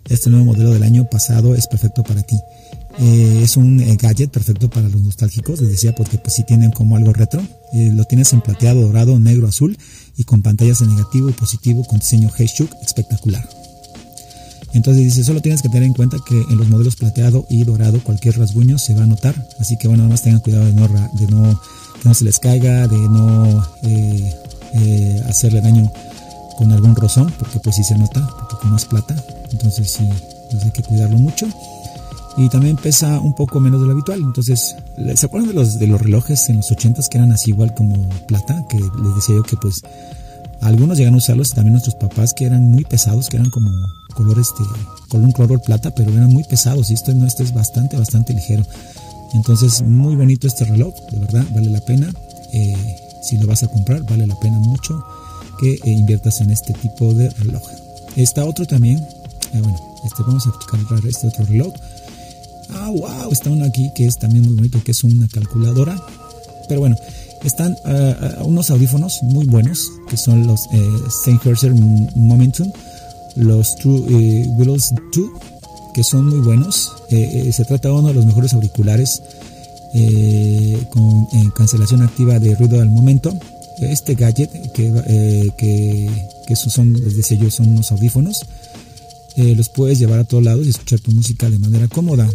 este 0.08 0.30
nuevo 0.30 0.46
modelo 0.46 0.72
del 0.72 0.82
año 0.82 1.08
pasado 1.08 1.54
es 1.54 1.66
perfecto 1.66 2.02
para 2.02 2.22
ti. 2.22 2.38
Eh, 3.00 3.42
es 3.42 3.56
un 3.56 3.80
eh, 3.80 3.96
gadget 3.96 4.30
perfecto 4.30 4.68
para 4.68 4.88
los 4.88 5.00
nostálgicos, 5.02 5.60
les 5.60 5.70
decía, 5.70 5.94
porque 5.94 6.18
pues 6.18 6.34
sí 6.34 6.44
tienen 6.44 6.72
como 6.72 6.96
algo 6.96 7.12
retro. 7.12 7.40
Eh, 7.72 7.92
lo 7.94 8.04
tienes 8.04 8.32
en 8.32 8.40
plateado, 8.40 8.80
dorado, 8.82 9.18
negro, 9.20 9.46
azul 9.46 9.76
y 10.16 10.24
con 10.24 10.42
pantallas 10.42 10.80
en 10.80 10.90
negativo 10.90 11.28
y 11.28 11.32
positivo 11.32 11.84
con 11.84 12.00
diseño 12.00 12.28
G-Shock 12.30 12.70
espectacular. 12.82 13.48
Entonces 14.74 15.04
dice, 15.04 15.24
solo 15.24 15.40
tienes 15.40 15.62
que 15.62 15.68
tener 15.68 15.84
en 15.84 15.94
cuenta 15.94 16.18
que 16.26 16.34
en 16.34 16.56
los 16.58 16.68
modelos 16.68 16.96
plateado 16.96 17.46
y 17.48 17.64
dorado 17.64 18.02
cualquier 18.02 18.38
rasguño 18.38 18.78
se 18.78 18.94
va 18.94 19.04
a 19.04 19.06
notar. 19.06 19.34
Así 19.58 19.76
que 19.76 19.88
bueno, 19.88 20.02
nada 20.02 20.12
más 20.12 20.22
tengan 20.22 20.40
cuidado 20.40 20.66
de 20.66 20.72
no, 20.72 20.88
de 20.88 21.26
no 21.28 21.60
que 22.02 22.08
no 22.08 22.14
se 22.14 22.24
les 22.24 22.38
caiga, 22.38 22.86
de 22.86 22.96
no 22.96 23.64
eh, 23.82 24.34
eh, 24.74 25.22
hacerle 25.28 25.60
daño 25.60 25.90
con 26.56 26.72
algún 26.72 26.94
rozón, 26.94 27.32
porque 27.38 27.60
pues 27.60 27.76
sí 27.76 27.84
se 27.84 27.96
nota, 27.96 28.26
porque 28.38 28.56
como 28.60 28.76
es 28.76 28.84
plata, 28.84 29.16
entonces 29.52 29.90
sí, 29.90 30.08
pues 30.50 30.64
hay 30.64 30.70
que 30.70 30.82
cuidarlo 30.82 31.18
mucho. 31.18 31.46
Y 32.36 32.48
también 32.50 32.76
pesa 32.76 33.18
un 33.18 33.34
poco 33.34 33.58
menos 33.58 33.80
de 33.80 33.86
lo 33.86 33.92
habitual, 33.92 34.20
entonces, 34.20 34.76
¿se 35.14 35.26
acuerdan 35.26 35.48
de 35.48 35.54
los, 35.54 35.78
de 35.78 35.86
los 35.88 36.00
relojes 36.00 36.48
en 36.48 36.58
los 36.58 36.70
80s 36.70 37.08
que 37.08 37.18
eran 37.18 37.32
así 37.32 37.50
igual 37.50 37.74
como 37.74 38.08
plata? 38.26 38.64
Que 38.68 38.78
les 38.78 39.14
decía 39.16 39.34
yo 39.34 39.42
que 39.42 39.56
pues 39.56 39.82
algunos 40.60 40.98
llegan 40.98 41.14
a 41.14 41.18
usarlos 41.18 41.50
y 41.50 41.54
también 41.54 41.72
nuestros 41.72 41.96
papás 41.96 42.34
que 42.34 42.46
eran 42.46 42.70
muy 42.70 42.84
pesados, 42.84 43.28
que 43.28 43.36
eran 43.36 43.50
como 43.50 43.70
color 44.18 44.40
este, 44.40 44.64
color 45.32 45.62
plata, 45.62 45.92
pero 45.94 46.10
eran 46.10 46.32
muy 46.32 46.42
pesados 46.42 46.90
y 46.90 46.94
esto 46.94 47.14
no, 47.14 47.24
este 47.24 47.44
es 47.44 47.54
bastante, 47.54 47.96
bastante 47.96 48.34
ligero. 48.34 48.64
Entonces, 49.32 49.82
muy 49.82 50.16
bonito 50.16 50.48
este 50.48 50.64
reloj, 50.64 50.92
de 51.12 51.20
verdad, 51.20 51.44
vale 51.54 51.70
la 51.70 51.80
pena. 51.80 52.12
Eh, 52.52 52.96
si 53.22 53.36
lo 53.36 53.46
vas 53.46 53.62
a 53.62 53.68
comprar, 53.68 54.02
vale 54.02 54.26
la 54.26 54.34
pena 54.40 54.58
mucho 54.58 55.04
que 55.60 55.74
eh, 55.74 55.90
inviertas 55.90 56.40
en 56.40 56.50
este 56.50 56.72
tipo 56.72 57.14
de 57.14 57.30
reloj. 57.30 57.62
Está 58.16 58.44
otro 58.44 58.66
también, 58.66 58.98
eh, 58.98 59.60
bueno, 59.60 59.78
este, 60.04 60.22
vamos 60.24 60.44
a 60.48 60.52
calcular 60.68 61.06
este 61.06 61.28
otro 61.28 61.44
reloj. 61.44 61.72
Ah, 62.70 62.90
wow, 62.90 63.30
está 63.30 63.50
uno 63.50 63.64
aquí 63.66 63.92
que 63.94 64.06
es 64.06 64.18
también 64.18 64.44
muy 64.44 64.54
bonito, 64.54 64.82
que 64.82 64.90
es 64.90 65.04
una 65.04 65.28
calculadora. 65.28 65.96
Pero 66.68 66.80
bueno, 66.80 66.96
están 67.44 67.76
unos 68.44 68.70
audífonos 68.70 69.22
muy 69.22 69.46
buenos, 69.46 69.88
que 70.10 70.16
son 70.16 70.46
los 70.46 70.68
Sennheiser 71.24 71.72
Momentum 71.72 72.70
los 73.38 73.76
True 73.76 74.04
eh, 74.10 74.46
Willows 74.48 74.92
2, 75.14 75.30
que 75.94 76.04
son 76.04 76.28
muy 76.28 76.40
buenos. 76.40 76.92
Eh, 77.10 77.44
eh, 77.46 77.52
se 77.52 77.64
trata 77.64 77.88
de 77.88 77.94
uno 77.94 78.08
de 78.08 78.14
los 78.14 78.26
mejores 78.26 78.52
auriculares 78.52 79.22
con 80.90 81.26
cancelación 81.56 82.02
activa 82.02 82.38
de 82.38 82.54
ruido 82.54 82.80
al 82.80 82.90
momento. 82.90 83.32
Este 83.80 84.14
gadget 84.14 84.50
que, 84.72 85.50
que, 85.56 86.56
son, 86.56 86.92
les 86.92 87.16
decía 87.16 87.50
son 87.50 87.68
unos 87.68 87.90
audífonos. 87.90 88.44
los 89.36 89.68
puedes 89.70 89.98
llevar 89.98 90.18
a 90.18 90.24
todos 90.24 90.44
lados 90.44 90.66
y 90.66 90.70
escuchar 90.70 91.00
tu 91.00 91.10
música 91.12 91.48
de 91.48 91.58
manera 91.58 91.88
cómoda. 91.88 92.28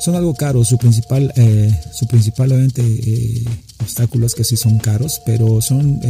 Son 0.00 0.14
algo 0.16 0.34
caros, 0.34 0.68
su 0.68 0.76
principal, 0.76 1.32
su 1.92 2.06
principal 2.06 2.52
obstáculo 3.80 4.26
es 4.26 4.34
que 4.34 4.44
sí 4.44 4.56
son 4.56 4.78
caros, 4.78 5.22
pero 5.24 5.62
son, 5.62 6.00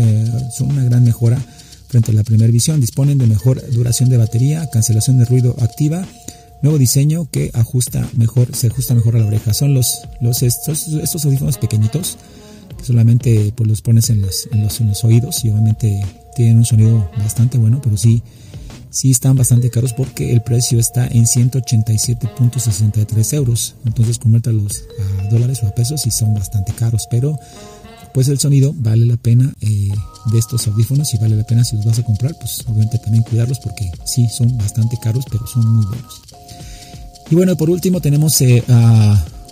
son 0.53 0.73
una 0.73 0.83
gran 0.85 1.05
mejora 1.05 1.41
frente 1.91 2.13
a 2.13 2.15
la 2.15 2.25
primera 2.25 2.51
visión. 2.51 2.81
Disponen 2.81 3.19
de 3.19 3.27
mejor 3.27 3.63
duración 3.73 4.09
de 4.09 4.17
batería, 4.17 4.71
cancelación 4.71 5.19
de 5.19 5.25
ruido 5.25 5.57
activa, 5.61 6.07
nuevo 6.63 6.79
diseño 6.79 7.29
que 7.31 7.51
ajusta 7.53 8.09
mejor, 8.17 8.55
se 8.55 8.69
ajusta 8.69 8.95
mejor 8.95 9.17
a 9.17 9.19
la 9.19 9.27
oreja. 9.27 9.53
Son 9.53 9.75
los, 9.75 10.01
los 10.21 10.43
estos, 10.43 10.87
estos 10.89 11.25
audífonos 11.25 11.59
pequeñitos 11.59 12.17
que 12.79 12.85
solamente 12.85 13.53
pues, 13.55 13.69
los 13.69 13.83
pones 13.83 14.11
en 14.11 14.23
los, 14.23 14.49
en 14.53 14.63
los, 14.65 15.05
oídos 15.05 15.45
y 15.45 15.51
obviamente 15.51 16.05
tienen 16.37 16.59
un 16.59 16.65
sonido 16.65 17.11
bastante 17.19 17.59
bueno, 17.59 17.81
pero 17.83 17.97
sí, 17.97 18.23
sí 18.91 19.11
están 19.11 19.35
bastante 19.37 19.71
caros 19.71 19.93
porque 19.93 20.33
el 20.33 20.43
precio 20.43 20.79
está 20.79 21.09
en 21.09 21.25
187.63 21.25 23.35
euros. 23.35 23.75
Entonces 23.85 24.19
conviértalos 24.19 24.85
a 25.21 25.25
dólares 25.29 25.63
o 25.63 25.67
a 25.67 25.75
pesos 25.75 26.07
y 26.07 26.11
son 26.11 26.33
bastante 26.35 26.73
caros, 26.73 27.07
pero 27.11 27.39
pues 28.13 28.29
el 28.29 28.39
sonido 28.39 28.73
vale 28.75 29.07
la 29.07 29.17
pena 29.17 29.53
eh, 29.61 29.89
de 30.33 30.39
estos 30.39 30.67
audífonos 30.67 31.13
y 31.15 31.19
vale 31.19 31.37
la 31.37 31.45
pena 31.45 31.65
si 31.65 31.77
los 31.77 31.85
vas 31.85 31.99
a 31.99 32.03
comprar, 32.03 32.35
pues 32.39 32.65
obviamente 32.67 32.99
también 32.99 33.25
cuidarlos 33.25 33.59
porque 33.61 33.91
sí, 34.05 34.29
son 34.29 34.57
bastante 34.59 34.99
caros, 35.03 35.25
pero 35.31 35.47
son 35.47 35.67
muy 35.67 35.85
buenos. 35.87 36.23
Y 37.31 37.35
bueno, 37.37 37.57
por 37.57 37.71
último 37.71 38.01
tenemos 38.01 38.41
eh, 38.41 38.65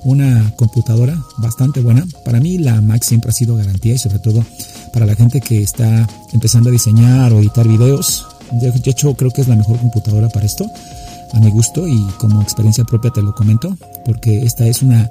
una 0.05 0.53
computadora 0.57 1.17
bastante 1.39 1.81
buena. 1.81 2.05
Para 2.25 2.41
mí 2.41 2.59
la 2.59 2.81
Mac 2.81 3.03
siempre 3.03 3.31
ha 3.31 3.35
sido 3.35 3.57
garantía 3.57 3.95
y 3.95 3.99
sobre 3.99 4.19
todo 4.19 4.45
para 4.93 5.07
la 5.07 5.15
gente 5.15 5.41
que 5.41 5.63
está 5.63 6.09
empezando 6.33 6.71
a 6.71 6.73
diseñar 6.73 7.33
o 7.33 7.39
editar 7.39 7.67
videos. 7.69 8.27
De 8.51 8.73
hecho, 8.85 9.15
creo 9.15 9.31
que 9.31 9.43
es 9.43 9.49
la 9.49 9.57
mejor 9.57 9.79
computadora 9.79 10.29
para 10.29 10.47
esto, 10.47 10.67
a 11.33 11.41
mi 11.41 11.51
gusto 11.51 11.87
y 11.87 12.03
como 12.19 12.43
experiencia 12.43 12.85
propia 12.85 13.11
te 13.11 13.23
lo 13.23 13.35
comento, 13.35 13.77
porque 14.05 14.43
esta 14.43 14.67
es 14.67 14.83
una 14.83 15.11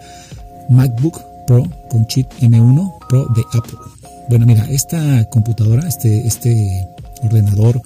MacBook 0.70 1.22
Pro 1.48 1.64
con 1.90 2.06
chip 2.06 2.30
M1 2.42 3.08
Pro 3.10 3.26
de 3.36 3.42
Apple. 3.58 3.80
Bueno, 4.30 4.46
mira, 4.46 4.70
esta 4.70 5.24
computadora, 5.30 5.88
este, 5.88 6.28
este 6.28 6.88
ordenador 7.24 7.82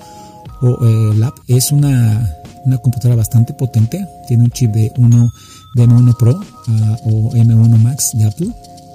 o 0.62 0.86
eh, 0.86 1.16
lab 1.16 1.34
es 1.48 1.72
una, 1.72 2.36
una, 2.66 2.78
computadora 2.80 3.16
bastante 3.16 3.54
potente. 3.54 4.06
Tiene 4.28 4.44
un 4.44 4.50
chip 4.50 4.72
de, 4.72 4.92
1, 4.98 5.34
de 5.76 5.88
M1 5.88 6.18
Pro 6.18 6.40
ah, 6.68 6.98
o 7.06 7.32
M1 7.32 7.78
Max 7.78 8.12
de 8.14 8.26
Apple 8.26 8.50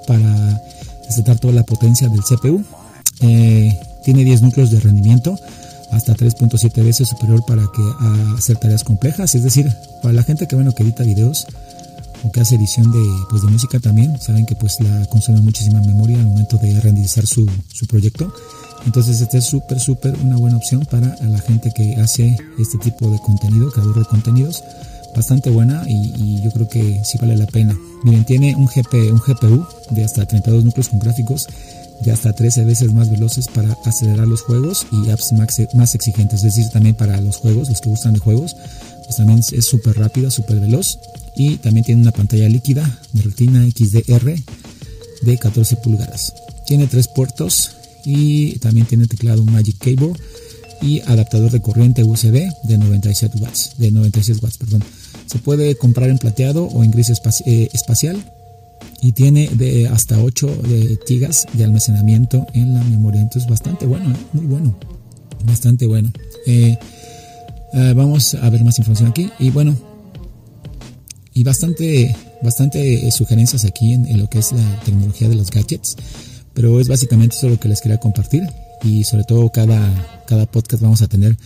para 0.05 0.61
desatar 1.07 1.39
toda 1.39 1.53
la 1.53 1.63
potencia 1.63 2.09
del 2.09 2.21
CPU. 2.21 2.63
Eh, 3.21 3.79
tiene 4.03 4.23
10 4.23 4.41
núcleos 4.41 4.71
de 4.71 4.79
rendimiento, 4.79 5.37
hasta 5.91 6.13
3.7 6.13 6.83
veces 6.83 7.07
superior 7.07 7.43
para 7.45 7.63
que 7.63 7.81
hacer 8.37 8.57
tareas 8.57 8.83
complejas. 8.83 9.33
Es 9.35 9.43
decir, 9.43 9.73
para 10.01 10.13
la 10.13 10.23
gente 10.23 10.47
que 10.47 10.55
bueno 10.55 10.73
que 10.73 10.83
edita 10.83 11.03
videos 11.03 11.47
que 12.33 12.41
hace 12.41 12.55
edición 12.55 12.91
de, 12.91 13.03
pues, 13.29 13.41
de 13.41 13.49
música 13.49 13.79
también, 13.79 14.19
saben 14.19 14.45
que 14.45 14.55
pues 14.55 14.79
la 14.79 15.05
consume 15.07 15.41
muchísima 15.41 15.79
memoria 15.81 16.17
al 16.19 16.27
momento 16.27 16.57
de 16.57 16.79
renderizar 16.79 17.25
su, 17.25 17.49
su 17.73 17.85
proyecto. 17.87 18.33
Entonces 18.85 19.19
este 19.21 19.39
es 19.39 19.45
súper, 19.45 19.79
súper 19.79 20.15
una 20.23 20.37
buena 20.37 20.57
opción 20.57 20.85
para 20.85 21.15
la 21.21 21.39
gente 21.39 21.71
que 21.71 21.95
hace 21.97 22.37
este 22.57 22.77
tipo 22.77 23.09
de 23.09 23.19
contenido, 23.19 23.71
creador 23.71 23.99
de 23.99 24.05
contenidos. 24.05 24.63
Bastante 25.15 25.49
buena 25.49 25.83
y, 25.87 26.41
yo 26.41 26.51
creo 26.51 26.69
que 26.69 27.01
sí 27.03 27.17
vale 27.17 27.35
la 27.35 27.47
pena. 27.47 27.75
Miren, 28.03 28.23
tiene 28.23 28.55
un, 28.55 28.67
GP, 28.67 29.11
un 29.11 29.19
GPU 29.19 29.65
de 29.89 30.03
hasta 30.03 30.25
32 30.25 30.63
núcleos 30.63 30.89
con 30.89 30.99
gráficos 30.99 31.47
de 32.01 32.11
hasta 32.11 32.33
13 32.33 32.65
veces 32.65 32.93
más 32.93 33.09
veloces 33.09 33.47
para 33.47 33.75
acelerar 33.85 34.27
los 34.27 34.41
juegos 34.43 34.85
y 34.91 35.09
apps 35.09 35.33
más, 35.33 35.59
más 35.73 35.95
exigentes. 35.95 36.43
Es 36.43 36.55
decir, 36.55 36.69
también 36.71 36.95
para 36.95 37.19
los 37.19 37.37
juegos, 37.37 37.69
los 37.69 37.81
que 37.81 37.89
gustan 37.89 38.13
de 38.13 38.19
juegos, 38.19 38.55
también 39.15 39.39
es 39.39 39.65
súper 39.65 39.97
rápida, 39.97 40.29
súper 40.31 40.59
veloz. 40.59 40.99
Y 41.35 41.57
también 41.57 41.85
tiene 41.85 42.01
una 42.01 42.11
pantalla 42.11 42.49
líquida 42.49 42.99
de 43.13 43.21
retina 43.21 43.63
XDR 43.63 44.35
de 45.21 45.37
14 45.37 45.75
pulgadas. 45.77 46.33
Tiene 46.65 46.87
tres 46.87 47.07
puertos 47.07 47.71
y 48.03 48.57
también 48.59 48.87
tiene 48.87 49.07
teclado 49.07 49.43
Magic 49.43 49.77
Cable 49.77 50.13
y 50.81 51.01
adaptador 51.01 51.51
de 51.51 51.61
corriente 51.61 52.03
USB 52.03 52.49
de 52.63 52.77
97 52.77 53.37
watts, 53.39 53.71
de 53.77 53.91
96 53.91 54.41
watts, 54.41 54.57
perdón. 54.57 54.83
Se 55.25 55.39
puede 55.39 55.75
comprar 55.75 56.09
en 56.09 56.17
plateado 56.17 56.65
o 56.65 56.83
en 56.83 56.91
gris 56.91 57.11
eh, 57.45 57.69
espacial 57.73 58.23
y 59.01 59.11
tiene 59.11 59.49
de 59.49 59.87
hasta 59.87 60.21
8 60.21 60.47
de 60.47 60.99
gigas 61.07 61.47
de 61.53 61.63
almacenamiento 61.63 62.47
en 62.53 62.73
la 62.73 62.83
memoria. 62.83 63.21
Entonces 63.21 63.49
bastante 63.49 63.85
bueno, 63.85 64.11
¿eh? 64.11 64.17
muy 64.33 64.45
bueno, 64.45 64.77
bastante 65.45 65.85
bueno. 65.85 66.11
Eh, 66.45 66.77
vamos 67.95 68.33
a 68.35 68.49
ver 68.49 68.63
más 68.63 68.77
información 68.79 69.09
aquí. 69.09 69.29
Y 69.39 69.49
bueno 69.49 69.75
y 71.33 71.43
bastante 71.43 72.15
bastante 72.41 73.11
sugerencias 73.11 73.63
aquí 73.65 73.93
en, 73.93 74.17
lo 74.17 74.29
que 74.29 74.39
es 74.39 74.51
la 74.51 74.79
tecnología 74.81 75.29
de 75.29 75.35
los 75.35 75.51
gadgets. 75.51 75.95
Pero 76.53 76.79
es 76.79 76.87
básicamente 76.87 77.35
eso 77.35 77.49
lo 77.49 77.59
que 77.59 77.69
les 77.69 77.81
quería 77.81 77.99
compartir. 77.99 78.43
Y 78.83 79.03
sobre 79.03 79.23
todo 79.23 79.51
cada, 79.51 80.23
cada 80.25 80.45
podcast 80.45 80.81
vamos 80.81 81.01
a 81.01 81.07
tener 81.07 81.37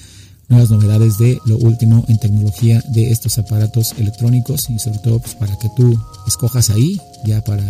nuevas 0.47 0.69
novedades 0.69 1.17
de 1.17 1.39
lo 1.45 1.57
último 1.57 2.05
en 2.07 2.17
tecnología 2.19 2.81
de 2.89 3.11
estos 3.11 3.37
aparatos 3.37 3.93
electrónicos. 3.97 4.69
Y 4.69 4.79
sobre 4.79 4.99
todo 4.99 5.19
pues, 5.19 5.35
para 5.35 5.57
que 5.59 5.69
tú 5.75 5.99
escojas 6.27 6.69
ahí 6.69 6.99
ya 7.25 7.43
para 7.43 7.63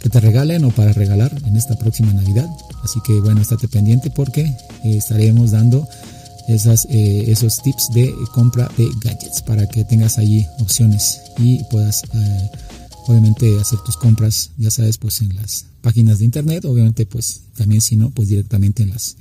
que 0.00 0.08
te 0.08 0.20
regalen 0.20 0.64
o 0.64 0.70
para 0.70 0.92
regalar 0.92 1.32
en 1.46 1.56
esta 1.56 1.76
próxima 1.76 2.12
Navidad. 2.12 2.48
Así 2.82 3.00
que 3.04 3.12
bueno, 3.20 3.40
estate 3.40 3.68
pendiente 3.68 4.10
porque 4.10 4.42
eh, 4.42 4.56
estaremos 4.96 5.50
dando 5.50 5.86
esas, 6.48 6.86
eh, 6.90 7.24
esos 7.28 7.56
tips 7.62 7.90
de 7.94 8.14
compra 8.32 8.70
de 8.76 8.88
gadgets 9.00 9.42
para 9.42 9.68
que 9.68 9.84
tengas 9.84 10.18
allí 10.18 10.46
opciones 10.60 11.20
y 11.38 11.62
puedas 11.70 12.02
eh, 12.14 12.50
obviamente 13.06 13.58
hacer 13.60 13.78
tus 13.84 13.96
compras, 13.96 14.50
ya 14.56 14.70
sabes, 14.70 14.98
pues 14.98 15.20
en 15.20 15.34
las 15.36 15.66
páginas 15.80 16.18
de 16.18 16.24
internet, 16.24 16.64
obviamente 16.64 17.06
pues 17.06 17.42
también 17.56 17.80
si 17.80 17.96
no, 17.96 18.10
pues 18.10 18.28
directamente 18.28 18.82
en 18.82 18.90
las 18.90 19.16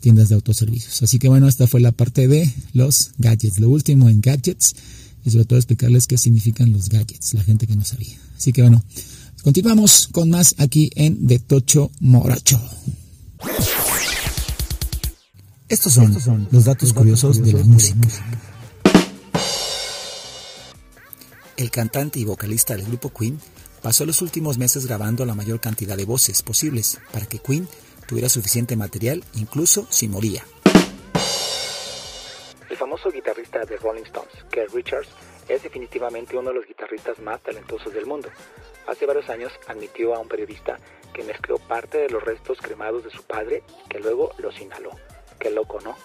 tiendas 0.00 0.28
de 0.28 0.34
autoservicios. 0.34 1.02
Así 1.02 1.18
que 1.18 1.28
bueno, 1.28 1.48
esta 1.48 1.66
fue 1.66 1.80
la 1.80 1.92
parte 1.92 2.26
de 2.28 2.52
los 2.72 3.12
gadgets, 3.18 3.60
lo 3.60 3.68
último 3.68 4.08
en 4.08 4.20
gadgets 4.20 4.74
y 5.24 5.30
sobre 5.30 5.44
todo 5.44 5.58
explicarles 5.58 6.06
qué 6.06 6.18
significan 6.18 6.72
los 6.72 6.88
gadgets, 6.88 7.34
la 7.34 7.44
gente 7.44 7.66
que 7.66 7.76
no 7.76 7.84
sabía. 7.84 8.16
Así 8.36 8.52
que 8.52 8.62
bueno, 8.62 8.82
continuamos 9.42 10.08
con 10.10 10.30
más 10.30 10.54
aquí 10.58 10.90
en 10.94 11.26
De 11.26 11.38
Tocho 11.38 11.90
Moracho. 12.00 12.60
Estos 15.70 15.92
son, 15.92 16.48
los 16.50 16.64
datos 16.64 16.92
curiosos, 16.92 17.40
de 17.44 17.52
la 17.52 17.62
música. 17.62 18.08
El 21.56 21.70
cantante 21.70 22.18
y 22.18 22.24
vocalista 22.24 22.74
del 22.74 22.86
grupo 22.86 23.10
Queen 23.10 23.38
pasó 23.80 24.04
los 24.04 24.20
últimos 24.20 24.58
meses 24.58 24.86
grabando 24.86 25.24
la 25.24 25.36
mayor 25.36 25.60
cantidad 25.60 25.96
de 25.96 26.04
voces 26.04 26.42
posibles 26.42 27.00
para 27.12 27.26
que 27.26 27.38
Queen 27.38 27.68
tuviera 28.08 28.28
suficiente 28.28 28.74
material 28.74 29.22
incluso 29.34 29.86
si 29.90 30.08
moría. 30.08 30.42
El 32.68 32.76
famoso 32.76 33.08
guitarrista 33.12 33.64
de 33.64 33.76
Rolling 33.76 34.02
Stones, 34.02 34.34
Keith 34.50 34.70
Richards, 34.74 35.08
es 35.48 35.62
definitivamente 35.62 36.36
uno 36.36 36.48
de 36.48 36.56
los 36.56 36.66
guitarristas 36.66 37.20
más 37.20 37.40
talentosos 37.42 37.94
del 37.94 38.06
mundo. 38.06 38.28
Hace 38.88 39.06
varios 39.06 39.30
años 39.30 39.52
admitió 39.68 40.16
a 40.16 40.18
un 40.18 40.26
periodista 40.26 40.80
que 41.14 41.22
mezcló 41.22 41.58
parte 41.58 41.98
de 41.98 42.10
los 42.10 42.24
restos 42.24 42.58
cremados 42.60 43.04
de 43.04 43.10
su 43.10 43.22
padre 43.22 43.62
que 43.88 44.00
luego 44.00 44.32
los 44.38 44.60
inhaló. 44.60 44.90
Qué 45.40 45.50
loco, 45.50 45.80
¿no? 45.80 45.96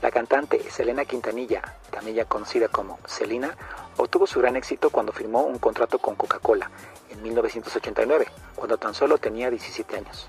La 0.00 0.10
cantante 0.10 0.68
Selena 0.70 1.04
Quintanilla, 1.04 1.62
también 1.90 2.24
conocida 2.26 2.68
como 2.68 2.98
Selena, 3.06 3.54
obtuvo 3.98 4.26
su 4.26 4.40
gran 4.40 4.56
éxito 4.56 4.88
cuando 4.90 5.12
firmó 5.12 5.42
un 5.42 5.58
contrato 5.58 5.98
con 5.98 6.16
Coca-Cola 6.16 6.70
en 7.10 7.22
1989, 7.22 8.26
cuando 8.56 8.78
tan 8.78 8.94
solo 8.94 9.18
tenía 9.18 9.50
17 9.50 9.94
años. 9.96 10.28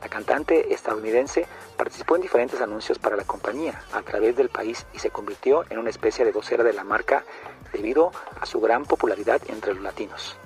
La 0.00 0.08
cantante 0.08 0.72
estadounidense 0.72 1.46
participó 1.76 2.14
en 2.14 2.22
diferentes 2.22 2.60
anuncios 2.60 3.00
para 3.00 3.16
la 3.16 3.24
compañía 3.24 3.82
a 3.92 4.02
través 4.02 4.36
del 4.36 4.48
país 4.50 4.86
y 4.94 5.00
se 5.00 5.10
convirtió 5.10 5.64
en 5.68 5.78
una 5.78 5.90
especie 5.90 6.24
de 6.24 6.32
vocera 6.32 6.62
de 6.62 6.72
la 6.72 6.84
marca 6.84 7.24
debido 7.72 8.12
a 8.40 8.46
su 8.46 8.60
gran 8.60 8.84
popularidad 8.84 9.42
entre 9.48 9.74
los 9.74 9.82
latinos. 9.82 10.38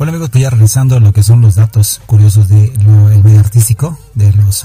Bueno 0.00 0.12
amigos, 0.12 0.30
pues 0.30 0.40
ya 0.40 0.48
revisando 0.48 0.98
lo 0.98 1.12
que 1.12 1.22
son 1.22 1.42
los 1.42 1.56
datos 1.56 2.00
curiosos 2.06 2.48
del 2.48 2.72
medio 3.22 3.38
artístico, 3.38 3.98
de 4.14 4.32
los 4.32 4.64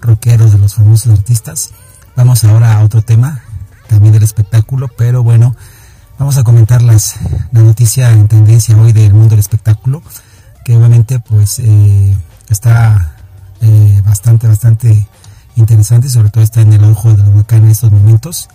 rockeros, 0.00 0.52
de 0.52 0.58
los 0.58 0.76
famosos 0.76 1.18
artistas, 1.18 1.70
vamos 2.14 2.44
ahora 2.44 2.76
a 2.76 2.84
otro 2.84 3.02
tema, 3.02 3.42
también 3.88 4.12
del 4.12 4.22
espectáculo, 4.22 4.86
pero 4.86 5.24
bueno, 5.24 5.56
vamos 6.16 6.36
a 6.36 6.44
comentar 6.44 6.80
las, 6.80 7.16
la 7.50 7.62
noticia 7.62 8.12
en 8.12 8.28
tendencia 8.28 8.76
hoy 8.76 8.92
del 8.92 9.12
mundo 9.12 9.30
del 9.30 9.40
espectáculo, 9.40 10.00
que 10.64 10.76
obviamente 10.76 11.18
pues 11.18 11.58
eh, 11.58 12.16
está 12.48 13.16
eh, 13.60 14.00
bastante, 14.06 14.46
bastante 14.46 15.08
interesante, 15.56 16.08
sobre 16.08 16.30
todo 16.30 16.44
está 16.44 16.60
en 16.60 16.74
el 16.74 16.84
ojo 16.84 17.12
de 17.12 17.18
la 17.18 17.28
huracán 17.30 17.64
en 17.64 17.72
estos 17.72 17.90
momentos, 17.90 18.48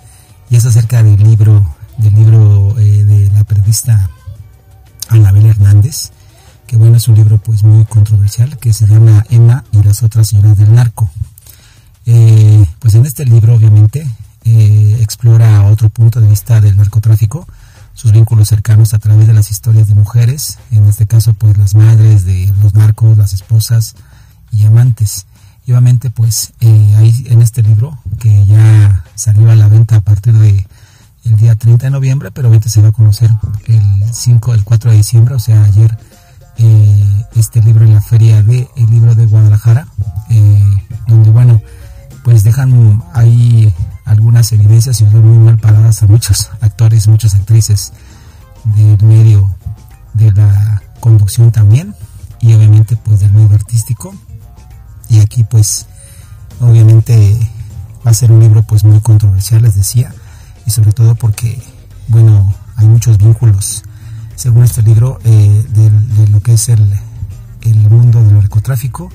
y 0.49 0.55
es 0.55 0.63
acerca 0.63 1.03
del 1.03 1.21
libro, 1.21 1.75
del 1.97 2.13
libro 2.13 2.79
eh, 2.79 3.03
de 3.03 3.29
la 3.31 3.43
periodista 3.43 4.09
Anabel 5.13 5.45
Hernández, 5.45 6.11
que 6.65 6.75
bueno, 6.75 6.97
es 6.97 7.07
un 7.07 7.15
libro 7.15 7.37
pues 7.37 7.63
muy 7.63 7.85
controversial 7.85 8.57
que 8.57 8.73
se 8.73 8.87
llama 8.87 9.25
Emma 9.29 9.63
y 9.71 9.83
las 9.83 10.03
otras 10.03 10.27
señoras 10.27 10.57
del 10.57 10.73
narco. 10.73 11.09
Eh, 12.05 12.65
pues 12.79 12.95
en 12.95 13.05
este 13.05 13.25
libro 13.25 13.55
obviamente 13.55 14.07
eh, 14.43 14.97
explora 15.01 15.67
otro 15.67 15.89
punto 15.89 16.19
de 16.19 16.27
vista 16.27 16.59
del 16.61 16.75
narcotráfico, 16.75 17.47
sus 17.93 18.11
vínculos 18.11 18.49
cercanos 18.49 18.93
a 18.93 18.99
través 18.99 19.27
de 19.27 19.33
las 19.33 19.51
historias 19.51 19.87
de 19.87 19.95
mujeres, 19.95 20.57
en 20.71 20.85
este 20.85 21.05
caso 21.05 21.33
pues 21.35 21.57
las 21.57 21.75
madres 21.75 22.25
de 22.25 22.51
los 22.61 22.73
narcos, 22.73 23.17
las 23.17 23.33
esposas 23.33 23.95
y 24.51 24.65
amantes. 24.65 25.27
Y 25.65 25.71
obviamente 25.71 26.09
pues 26.09 26.53
eh, 26.59 26.95
ahí 26.97 27.25
en 27.29 27.41
este 27.41 27.61
libro 27.61 27.99
que 28.19 28.45
ya 28.45 29.05
salió 29.15 29.51
a 29.51 29.55
la 29.55 29.67
venta 29.67 29.97
a 29.97 30.01
partir 30.01 30.33
de 30.33 30.65
el 31.25 31.37
día 31.37 31.55
30 31.55 31.87
de 31.87 31.91
noviembre, 31.91 32.31
pero 32.31 32.47
ahorita 32.47 32.69
se 32.69 32.81
va 32.81 32.89
a 32.89 32.91
conocer 32.91 33.29
el 33.67 34.13
5, 34.13 34.53
el 34.53 34.63
4 34.63 34.91
de 34.91 34.97
diciembre, 34.97 35.35
o 35.35 35.39
sea, 35.39 35.63
ayer, 35.63 35.97
eh, 36.57 37.25
este 37.35 37.61
libro 37.61 37.85
en 37.85 37.93
la 37.93 38.01
feria 38.01 38.43
de 38.43 38.67
el 38.75 38.89
libro 38.89 39.15
de 39.15 39.25
Guadalajara, 39.25 39.87
eh, 40.29 40.77
donde, 41.07 41.31
bueno, 41.31 41.61
pues 42.23 42.43
dejan 42.43 43.03
ahí 43.13 43.73
algunas 44.05 44.51
evidencias 44.51 45.01
y 45.01 45.05
muy 45.05 45.37
mal 45.37 45.57
paradas 45.57 46.03
a 46.03 46.07
muchos 46.07 46.49
actores, 46.61 47.07
muchas 47.07 47.35
actrices 47.35 47.93
del 48.75 49.01
medio 49.03 49.49
de 50.13 50.31
la 50.31 50.81
conducción 50.99 51.51
también, 51.51 51.95
y 52.39 52.53
obviamente 52.53 52.97
pues 52.97 53.21
del 53.21 53.33
medio 53.33 53.55
artístico. 53.55 54.13
Y 55.09 55.19
aquí 55.19 55.43
pues 55.43 55.85
obviamente 56.59 57.37
va 58.05 58.11
a 58.11 58.13
ser 58.13 58.31
un 58.31 58.41
libro 58.41 58.63
pues 58.63 58.83
muy 58.83 58.99
controversial, 58.99 59.61
les 59.61 59.75
decía 59.75 60.13
y 60.65 60.71
sobre 60.71 60.91
todo 60.91 61.15
porque, 61.15 61.61
bueno, 62.07 62.53
hay 62.75 62.87
muchos 62.87 63.17
vínculos, 63.17 63.83
según 64.35 64.63
este 64.63 64.81
libro, 64.81 65.19
eh, 65.23 65.65
de, 65.69 66.29
lo 66.29 66.41
que 66.41 66.53
es 66.53 66.69
el, 66.69 66.99
el, 67.61 67.89
mundo 67.89 68.23
del 68.23 68.35
narcotráfico 68.35 69.11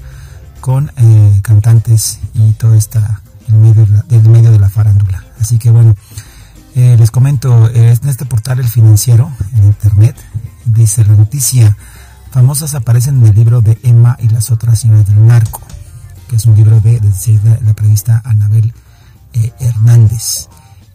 con 0.60 0.90
eh, 0.96 1.40
cantantes 1.42 2.20
y 2.34 2.52
todo 2.52 2.74
esta 2.74 3.20
el 3.48 3.54
medio, 3.54 3.86
del 4.08 4.28
medio 4.28 4.50
de 4.50 4.58
la 4.58 4.68
farándula. 4.68 5.24
Así 5.40 5.58
que 5.58 5.70
bueno, 5.70 5.94
eh, 6.74 6.96
les 6.98 7.10
comento, 7.10 7.70
en 7.70 8.08
este 8.08 8.26
portal 8.26 8.60
El 8.60 8.68
Financiero, 8.68 9.30
en 9.54 9.64
internet, 9.64 10.16
dice 10.64 11.04
la 11.04 11.14
noticia, 11.14 11.76
famosas 12.30 12.74
aparecen 12.74 13.18
en 13.18 13.26
el 13.26 13.34
libro 13.34 13.62
de 13.62 13.78
Emma 13.82 14.16
y 14.20 14.28
las 14.28 14.50
otras 14.50 14.80
señoras 14.80 15.06
del 15.06 15.26
narco, 15.26 15.62
que 16.28 16.36
es 16.36 16.46
un 16.46 16.56
libro 16.56 16.80
de 16.80 17.00
la 17.64 17.74
periodista 17.74 18.20
Anabel 18.24 18.74
Hernández. 19.60 20.48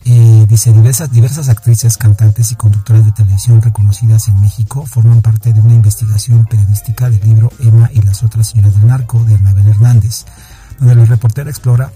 Eh, 0.06 0.45
dice, 0.49 0.74
diversas, 0.74 1.12
diversas 1.12 1.47
actrices, 1.47 1.97
cantantes 1.97 2.51
y 2.51 2.56
conductoras 2.56 3.06
de 3.06 3.14
televisión 3.14 3.62
reconocidas 3.62 4.28
en 4.28 4.41
México 4.41 4.86
forman 4.86 5.22
parte 5.22 5.54
de 5.54 5.62
una 5.62 5.76
investigación 5.76 6.45
periodística 6.45 7.10
del 7.10 7.22
libro 7.22 7.51
Emma 7.60 7.89
y 7.93 8.01
las 8.01 8.22
otras 8.24 8.47
señoras 8.47 8.74
del 8.76 8.88
narco 8.88 9.24
de 9.24 9.36
Anabel 9.36 9.68
Hernández, 9.68 10.26
donde 10.80 10.95
la 10.95 11.06
reportera 11.06 11.49
explora 11.49 11.91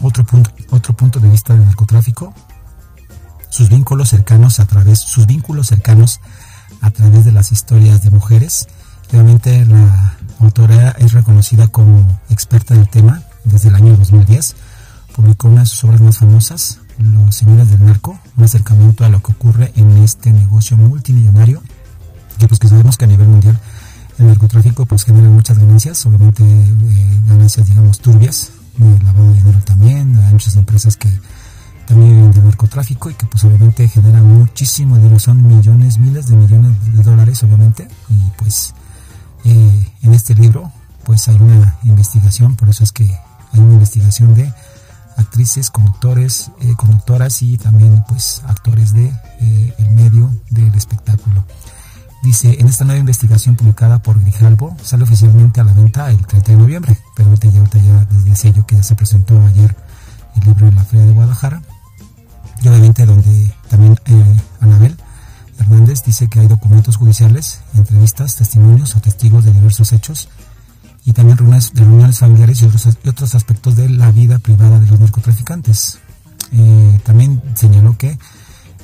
otro 0.00 0.24
punto, 0.24 0.50
otro 0.70 0.96
punto 0.96 1.20
de 1.20 1.28
vista 1.28 1.54
del 1.54 1.64
narcotráfico, 1.64 2.34
sus 3.50 3.68
vínculos 3.68 4.08
cercanos 4.08 4.58
a 4.58 4.66
través, 4.66 4.98
sus 4.98 5.26
vínculos 5.26 5.68
cercanos 5.68 6.20
a 6.80 6.90
través 6.90 7.24
de 7.24 7.32
las 7.32 7.52
historias 7.52 8.02
de 8.02 8.10
mujeres. 8.10 8.66
Realmente 9.12 9.64
la 9.66 10.16
autora 10.40 10.90
es 10.98 11.12
reconocida 11.12 11.68
como 11.68 12.20
experta 12.30 12.74
en 12.74 12.80
el 12.80 12.88
tema 12.88 13.22
desde 13.44 13.68
el 13.68 13.76
año 13.76 13.96
2010. 13.96 14.56
Publicó 15.14 15.48
una 15.48 15.60
de 15.60 15.66
sus 15.66 15.84
obras 15.84 16.00
más 16.00 16.18
famosas, 16.18 16.78
Los 16.98 17.36
Señores 17.36 17.70
del 17.70 17.84
Narco, 17.84 18.18
un 18.36 18.44
acercamiento 18.44 19.04
a 19.04 19.08
lo 19.08 19.22
que 19.22 19.32
ocurre 19.32 19.72
en 19.76 19.98
este 19.98 20.32
negocio 20.32 20.76
multimillonario, 20.76 21.62
que 22.38 22.48
pues 22.48 22.60
que 22.60 22.68
sabemos 22.68 22.96
que 22.96 23.04
a 23.04 23.08
nivel 23.08 23.28
mundial 23.28 23.58
el 24.18 24.26
narcotráfico 24.26 24.86
pues 24.86 25.04
genera 25.04 25.28
muchas 25.28 25.58
ganancias, 25.58 26.04
obviamente 26.06 26.42
eh, 26.44 27.20
ganancias 27.26 27.66
digamos 27.66 28.00
turbias, 28.00 28.52
lavado 28.78 29.28
de 29.32 29.34
dinero 29.34 29.58
también, 29.64 30.16
hay 30.16 30.32
muchas 30.32 30.56
empresas 30.56 30.96
que 30.96 31.08
también 31.86 32.30
de 32.32 32.40
narcotráfico 32.42 33.10
y 33.10 33.14
que 33.14 33.26
pues 33.26 33.44
obviamente 33.44 33.88
generan 33.88 34.24
muchísimo 34.24 34.96
dinero, 34.96 35.18
son 35.18 35.46
millones, 35.46 35.98
miles 35.98 36.28
de 36.28 36.36
millones 36.36 36.72
de 36.94 37.02
dólares 37.02 37.42
obviamente 37.42 37.88
y 38.08 38.30
pues 38.36 38.74
eh, 39.44 39.90
en 40.02 40.14
este 40.14 40.34
libro 40.34 40.70
pues 41.04 41.28
hay 41.28 41.36
una 41.36 41.78
investigación, 41.84 42.54
por 42.54 42.68
eso 42.68 42.84
es 42.84 42.92
que 42.92 43.04
hay 43.04 43.60
una 43.60 43.74
investigación 43.74 44.34
de 44.34 44.52
actrices, 45.16 45.70
conductores, 45.70 46.50
eh, 46.60 46.74
conductoras 46.76 47.42
y 47.42 47.56
también 47.58 48.04
pues 48.08 48.42
actores 48.46 48.92
de 48.92 49.12
eh, 49.40 49.74
el 49.78 49.90
medio 49.90 50.30
del 50.50 50.74
espectáculo. 50.74 51.44
Dice, 52.22 52.60
en 52.60 52.68
esta 52.68 52.84
nueva 52.84 53.00
investigación 53.00 53.56
publicada 53.56 54.00
por 54.00 54.20
Grijalbo, 54.20 54.76
sale 54.82 55.02
oficialmente 55.02 55.60
a 55.60 55.64
la 55.64 55.72
venta 55.72 56.08
el 56.10 56.24
30 56.24 56.52
de 56.52 56.58
noviembre, 56.58 56.96
pero 57.16 57.30
ahorita 57.30 57.48
ya, 57.48 57.58
ahorita 57.58 57.78
ya 57.78 58.04
desde 58.04 58.30
decía 58.30 58.50
yo 58.52 58.64
que 58.64 58.76
ya 58.76 58.82
se 58.84 58.94
presentó 58.94 59.40
ayer 59.44 59.76
el 60.36 60.44
libro 60.44 60.68
en 60.68 60.76
la 60.76 60.84
Feria 60.84 61.06
de 61.06 61.12
Guadalajara, 61.12 61.62
y 62.62 62.68
obviamente 62.68 63.06
donde 63.06 63.52
también 63.68 63.98
eh, 64.06 64.36
Anabel 64.60 64.96
Hernández 65.58 66.04
dice 66.04 66.28
que 66.28 66.38
hay 66.38 66.46
documentos 66.46 66.96
judiciales, 66.96 67.60
entrevistas, 67.74 68.36
testimonios 68.36 68.94
o 68.94 69.00
testigos 69.00 69.44
de 69.44 69.52
diversos 69.52 69.92
hechos 69.92 70.28
y 71.04 71.12
también 71.12 71.38
reuniones, 71.38 71.72
reuniones 71.74 72.18
familiares 72.18 72.62
y 72.62 72.66
otros, 72.66 72.86
otros 73.06 73.34
aspectos 73.34 73.76
de 73.76 73.88
la 73.88 74.12
vida 74.12 74.38
privada 74.38 74.78
de 74.78 74.86
los 74.86 75.00
narcotraficantes. 75.00 75.98
Eh, 76.52 77.00
también 77.04 77.42
señaló 77.54 77.96
que 77.96 78.18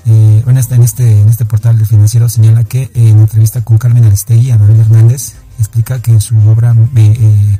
eh, 0.06 0.44
en, 0.46 0.56
este, 0.56 0.74
en, 0.74 0.82
este, 0.82 1.20
en 1.20 1.28
este 1.28 1.44
portal 1.44 1.76
del 1.76 1.86
financiero 1.86 2.28
señala 2.28 2.64
que 2.64 2.90
en 2.94 3.18
entrevista 3.18 3.62
con 3.62 3.78
Carmen 3.78 4.04
Aristegui, 4.04 4.50
Anabel 4.50 4.80
Hernández 4.80 5.34
explica 5.58 6.00
que 6.00 6.12
en 6.12 6.20
su 6.20 6.36
obra 6.48 6.74
eh, 6.96 7.58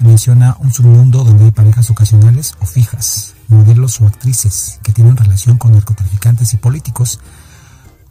menciona 0.00 0.56
un 0.60 0.72
submundo 0.72 1.24
donde 1.24 1.44
hay 1.44 1.50
parejas 1.50 1.90
ocasionales 1.90 2.54
o 2.60 2.66
fijas, 2.66 3.34
modelos 3.48 4.00
o 4.00 4.06
actrices 4.06 4.80
que 4.82 4.92
tienen 4.92 5.16
relación 5.16 5.56
con 5.56 5.72
narcotraficantes 5.72 6.52
y 6.52 6.56
políticos 6.56 7.20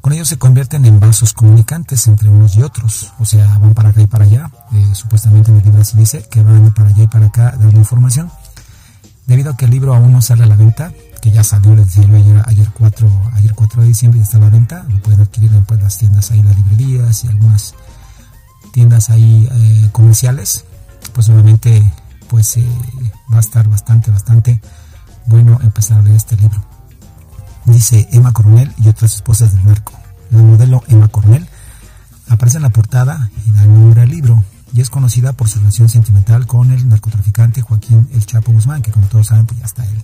con 0.01 0.13
ellos 0.13 0.27
se 0.27 0.37
convierten 0.37 0.85
en 0.85 0.99
vasos 0.99 1.33
comunicantes 1.33 2.07
entre 2.07 2.29
unos 2.29 2.55
y 2.55 2.61
otros, 2.61 3.13
o 3.19 3.25
sea, 3.25 3.57
van 3.57 3.73
para 3.73 3.89
acá 3.89 4.01
y 4.01 4.07
para 4.07 4.25
allá. 4.25 4.51
Eh, 4.73 4.85
supuestamente 4.93 5.51
en 5.51 5.57
el 5.57 5.63
libro 5.63 5.81
así 5.81 5.97
dice 5.97 6.25
que 6.29 6.43
van 6.43 6.73
para 6.73 6.89
allá 6.89 7.03
y 7.03 7.07
para 7.07 7.27
acá 7.27 7.55
dando 7.59 7.77
información. 7.77 8.31
Debido 9.25 9.51
a 9.51 9.57
que 9.57 9.65
el 9.65 9.71
libro 9.71 9.93
aún 9.93 10.13
no 10.13 10.21
sale 10.21 10.43
a 10.43 10.47
la 10.47 10.55
venta, 10.55 10.93
que 11.21 11.31
ya 11.31 11.43
salió, 11.43 11.75
les 11.75 11.87
decía 11.87 12.15
ayer, 12.15 12.43
ayer, 12.45 12.71
4, 12.73 13.31
ayer 13.33 13.53
4 13.53 13.81
de 13.81 13.87
diciembre, 13.87 14.19
ya 14.19 14.23
está 14.23 14.37
a 14.37 14.41
la 14.41 14.49
venta, 14.49 14.85
lo 14.87 15.01
pueden 15.01 15.19
adquirir 15.19 15.51
en 15.53 15.65
pues, 15.65 15.81
las 15.81 15.97
tiendas 15.97 16.31
ahí, 16.31 16.41
las 16.41 16.55
librerías 16.55 17.25
y 17.25 17.27
algunas 17.27 17.75
tiendas 18.71 19.09
ahí 19.09 19.49
eh, 19.51 19.89
comerciales, 19.91 20.63
pues 21.13 21.27
obviamente 21.29 21.91
pues 22.29 22.57
eh, 22.57 22.67
va 23.31 23.37
a 23.37 23.41
estar 23.41 23.67
bastante, 23.67 24.11
bastante 24.11 24.61
bueno 25.25 25.59
empezar 25.61 25.99
a 25.99 26.01
leer 26.01 26.17
este 26.17 26.35
libro 26.37 26.76
dice 27.67 28.07
Emma 28.11 28.33
Coronel 28.33 28.73
y 28.77 28.89
otras 28.89 29.15
esposas 29.15 29.53
del 29.53 29.65
narco. 29.65 29.93
La 30.31 30.41
modelo 30.41 30.83
Emma 30.87 31.07
Coronel 31.07 31.47
aparece 32.27 32.57
en 32.57 32.63
la 32.63 32.69
portada 32.69 33.29
y 33.45 33.51
da 33.51 33.65
nombre 33.65 34.01
al 34.01 34.09
libro 34.09 34.43
y 34.73 34.81
es 34.81 34.89
conocida 34.89 35.33
por 35.33 35.47
su 35.47 35.59
relación 35.59 35.89
sentimental 35.89 36.45
con 36.45 36.71
el 36.71 36.87
narcotraficante 36.89 37.61
Joaquín 37.61 38.07
El 38.13 38.25
Chapo 38.25 38.51
Guzmán, 38.51 38.81
que 38.81 38.91
como 38.91 39.07
todos 39.07 39.27
saben, 39.27 39.45
pues 39.45 39.59
ya 39.59 39.65
está 39.65 39.85
él, 39.85 40.03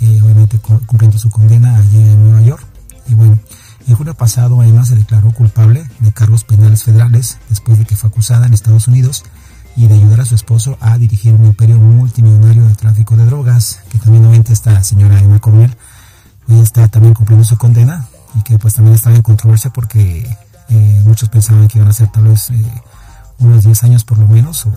eh, 0.00 0.20
obviamente 0.22 0.58
cumpliendo 0.58 1.18
su 1.18 1.30
condena 1.30 1.76
allí 1.76 1.98
en 1.98 2.22
Nueva 2.22 2.42
York. 2.42 2.64
Y 3.08 3.14
bueno, 3.14 3.38
en 3.86 3.94
junio 3.96 4.14
pasado 4.14 4.62
Emma 4.62 4.84
se 4.84 4.94
declaró 4.94 5.32
culpable 5.32 5.88
de 5.98 6.12
cargos 6.12 6.44
penales 6.44 6.84
federales 6.84 7.38
después 7.48 7.78
de 7.78 7.84
que 7.84 7.96
fue 7.96 8.08
acusada 8.10 8.46
en 8.46 8.54
Estados 8.54 8.88
Unidos 8.88 9.24
y 9.76 9.86
de 9.86 9.94
ayudar 9.94 10.20
a 10.20 10.24
su 10.24 10.34
esposo 10.34 10.76
a 10.80 10.96
dirigir 10.98 11.32
un 11.32 11.44
imperio 11.44 11.78
multimillonario 11.78 12.66
de 12.66 12.74
tráfico 12.74 13.16
de 13.16 13.26
drogas, 13.26 13.80
que 13.90 13.98
también 13.98 14.24
obviamente 14.24 14.52
esta 14.52 14.82
señora 14.84 15.20
Emma 15.20 15.38
Coronel 15.40 15.76
está 16.58 16.88
también 16.88 17.14
cumpliendo 17.14 17.44
su 17.44 17.56
condena 17.56 18.06
y 18.34 18.42
que 18.42 18.58
pues 18.58 18.74
también 18.74 18.94
está 18.94 19.14
en 19.14 19.22
controversia 19.22 19.72
porque 19.72 20.36
eh, 20.68 21.02
muchos 21.04 21.28
pensaban 21.28 21.68
que 21.68 21.78
iban 21.78 21.90
a 21.90 21.92
ser 21.92 22.08
tal 22.08 22.24
vez 22.24 22.50
eh, 22.50 22.64
unos 23.38 23.64
10 23.64 23.84
años 23.84 24.04
por 24.04 24.18
lo 24.18 24.26
menos 24.28 24.66
o, 24.66 24.72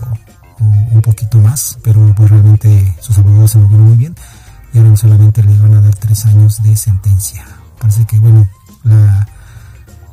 un 0.60 1.02
poquito 1.02 1.38
más, 1.38 1.78
pero 1.82 2.14
pues 2.14 2.30
realmente 2.30 2.96
sus 3.00 3.18
abogados 3.18 3.50
se 3.50 3.58
movieron 3.58 3.88
muy 3.88 3.96
bien 3.96 4.14
y 4.72 4.78
ahora 4.78 4.96
solamente 4.96 5.42
le 5.42 5.58
van 5.58 5.74
a 5.74 5.80
dar 5.80 5.94
3 5.94 6.26
años 6.26 6.62
de 6.62 6.76
sentencia. 6.76 7.44
Parece 7.78 8.04
que 8.04 8.18
bueno, 8.18 8.46
la, 8.84 9.26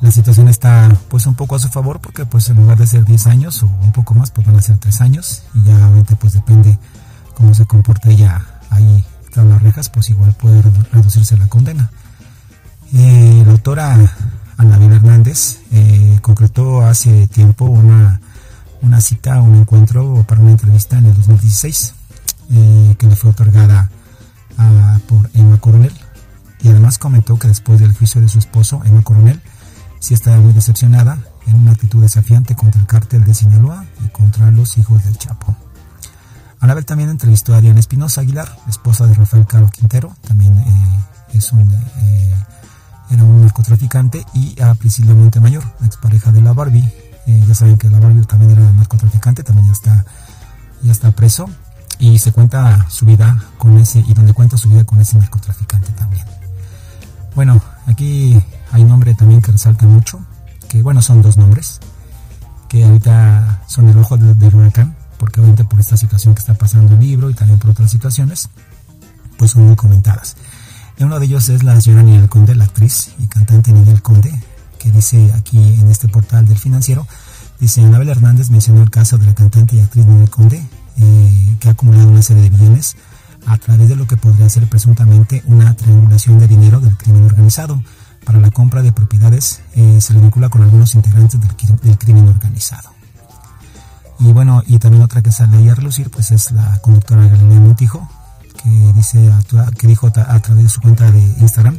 la 0.00 0.10
situación 0.10 0.48
está 0.48 0.94
pues 1.08 1.26
un 1.26 1.34
poco 1.34 1.54
a 1.54 1.58
su 1.58 1.68
favor 1.68 2.00
porque 2.00 2.26
pues 2.26 2.48
en 2.50 2.56
lugar 2.56 2.76
de 2.78 2.86
ser 2.86 3.04
10 3.04 3.26
años 3.28 3.62
o 3.62 3.66
un 3.66 3.92
poco 3.92 4.14
más 4.14 4.30
pues 4.30 4.46
van 4.46 4.56
a 4.56 4.62
ser 4.62 4.78
3 4.78 5.00
años 5.00 5.44
y 5.54 5.62
ya 5.62 5.76
obviamente 5.76 6.16
pues 6.16 6.32
depende 6.32 6.78
cómo 7.34 7.54
se 7.54 7.66
comporta 7.66 8.10
ella 8.10 8.44
ahí 8.70 9.04
tras 9.32 9.46
las 9.46 9.62
rejas, 9.62 9.88
pues 9.88 10.10
igual 10.10 10.34
puede 10.34 10.62
reducirse 10.92 11.36
la 11.36 11.48
condena. 11.48 11.90
Eh, 12.92 13.42
la 13.46 13.52
autora 13.52 13.98
Anabel 14.58 14.92
Hernández 14.92 15.58
eh, 15.72 16.18
concretó 16.20 16.82
hace 16.82 17.26
tiempo 17.28 17.64
una, 17.64 18.20
una 18.82 19.00
cita, 19.00 19.40
un 19.40 19.56
encuentro 19.56 20.24
para 20.28 20.40
una 20.40 20.50
entrevista 20.50 20.98
en 20.98 21.06
el 21.06 21.14
2016 21.14 21.94
eh, 22.50 22.94
que 22.98 23.06
le 23.06 23.16
fue 23.16 23.30
otorgada 23.30 23.90
por 25.08 25.28
Emma 25.34 25.58
Coronel 25.58 25.92
y 26.62 26.68
además 26.68 26.98
comentó 26.98 27.38
que 27.38 27.48
después 27.48 27.80
del 27.80 27.92
juicio 27.92 28.20
de 28.20 28.28
su 28.28 28.38
esposo, 28.38 28.82
Emma 28.84 29.02
Coronel, 29.02 29.40
sí 29.98 30.14
estaba 30.14 30.36
muy 30.36 30.52
decepcionada 30.52 31.18
en 31.46 31.56
una 31.56 31.72
actitud 31.72 32.00
desafiante 32.00 32.54
contra 32.54 32.80
el 32.80 32.86
cártel 32.86 33.24
de 33.24 33.34
Sinaloa 33.34 33.84
y 34.04 34.08
contra 34.10 34.50
los 34.50 34.78
hijos 34.78 35.04
del 35.04 35.16
Chapo. 35.16 35.56
Anabel 36.62 36.86
también 36.86 37.10
entrevistó 37.10 37.56
a 37.56 37.60
Diana 37.60 37.80
Espinosa 37.80 38.20
Aguilar, 38.20 38.56
esposa 38.68 39.08
de 39.08 39.14
Rafael 39.14 39.44
Caro 39.46 39.68
Quintero, 39.68 40.14
también 40.28 40.56
eh, 40.56 41.04
es 41.34 41.52
un, 41.52 41.68
eh, 41.72 42.34
era 43.10 43.24
un 43.24 43.42
narcotraficante, 43.42 44.24
y 44.32 44.62
a 44.62 44.72
Priscila 44.74 45.12
Montemayor, 45.12 45.64
expareja 45.84 46.30
de 46.30 46.40
la 46.40 46.52
Barbie. 46.52 46.88
Eh, 47.26 47.44
ya 47.48 47.54
saben 47.54 47.78
que 47.78 47.90
la 47.90 47.98
Barbie 47.98 48.24
también 48.26 48.52
era 48.52 48.72
narcotraficante, 48.74 49.42
también 49.42 49.66
ya 49.66 49.72
está, 49.72 50.04
ya 50.82 50.92
está 50.92 51.10
preso. 51.10 51.50
Y 51.98 52.20
se 52.20 52.30
cuenta 52.30 52.86
su 52.88 53.06
vida 53.06 53.42
con 53.58 53.76
ese, 53.78 53.98
y 53.98 54.14
donde 54.14 54.32
cuenta 54.32 54.56
su 54.56 54.68
vida 54.68 54.84
con 54.84 55.00
ese 55.00 55.18
narcotraficante 55.18 55.90
también. 55.92 56.24
Bueno, 57.34 57.60
aquí 57.86 58.40
hay 58.70 58.84
nombre 58.84 59.16
también 59.16 59.42
que 59.42 59.50
resalta 59.50 59.84
mucho, 59.86 60.20
que 60.68 60.80
bueno, 60.80 61.02
son 61.02 61.22
dos 61.22 61.36
nombres, 61.36 61.80
que 62.68 62.84
ahorita 62.84 63.62
son 63.66 63.88
el 63.88 63.98
ojo 63.98 64.16
del 64.16 64.38
de 64.38 64.46
huracán 64.46 65.01
porque 65.22 65.38
obviamente 65.38 65.62
por 65.62 65.78
esta 65.78 65.96
situación 65.96 66.34
que 66.34 66.40
está 66.40 66.54
pasando 66.54 66.94
el 66.94 66.98
libro 66.98 67.30
y 67.30 67.34
también 67.34 67.56
por 67.60 67.70
otras 67.70 67.92
situaciones, 67.92 68.48
pues 69.38 69.52
son 69.52 69.68
muy 69.68 69.76
comentadas. 69.76 70.34
Uno 70.98 71.20
de 71.20 71.26
ellos 71.26 71.48
es 71.48 71.62
la 71.62 71.80
señora 71.80 72.02
Ninel 72.02 72.28
Conde, 72.28 72.56
la 72.56 72.64
actriz 72.64 73.12
y 73.20 73.28
cantante 73.28 73.70
Ninel 73.70 74.02
Conde, 74.02 74.34
que 74.80 74.90
dice 74.90 75.32
aquí 75.32 75.58
en 75.58 75.88
este 75.92 76.08
portal 76.08 76.44
del 76.48 76.58
financiero, 76.58 77.06
dice, 77.60 77.84
Anabel 77.84 78.08
Hernández 78.08 78.50
mencionó 78.50 78.82
el 78.82 78.90
caso 78.90 79.16
de 79.16 79.26
la 79.26 79.34
cantante 79.36 79.76
y 79.76 79.80
actriz 79.80 80.04
Ninel 80.06 80.28
Conde, 80.28 80.60
eh, 80.98 81.56
que 81.60 81.68
ha 81.68 81.70
acumulado 81.70 82.08
una 82.08 82.22
serie 82.22 82.42
de 82.42 82.50
bienes 82.50 82.96
a 83.46 83.58
través 83.58 83.88
de 83.88 83.94
lo 83.94 84.08
que 84.08 84.16
podría 84.16 84.48
ser 84.48 84.68
presuntamente 84.68 85.44
una 85.46 85.76
triangulación 85.76 86.40
de 86.40 86.48
dinero 86.48 86.80
del 86.80 86.96
crimen 86.96 87.26
organizado. 87.26 87.80
Para 88.24 88.40
la 88.40 88.50
compra 88.50 88.82
de 88.82 88.90
propiedades 88.90 89.60
eh, 89.76 90.00
se 90.00 90.14
le 90.14 90.20
vincula 90.20 90.48
con 90.48 90.62
algunos 90.62 90.96
integrantes 90.96 91.38
del 91.40 91.96
crimen 91.96 92.26
organizado. 92.26 92.90
Y 94.18 94.32
bueno, 94.32 94.62
y 94.66 94.78
también 94.78 95.02
otra 95.02 95.22
que 95.22 95.32
sale 95.32 95.70
a 95.70 95.74
relucir, 95.74 96.10
pues 96.10 96.30
es 96.30 96.52
la 96.52 96.78
conductora 96.78 97.26
Galilea 97.26 97.60
Montijo, 97.60 98.08
que 98.62 98.70
dice, 98.94 99.30
que 99.78 99.86
dijo 99.86 100.06
a 100.06 100.40
través 100.40 100.62
de 100.62 100.68
su 100.68 100.80
cuenta 100.80 101.10
de 101.10 101.20
Instagram, 101.40 101.78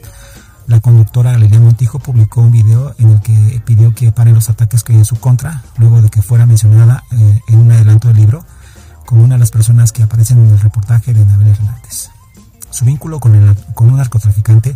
la 0.68 0.80
conductora 0.80 1.32
Galilea 1.34 1.60
Montijo 1.60 2.00
publicó 2.00 2.42
un 2.42 2.52
video 2.52 2.96
en 2.98 3.12
el 3.12 3.22
que 3.22 3.62
pidió 3.66 3.94
que 3.94 4.12
paren 4.12 4.34
los 4.34 4.50
ataques 4.50 4.84
que 4.84 4.94
hay 4.94 5.00
en 5.00 5.06
su 5.06 5.18
contra, 5.18 5.64
luego 5.78 6.02
de 6.02 6.10
que 6.10 6.22
fuera 6.22 6.46
mencionada 6.46 7.04
eh, 7.12 7.42
en 7.48 7.60
un 7.60 7.72
adelanto 7.72 8.08
del 8.08 8.18
libro 8.18 8.46
como 9.06 9.24
una 9.24 9.36
de 9.36 9.40
las 9.40 9.52
personas 9.52 9.92
que 9.92 10.04
aparecen 10.04 10.40
en 10.40 10.50
el 10.52 10.60
reportaje 10.60 11.14
de 11.14 11.22
Anabel 11.22 11.50
Hernández. 11.50 12.10
su 12.70 12.86
vínculo 12.86 13.20
con, 13.20 13.36
el, 13.36 13.56
con 13.74 13.90
un 13.90 13.98
narcotraficante 13.98 14.74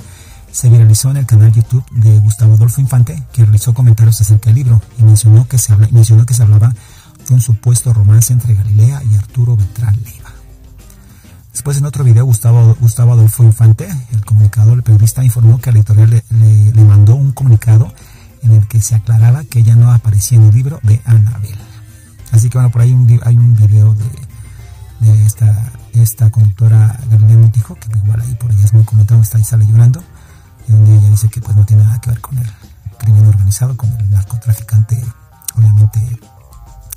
se 0.51 0.69
viralizó 0.69 1.11
en 1.11 1.17
el 1.17 1.25
canal 1.25 1.51
YouTube 1.51 1.85
de 1.91 2.19
Gustavo 2.19 2.55
Adolfo 2.55 2.81
Infante, 2.81 3.23
que 3.31 3.43
realizó 3.43 3.73
comentarios 3.73 4.19
acerca 4.21 4.49
del 4.49 4.55
libro 4.55 4.81
y 4.97 5.03
mencionó 5.03 5.47
que 5.47 5.57
se, 5.57 5.73
habla, 5.73 5.87
mencionó 5.91 6.25
que 6.25 6.33
se 6.33 6.43
hablaba 6.43 6.73
de 7.28 7.34
un 7.34 7.41
supuesto 7.41 7.93
romance 7.93 8.34
entre 8.34 8.55
Galilea 8.55 9.03
y 9.03 9.15
Arturo 9.15 9.55
Beltrán 9.55 9.95
Leiva. 10.03 10.32
Después 11.51 11.78
en 11.78 11.86
otro 11.86 12.03
video 12.03 12.25
Gustavo, 12.25 12.75
Gustavo 12.80 13.13
Adolfo 13.13 13.43
Infante, 13.43 13.88
el 14.11 14.23
comunicador, 14.23 14.78
el 14.78 14.84
periodista, 14.84 15.23
informó 15.23 15.59
que 15.59 15.71
la 15.71 15.80
editorial 15.80 16.09
le, 16.09 16.23
le, 16.30 16.71
le 16.71 16.84
mandó 16.84 17.15
un 17.15 17.32
comunicado 17.32 17.91
en 18.43 18.51
el 18.51 18.67
que 18.67 18.80
se 18.80 18.95
aclaraba 18.95 19.43
que 19.43 19.59
ella 19.59 19.75
no 19.75 19.91
aparecía 19.91 20.38
en 20.38 20.45
el 20.45 20.55
libro 20.55 20.80
de 20.84 21.01
Annabel. 21.05 21.57
Así 22.32 22.49
que 22.49 22.57
bueno, 22.57 22.71
por 22.71 22.82
ahí 22.82 22.93
un, 22.93 23.19
hay 23.23 23.36
un 23.36 23.55
video 23.55 23.95
de, 23.95 24.05
de 24.99 25.25
esta, 25.25 25.71
esta 25.93 26.30
conductora 26.30 26.99
Galilea 27.09 27.38
Montijo, 27.38 27.75
que 27.75 27.97
igual 27.97 28.21
ahí 28.21 28.36
por 28.36 28.51
ella 28.51 28.63
es 28.63 28.73
muy 28.73 28.84
comentado, 28.84 29.21
está 29.21 29.38
ahí 29.38 29.43
sale 29.43 29.65
llorando, 29.65 30.03
y 30.67 30.71
donde 30.71 30.95
ella 30.95 31.09
dice 31.09 31.28
que 31.30 31.41
pues 31.41 31.57
no 31.57 31.65
tiene 31.65 31.84
nada 31.84 31.99
que 31.99 32.11
ver 32.11 32.21
con 32.21 32.38
el 32.38 32.49
crimen 32.99 33.25
organizado, 33.25 33.75
con 33.75 33.91
el 33.99 34.09
narcotraficante, 34.09 35.03
obviamente 35.55 35.99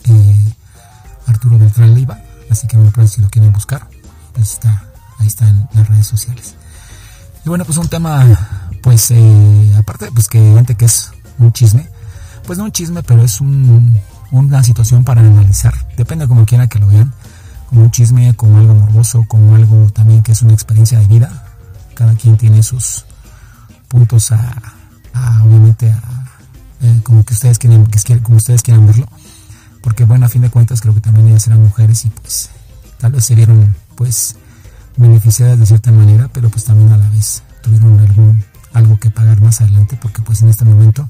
eh, 0.04 0.54
Arturo 1.26 1.58
Beltrán 1.58 1.94
Leiva. 1.94 2.18
Así 2.50 2.66
que 2.66 2.76
bueno, 2.76 2.92
pues 2.92 3.12
si 3.12 3.20
lo 3.20 3.28
quieren 3.28 3.52
buscar, 3.52 3.86
está, 4.36 4.84
ahí 5.18 5.26
está 5.26 5.48
en 5.48 5.68
las 5.74 5.88
redes 5.88 6.06
sociales. 6.06 6.54
Y 7.44 7.48
bueno, 7.48 7.64
pues 7.64 7.78
un 7.78 7.88
tema, 7.88 8.26
pues 8.82 9.10
eh, 9.10 9.74
aparte, 9.78 10.10
pues 10.12 10.28
que 10.28 10.38
evidente 10.38 10.74
que 10.74 10.84
es 10.84 11.10
un 11.38 11.52
chisme, 11.52 11.88
pues 12.46 12.58
no 12.58 12.64
un 12.64 12.72
chisme, 12.72 13.02
pero 13.02 13.22
es 13.22 13.40
un, 13.40 13.98
una 14.30 14.62
situación 14.62 15.04
para 15.04 15.20
analizar, 15.20 15.74
depende 15.96 16.28
como 16.28 16.44
quiera 16.44 16.66
que 16.66 16.78
lo 16.78 16.86
vean, 16.88 17.12
como 17.68 17.82
un 17.82 17.90
chisme, 17.90 18.34
como 18.34 18.58
algo 18.58 18.74
morboso, 18.74 19.24
como 19.26 19.54
algo 19.54 19.90
también 19.92 20.22
que 20.22 20.32
es 20.32 20.42
una 20.42 20.52
experiencia 20.52 20.98
de 20.98 21.06
vida, 21.06 21.44
cada 21.94 22.14
quien 22.14 22.36
tiene 22.36 22.62
sus 22.62 23.06
puntos 23.88 24.32
a, 24.32 24.54
obviamente 25.42 25.90
a, 25.90 26.00
eh, 26.82 27.00
como 27.02 27.24
que 27.24 27.34
ustedes 27.34 27.58
quieren, 27.58 27.86
como 28.22 28.36
ustedes 28.36 28.62
quieran 28.62 28.86
verlo, 28.86 29.08
porque 29.82 30.04
bueno, 30.04 30.26
a 30.26 30.28
fin 30.28 30.42
de 30.42 30.50
cuentas 30.50 30.80
creo 30.80 30.94
que 30.94 31.00
también 31.00 31.28
ellas 31.28 31.46
eran 31.46 31.62
mujeres 31.62 32.04
y 32.04 32.10
pues 32.10 32.50
tal 32.98 33.12
vez 33.12 33.24
se 33.24 33.34
vieron 33.34 33.74
pues 33.94 34.36
beneficiadas 34.96 35.58
de 35.58 35.66
cierta 35.66 35.92
manera, 35.92 36.28
pero 36.32 36.50
pues 36.50 36.64
también 36.64 36.92
a 36.92 36.96
la 36.96 37.08
vez 37.10 37.42
tuvieron 37.62 37.98
algún 37.98 38.44
algo 38.72 38.98
que 39.00 39.10
pagar 39.10 39.40
más 39.40 39.60
adelante, 39.60 39.98
porque 40.00 40.22
pues 40.22 40.42
en 40.42 40.48
este 40.48 40.64
momento 40.64 41.08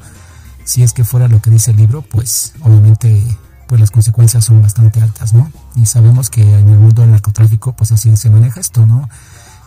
si 0.65 0.83
es 0.83 0.93
que 0.93 1.05
fuera 1.05 1.29
lo 1.29 1.43
que 1.43 1.51
dice 1.51 1.73
el 1.73 1.79
libro, 1.79 2.03
pues 2.03 2.53
obviamente 2.61 3.23
pues 3.67 3.81
las 3.81 3.91
consecuencias 3.91 4.45
son 4.45 4.63
bastante 4.63 5.01
altas, 5.01 5.33
¿no? 5.33 5.51
Y 5.77 5.87
sabemos 5.87 6.31
que 6.31 6.43
en 6.43 6.69
el 6.69 6.79
mundo 6.79 7.03
del 7.03 7.13
narcotráfico 7.13 7.73
pues 7.75 7.93
así 7.93 8.17
se 8.17 8.31
maneja 8.31 8.61
esto, 8.61 8.87
¿no? 8.87 9.09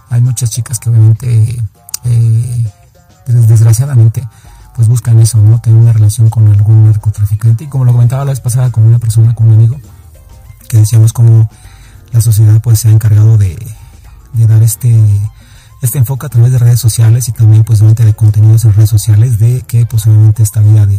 Hay 0.10 0.22
muchas 0.22 0.52
chicas 0.52 0.80
que 0.80 0.90
obviamente 0.90 1.62
eh, 2.06 2.72
desgraciadamente 3.26 4.28
pues 4.76 4.88
buscan 4.88 5.20
eso, 5.20 5.38
¿no? 5.40 5.60
Tener 5.60 5.80
una 5.80 5.94
relación 5.94 6.30
con 6.30 6.48
algún 6.48 6.86
narcotraficante 6.86 7.66
y 7.66 7.68
como 7.68 7.86
lo 7.86 7.92
comentaba 7.92 8.26
la 8.26 8.32
vez 8.32 8.40
pasada 8.40 8.72
con 8.72 8.84
una 8.84 9.00
persona, 9.00 9.34
con 9.36 9.48
un 9.48 9.54
amigo, 9.56 9.78
que 10.68 10.78
decíamos 10.78 11.14
como 11.14 11.50
la 12.12 12.22
sociedad 12.22 12.62
pues 12.62 12.80
se 12.80 12.90
ha 12.90 12.92
encargado 12.92 13.38
de, 13.38 13.58
dar 14.34 14.64
este 14.64 14.96
este 15.82 15.98
enfoque 15.98 16.26
a 16.26 16.30
través 16.30 16.52
de 16.52 16.60
redes 16.60 16.80
sociales 16.80 17.28
y 17.28 17.34
también 17.34 17.64
pues 17.64 17.80
de 17.80 18.14
contenidos 18.14 18.64
en 18.64 18.74
redes 18.74 18.90
sociales 18.90 19.38
de 19.38 19.62
que 19.64 19.86
pues 19.86 20.08
obviamente 20.08 20.42
esta 20.42 20.62
vida 20.62 20.86
de 20.86 20.98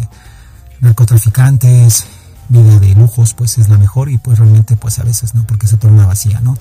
narcotraficantes, 0.81 2.07
vida 2.51 2.79
de 2.79 2.95
lujos 2.95 3.33
pues 3.33 3.57
es 3.57 3.71
la 3.71 3.79
mejor 3.79 4.11
y 4.11 4.19
pues 4.19 4.39
realmente 4.39 4.77
pues 4.77 4.99
a 4.99 5.05
veces 5.05 5.35
no 5.35 5.47
porque 5.47 5.67
se 5.67 5.79
torna 5.79 6.07
vacía, 6.07 6.41
¿no? 6.41 6.59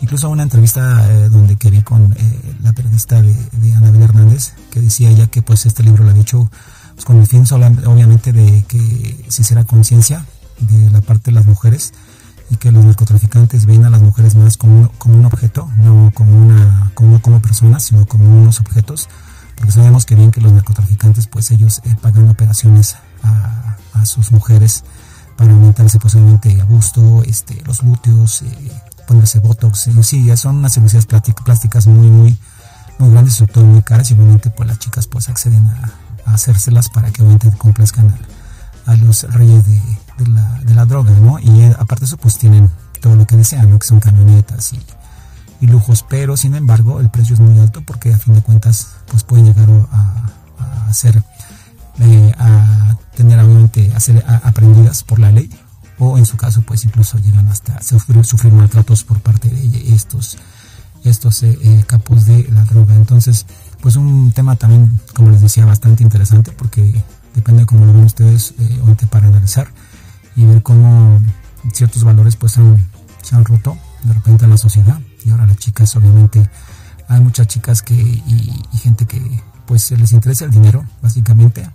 Incluso 0.00 0.28
una 0.28 0.42
entrevista 0.42 1.10
eh, 1.10 1.28
donde 1.28 1.56
que 1.56 1.70
vi 1.70 1.82
con 1.82 2.12
eh, 2.16 2.54
la 2.62 2.72
periodista 2.72 3.22
de, 3.22 3.34
de, 3.34 3.72
Anabel 3.74 4.02
Hernández 4.02 4.52
que 4.70 4.80
decía 4.80 5.08
ella 5.08 5.26
que 5.26 5.40
pues 5.40 5.64
este 5.64 5.82
libro 5.82 6.04
lo 6.04 6.10
había 6.10 6.22
hecho 6.22 6.50
pues, 6.94 7.04
con 7.04 7.18
el 7.18 7.26
fin 7.26 7.44
obviamente 7.50 8.32
de 8.32 8.64
que 8.68 9.24
se 9.28 9.42
hiciera 9.42 9.64
conciencia 9.64 10.24
de 10.60 10.90
la 10.90 11.00
parte 11.00 11.30
de 11.30 11.32
las 11.32 11.46
mujeres 11.46 11.92
y 12.50 12.56
que 12.56 12.70
los 12.70 12.84
narcotraficantes 12.84 13.66
ven 13.66 13.84
a 13.84 13.90
las 13.90 14.00
mujeres 14.00 14.34
más 14.36 14.56
como, 14.56 14.90
como 14.98 15.16
un 15.18 15.24
objeto, 15.24 15.68
no 15.78 16.10
como 16.14 16.46
una 16.46 16.90
como, 16.94 17.20
como 17.20 17.40
personas, 17.42 17.84
sino 17.84 18.06
como 18.06 18.40
unos 18.40 18.60
objetos, 18.60 19.08
porque 19.56 19.72
sabemos 19.72 20.04
que 20.06 20.14
bien 20.14 20.30
que 20.30 20.40
los 20.40 20.52
narcotraficantes, 20.52 21.26
pues 21.26 21.50
ellos 21.50 21.80
eh, 21.84 21.96
pagan 22.00 22.28
operaciones 22.28 22.96
a, 23.22 23.76
a, 23.94 24.06
sus 24.06 24.30
mujeres 24.30 24.84
para 25.36 25.50
aumentarse 25.52 25.98
posiblemente 25.98 26.60
a 26.60 26.64
gusto, 26.64 27.22
este, 27.24 27.62
los 27.66 27.80
glúteos, 27.82 28.42
eh, 28.42 28.70
ponerse 29.06 29.38
botox, 29.38 29.88
eh, 29.88 30.02
sí, 30.02 30.36
son 30.36 30.56
unas 30.56 30.74
cirugías 30.74 31.06
plásticas 31.06 31.86
muy, 31.86 32.08
muy, 32.08 32.38
muy 32.98 33.10
grandes, 33.10 33.34
sobre 33.34 33.52
todo 33.52 33.64
muy 33.64 33.82
caras, 33.82 34.10
y 34.10 34.14
obviamente 34.14 34.50
pues 34.50 34.68
las 34.68 34.78
chicas 34.78 35.06
pues 35.06 35.28
acceden 35.28 35.66
a, 35.66 35.92
a 36.26 36.34
hacérselas 36.34 36.88
para 36.88 37.10
que 37.10 37.22
obviamente 37.22 37.50
complazcan 37.56 38.14
a, 38.86 38.96
los 38.96 39.22
reyes 39.32 39.66
de, 39.66 39.80
de 40.18 40.28
la, 40.28 40.60
de 40.64 40.74
la 40.74 40.84
droga, 40.84 41.10
¿no? 41.12 41.38
Y 41.38 41.62
eh, 41.62 41.76
aparte 41.78 42.02
de 42.02 42.06
eso, 42.06 42.16
pues 42.16 42.38
tienen 42.38 42.70
todo 43.00 43.16
lo 43.16 43.26
que 43.26 43.36
desean, 43.36 43.70
¿no? 43.70 43.78
Que 43.78 43.86
son 43.86 44.00
camionetas 44.00 44.72
y, 44.72 44.80
y, 45.60 45.66
lujos, 45.66 46.04
pero 46.08 46.36
sin 46.36 46.54
embargo 46.54 47.00
el 47.00 47.10
precio 47.10 47.34
es 47.34 47.40
muy 47.40 47.58
alto 47.60 47.82
porque 47.82 48.12
a 48.12 48.18
fin 48.18 48.34
de 48.34 48.42
cuentas, 48.42 48.88
pues 49.06 49.24
pueden 49.24 49.46
llegar 49.46 49.68
a, 49.92 50.88
a 50.88 50.92
ser, 50.92 51.22
eh, 52.00 52.32
a 52.38 52.96
tener 53.14 53.38
obviamente, 53.40 53.92
a 53.94 54.00
ser 54.00 54.24
aprendidas 54.44 55.02
por 55.02 55.18
la 55.18 55.32
ley, 55.32 55.50
o 55.98 56.18
en 56.18 56.26
su 56.26 56.36
caso, 56.36 56.62
pues 56.62 56.84
incluso 56.84 57.18
llegan 57.18 57.48
hasta 57.48 57.82
sufrir, 57.82 58.24
sufrir 58.24 58.52
maltratos 58.52 59.04
por 59.04 59.20
parte 59.20 59.48
de 59.48 59.94
estos, 59.94 60.36
estos 61.04 61.42
eh, 61.42 61.58
eh, 61.62 61.84
capos 61.86 62.26
de 62.26 62.48
la 62.52 62.64
droga. 62.64 62.94
Entonces, 62.94 63.46
pues 63.80 63.96
un 63.96 64.32
tema 64.32 64.56
también, 64.56 65.00
como 65.14 65.30
les 65.30 65.40
decía, 65.40 65.64
bastante 65.64 66.02
interesante 66.02 66.52
porque 66.52 67.02
depende 67.34 67.62
de 67.62 67.66
cómo 67.66 67.86
lo 67.86 67.92
ven 67.92 68.04
ustedes, 68.04 68.54
eh, 68.58 69.06
para 69.10 69.28
analizar 69.28 69.68
y 70.36 70.44
ver 70.44 70.62
cómo 70.62 71.20
ciertos 71.72 72.04
valores 72.04 72.36
pues 72.36 72.58
han, 72.58 72.76
se 73.22 73.34
han 73.34 73.44
roto 73.44 73.76
de 74.04 74.12
repente 74.12 74.44
en 74.44 74.50
la 74.50 74.56
sociedad 74.56 75.00
y 75.24 75.30
ahora 75.30 75.46
las 75.46 75.56
chicas 75.56 75.96
obviamente 75.96 76.48
hay 77.08 77.20
muchas 77.20 77.46
chicas 77.48 77.82
que 77.82 77.94
y, 77.94 78.64
y 78.72 78.78
gente 78.78 79.06
que 79.06 79.42
pues 79.66 79.90
les 79.90 80.12
interesa 80.12 80.44
el 80.44 80.50
dinero 80.50 80.84
básicamente 81.02 81.68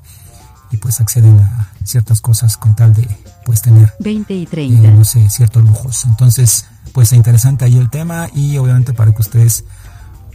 y 0.71 0.77
pues 0.77 1.01
acceden 1.01 1.39
a 1.39 1.67
ciertas 1.83 2.21
cosas 2.21 2.57
con 2.57 2.75
tal 2.75 2.93
de 2.93 3.07
pues 3.45 3.61
tener 3.61 3.93
20 3.99 4.33
y 4.33 4.45
30. 4.45 4.87
Eh, 4.87 4.91
no 4.91 5.03
sé, 5.03 5.29
ciertos 5.29 5.63
lujos. 5.63 6.05
Entonces, 6.05 6.65
pues 6.93 7.13
interesante 7.13 7.65
ahí 7.65 7.77
el 7.77 7.89
tema 7.89 8.27
y 8.33 8.57
obviamente 8.57 8.93
para 8.93 9.11
que 9.13 9.21
ustedes 9.21 9.63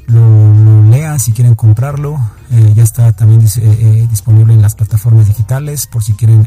lo, 0.06 0.54
lo 0.54 0.82
lean 0.84 1.18
si 1.18 1.32
quieren 1.32 1.54
comprarlo. 1.54 2.18
Eh, 2.50 2.72
ya 2.74 2.82
está 2.82 3.12
también 3.12 3.42
eh, 3.42 3.50
eh, 3.56 4.06
disponible 4.08 4.54
en 4.54 4.62
las 4.62 4.74
plataformas 4.74 5.26
digitales 5.26 5.86
por 5.86 6.02
si 6.02 6.12
quieren 6.14 6.46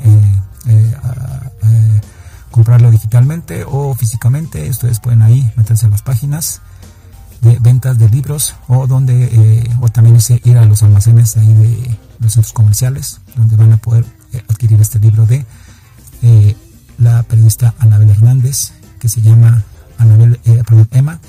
comprarlo 2.51 2.91
digitalmente 2.91 3.63
o 3.67 3.93
físicamente. 3.95 4.69
Ustedes 4.69 4.99
pueden 4.99 5.21
ahí 5.21 5.49
meterse 5.55 5.85
a 5.85 5.89
las 5.89 6.01
páginas 6.01 6.61
de 7.41 7.57
ventas 7.59 7.97
de 7.97 8.09
libros 8.09 8.55
o 8.67 8.87
donde 8.87 9.69
o 9.79 9.87
también 9.89 10.17
ir 10.43 10.57
a 10.57 10.65
los 10.65 10.83
almacenes 10.83 11.37
ahí 11.37 11.53
de 11.53 11.97
los 12.19 12.33
centros 12.33 12.51
comerciales 12.51 13.21
donde 13.37 13.55
van 13.55 13.71
a 13.71 13.77
poder 13.77 14.05
adquirir 14.49 14.81
este 14.81 14.99
libro 14.99 15.25
de 15.25 15.45
la 16.97 17.23
periodista 17.23 17.73
Anabel 17.79 18.09
Hernández 18.09 18.73
que 18.99 19.09
se 19.09 19.21
llama 19.21 19.63
Anabel, 19.97 20.39
perdón, 20.67 20.87
Emma 20.91 21.19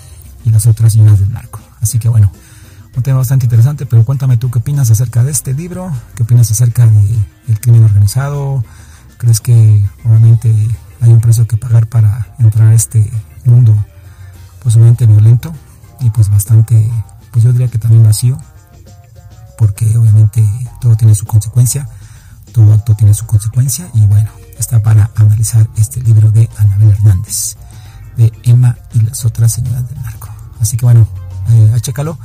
y 0.44 0.50
las 0.50 0.66
otras 0.66 0.92
señoras 0.92 1.20
del 1.20 1.32
narco. 1.32 1.60
Así 1.80 1.98
que 1.98 2.08
bueno, 2.08 2.32
un 2.96 3.02
tema 3.02 3.18
bastante 3.18 3.46
interesante, 3.46 3.86
pero 3.86 4.04
cuéntame 4.04 4.36
tú 4.36 4.50
qué 4.50 4.58
opinas 4.58 4.90
acerca 4.90 5.22
de 5.22 5.30
este 5.30 5.54
libro, 5.54 5.92
qué 6.16 6.24
opinas 6.24 6.50
acerca 6.50 6.86
del 6.86 7.18
de 7.46 7.54
crimen 7.60 7.84
organizado, 7.84 8.64
crees 9.18 9.40
que 9.40 9.84
obviamente 10.04 10.52
hay 11.00 11.12
un 11.12 11.20
precio 11.20 11.46
que 11.46 11.56
pagar 11.56 11.86
para 11.86 12.34
entrar 12.38 12.68
a 12.68 12.74
este 12.74 13.08
mundo 13.44 13.76
pues 14.62 14.76
obviamente 14.76 15.06
violento 15.06 15.52
y 16.00 16.10
pues 16.10 16.28
bastante, 16.28 16.90
pues 17.30 17.44
yo 17.44 17.52
diría 17.52 17.68
que 17.68 17.78
también 17.78 18.04
vacío, 18.04 18.38
porque 19.58 19.96
obviamente 19.96 20.46
todo 20.80 20.96
tiene 20.96 21.14
su 21.14 21.26
consecuencia, 21.26 21.88
todo 22.52 22.72
acto 22.72 22.94
tiene 22.94 23.14
su 23.14 23.26
consecuencia 23.26 23.88
y 23.94 24.06
bueno, 24.06 24.30
está 24.60 24.82
para 24.82 25.10
analizar 25.16 25.68
este 25.76 26.00
libro 26.02 26.30
de 26.30 26.48
Anabel 26.58 26.90
Hernández, 26.90 27.56
de 28.16 28.32
Emma 28.44 28.76
y 28.94 29.00
las 29.00 29.24
otras 29.24 29.52
señoras 29.52 29.88
del 29.88 30.02
narco. 30.02 30.28
Así 30.60 30.76
que 30.76 30.84
bueno, 30.84 31.08
eh, 31.48 31.72
chécalo 31.80 32.18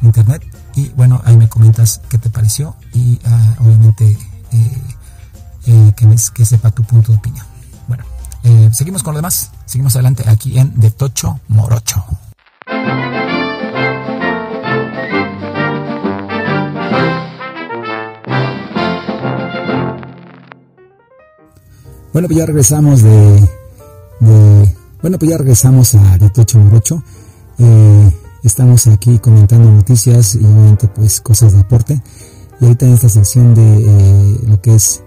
en 0.00 0.06
internet 0.06 0.42
y 0.76 0.90
bueno, 0.90 1.20
ahí 1.24 1.36
me 1.36 1.48
comentas 1.48 2.00
qué 2.08 2.18
te 2.18 2.30
pareció 2.30 2.76
y 2.92 3.18
uh, 3.26 3.64
obviamente 3.64 4.16
eh, 4.52 4.82
eh, 5.66 5.92
que, 5.96 6.06
que, 6.34 6.44
sepa 6.44 6.70
tu 6.70 6.84
punto 6.84 7.12
de 7.12 7.18
opinión. 7.18 7.44
Bueno, 7.88 8.04
eh, 8.44 8.70
seguimos 8.72 9.02
con 9.02 9.14
lo 9.14 9.18
demás, 9.18 9.50
seguimos 9.64 9.96
adelante 9.96 10.24
aquí 10.28 10.58
en 10.58 10.78
De 10.78 10.90
Tocho 10.90 11.40
Morocho. 11.48 12.04
Bueno, 22.12 22.26
pues 22.26 22.38
ya 22.38 22.46
regresamos 22.46 23.02
de, 23.02 23.48
bueno, 25.02 25.18
pues 25.18 25.30
ya 25.30 25.36
regresamos 25.36 25.94
a 25.94 26.18
De 26.18 26.30
Tocho 26.30 26.58
Morocho. 26.58 27.02
Eh, 27.58 28.12
estamos 28.42 28.86
aquí 28.86 29.18
comentando 29.18 29.70
noticias 29.70 30.34
y 30.34 30.38
obviamente 30.38 30.88
pues 30.88 31.20
cosas 31.20 31.52
de 31.52 31.58
deporte. 31.58 32.00
Y 32.60 32.64
ahorita 32.64 32.86
en 32.86 32.94
esta 32.94 33.08
sección 33.10 33.54
de 33.54 33.84
eh, 33.84 34.40
lo 34.46 34.60
que 34.60 34.74
es 34.74 35.02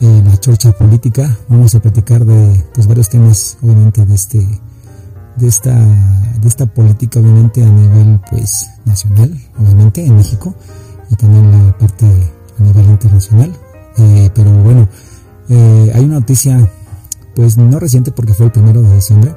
eh, 0.00 0.22
la 0.24 0.36
chorcha 0.38 0.72
política, 0.72 1.34
vamos 1.48 1.74
a 1.74 1.80
platicar 1.80 2.24
de 2.26 2.62
pues 2.74 2.86
varios 2.86 3.08
temas 3.08 3.56
obviamente 3.62 4.04
de 4.04 4.14
este 4.14 4.46
de 5.36 5.48
esta 5.48 5.74
de 5.74 6.46
esta 6.46 6.66
política 6.66 7.20
obviamente 7.20 7.64
a 7.64 7.68
nivel 7.68 8.20
pues 8.30 8.68
nacional, 8.84 9.34
obviamente 9.58 10.04
en 10.04 10.14
México 10.14 10.54
y 11.10 11.16
también 11.16 11.50
la 11.50 11.78
parte 11.78 12.06
a 12.06 12.62
nivel 12.62 12.84
internacional. 12.84 13.52
Eh, 13.96 14.30
pero 14.34 14.50
bueno, 14.62 14.88
hay 15.48 16.04
una 16.04 16.20
noticia 16.20 16.70
pues 17.34 17.56
no 17.56 17.78
reciente 17.78 18.12
porque 18.12 18.34
fue 18.34 18.46
el 18.46 18.52
primero 18.52 18.82
de 18.82 18.94
diciembre 18.94 19.34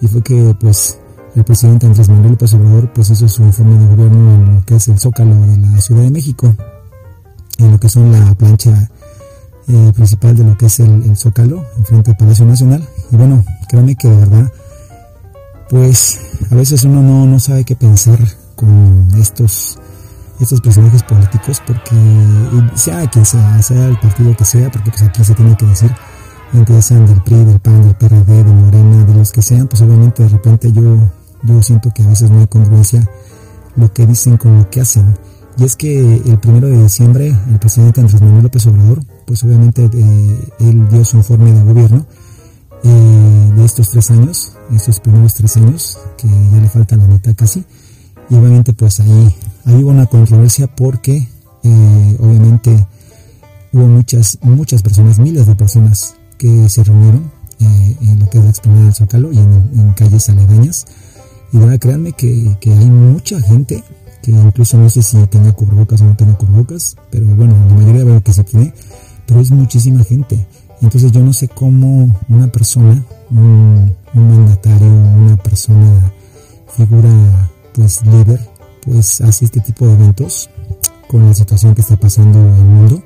y 0.00 0.06
fue 0.06 0.22
que 0.22 0.54
pues 0.58 0.98
el 1.34 1.44
presidente 1.44 1.86
Andrés 1.86 2.08
Manuel 2.08 2.32
López 2.32 2.54
Obrador 2.54 2.92
pues 2.92 3.10
hizo 3.10 3.28
su 3.28 3.42
informe 3.42 3.78
de 3.78 3.86
gobierno 3.86 4.34
en 4.34 4.54
lo 4.56 4.64
que 4.64 4.76
es 4.76 4.88
el 4.88 4.98
Zócalo 4.98 5.34
de 5.46 5.56
la 5.56 5.80
Ciudad 5.80 6.02
de 6.02 6.10
México, 6.10 6.54
en 7.58 7.72
lo 7.72 7.80
que 7.80 7.88
son 7.88 8.12
la 8.12 8.34
plancha 8.34 8.88
eh, 9.66 9.92
principal 9.94 10.36
de 10.36 10.44
lo 10.44 10.56
que 10.56 10.66
es 10.66 10.78
el, 10.80 11.16
Zócalo, 11.16 11.64
enfrente 11.78 12.10
del 12.10 12.16
Palacio 12.16 12.44
Nacional. 12.44 12.86
Y 13.10 13.16
bueno, 13.16 13.44
créanme 13.68 13.96
que 13.96 14.08
de 14.08 14.16
verdad, 14.16 14.52
pues 15.70 16.20
a 16.50 16.54
veces 16.54 16.84
uno 16.84 17.02
no, 17.02 17.26
no 17.26 17.40
sabe 17.40 17.64
qué 17.64 17.74
pensar 17.74 18.18
con 18.54 19.08
estos 19.18 19.80
estos 20.40 20.60
personajes 20.60 21.02
políticos 21.02 21.62
porque 21.66 21.96
sea 22.74 23.06
quien 23.08 23.24
sea, 23.24 23.62
sea 23.62 23.86
el 23.86 23.98
partido 23.98 24.36
que 24.36 24.44
sea, 24.44 24.70
porque 24.70 24.90
pues 24.90 25.02
aquí 25.02 25.24
se 25.24 25.34
tiene 25.34 25.56
que 25.56 25.66
decir 25.66 25.90
ya 26.62 26.82
sean 26.82 27.06
del 27.06 27.20
PRI, 27.22 27.44
del 27.44 27.58
PAN, 27.58 27.82
del 27.82 27.94
PRD, 27.96 28.44
de 28.44 28.52
Morena, 28.52 29.04
de 29.04 29.14
los 29.14 29.32
que 29.32 29.42
sean, 29.42 29.66
pues 29.66 29.82
obviamente 29.82 30.22
de 30.22 30.28
repente 30.28 30.72
yo, 30.72 30.98
yo 31.42 31.62
siento 31.62 31.90
que 31.92 32.02
a 32.02 32.06
veces 32.06 32.30
no 32.30 32.40
hay 32.40 32.46
congruencia 32.46 33.08
lo 33.76 33.92
que 33.92 34.06
dicen 34.06 34.36
con 34.36 34.58
lo 34.58 34.70
que 34.70 34.80
hacen. 34.80 35.16
Y 35.56 35.64
es 35.64 35.76
que 35.76 36.16
el 36.16 36.38
primero 36.38 36.68
de 36.68 36.82
diciembre 36.82 37.28
el 37.28 37.58
presidente 37.58 38.00
Andrés 38.00 38.20
Manuel 38.20 38.44
López 38.44 38.66
Obrador, 38.66 39.00
pues 39.26 39.42
obviamente 39.44 39.90
eh, 39.92 40.48
él 40.60 40.88
dio 40.88 41.04
su 41.04 41.16
informe 41.16 41.52
de 41.52 41.62
gobierno 41.62 42.06
eh, 42.84 43.52
de 43.56 43.64
estos 43.64 43.90
tres 43.90 44.10
años, 44.10 44.52
estos 44.72 45.00
primeros 45.00 45.34
tres 45.34 45.56
años, 45.56 45.98
que 46.16 46.28
ya 46.28 46.58
le 46.58 46.68
falta 46.68 46.96
la 46.96 47.06
mitad 47.06 47.34
casi, 47.34 47.64
y 48.30 48.34
obviamente 48.34 48.72
pues 48.72 49.00
ahí, 49.00 49.34
ahí 49.64 49.82
hubo 49.82 49.90
una 49.90 50.06
controversia 50.06 50.66
porque 50.66 51.28
eh, 51.62 52.16
obviamente 52.20 52.86
hubo 53.72 53.86
muchas, 53.86 54.38
muchas 54.42 54.82
personas, 54.82 55.18
miles 55.18 55.46
de 55.46 55.56
personas 55.56 56.14
que 56.38 56.68
se 56.68 56.84
reunieron 56.84 57.30
eh, 57.60 57.96
en 58.02 58.18
lo 58.18 58.28
que 58.28 58.38
es 58.38 58.44
la 58.44 58.50
explanada 58.50 58.84
del 58.84 58.94
Zócalo 58.94 59.32
y 59.32 59.38
en, 59.38 59.92
calles 59.96 60.28
aledañas. 60.28 60.86
Y 61.52 61.58
de 61.58 61.64
verdad, 61.64 61.78
créanme 61.78 62.12
que, 62.12 62.56
hay 62.64 62.90
mucha 62.90 63.40
gente 63.40 63.82
que 64.22 64.30
incluso 64.30 64.78
no 64.78 64.88
sé 64.90 65.02
si 65.02 65.16
tenga 65.26 65.52
cubrebocas 65.52 66.00
o 66.00 66.04
no 66.04 66.16
tenga 66.16 66.36
cubrebocas, 66.36 66.96
pero 67.10 67.26
bueno, 67.26 67.54
la 67.68 67.74
mayoría 67.74 68.04
veo 68.04 68.22
que 68.22 68.32
sí 68.32 68.42
tiene, 68.44 68.74
pero 69.26 69.40
es 69.40 69.50
muchísima 69.50 70.02
gente. 70.04 70.46
Entonces 70.80 71.12
yo 71.12 71.20
no 71.20 71.32
sé 71.32 71.48
cómo 71.48 72.14
una 72.28 72.48
persona, 72.48 73.02
un, 73.30 73.94
mandatario, 74.14 74.88
una 74.88 75.36
persona, 75.36 76.12
figura 76.76 77.10
pues 77.74 78.02
líder, 78.06 78.40
pues 78.84 79.20
hace 79.20 79.44
este 79.44 79.60
tipo 79.60 79.86
de 79.86 79.94
eventos 79.94 80.48
con 81.08 81.26
la 81.26 81.34
situación 81.34 81.74
que 81.74 81.82
está 81.82 81.96
pasando 81.96 82.38
en 82.38 82.54
el 82.54 82.64
mundo 82.64 83.02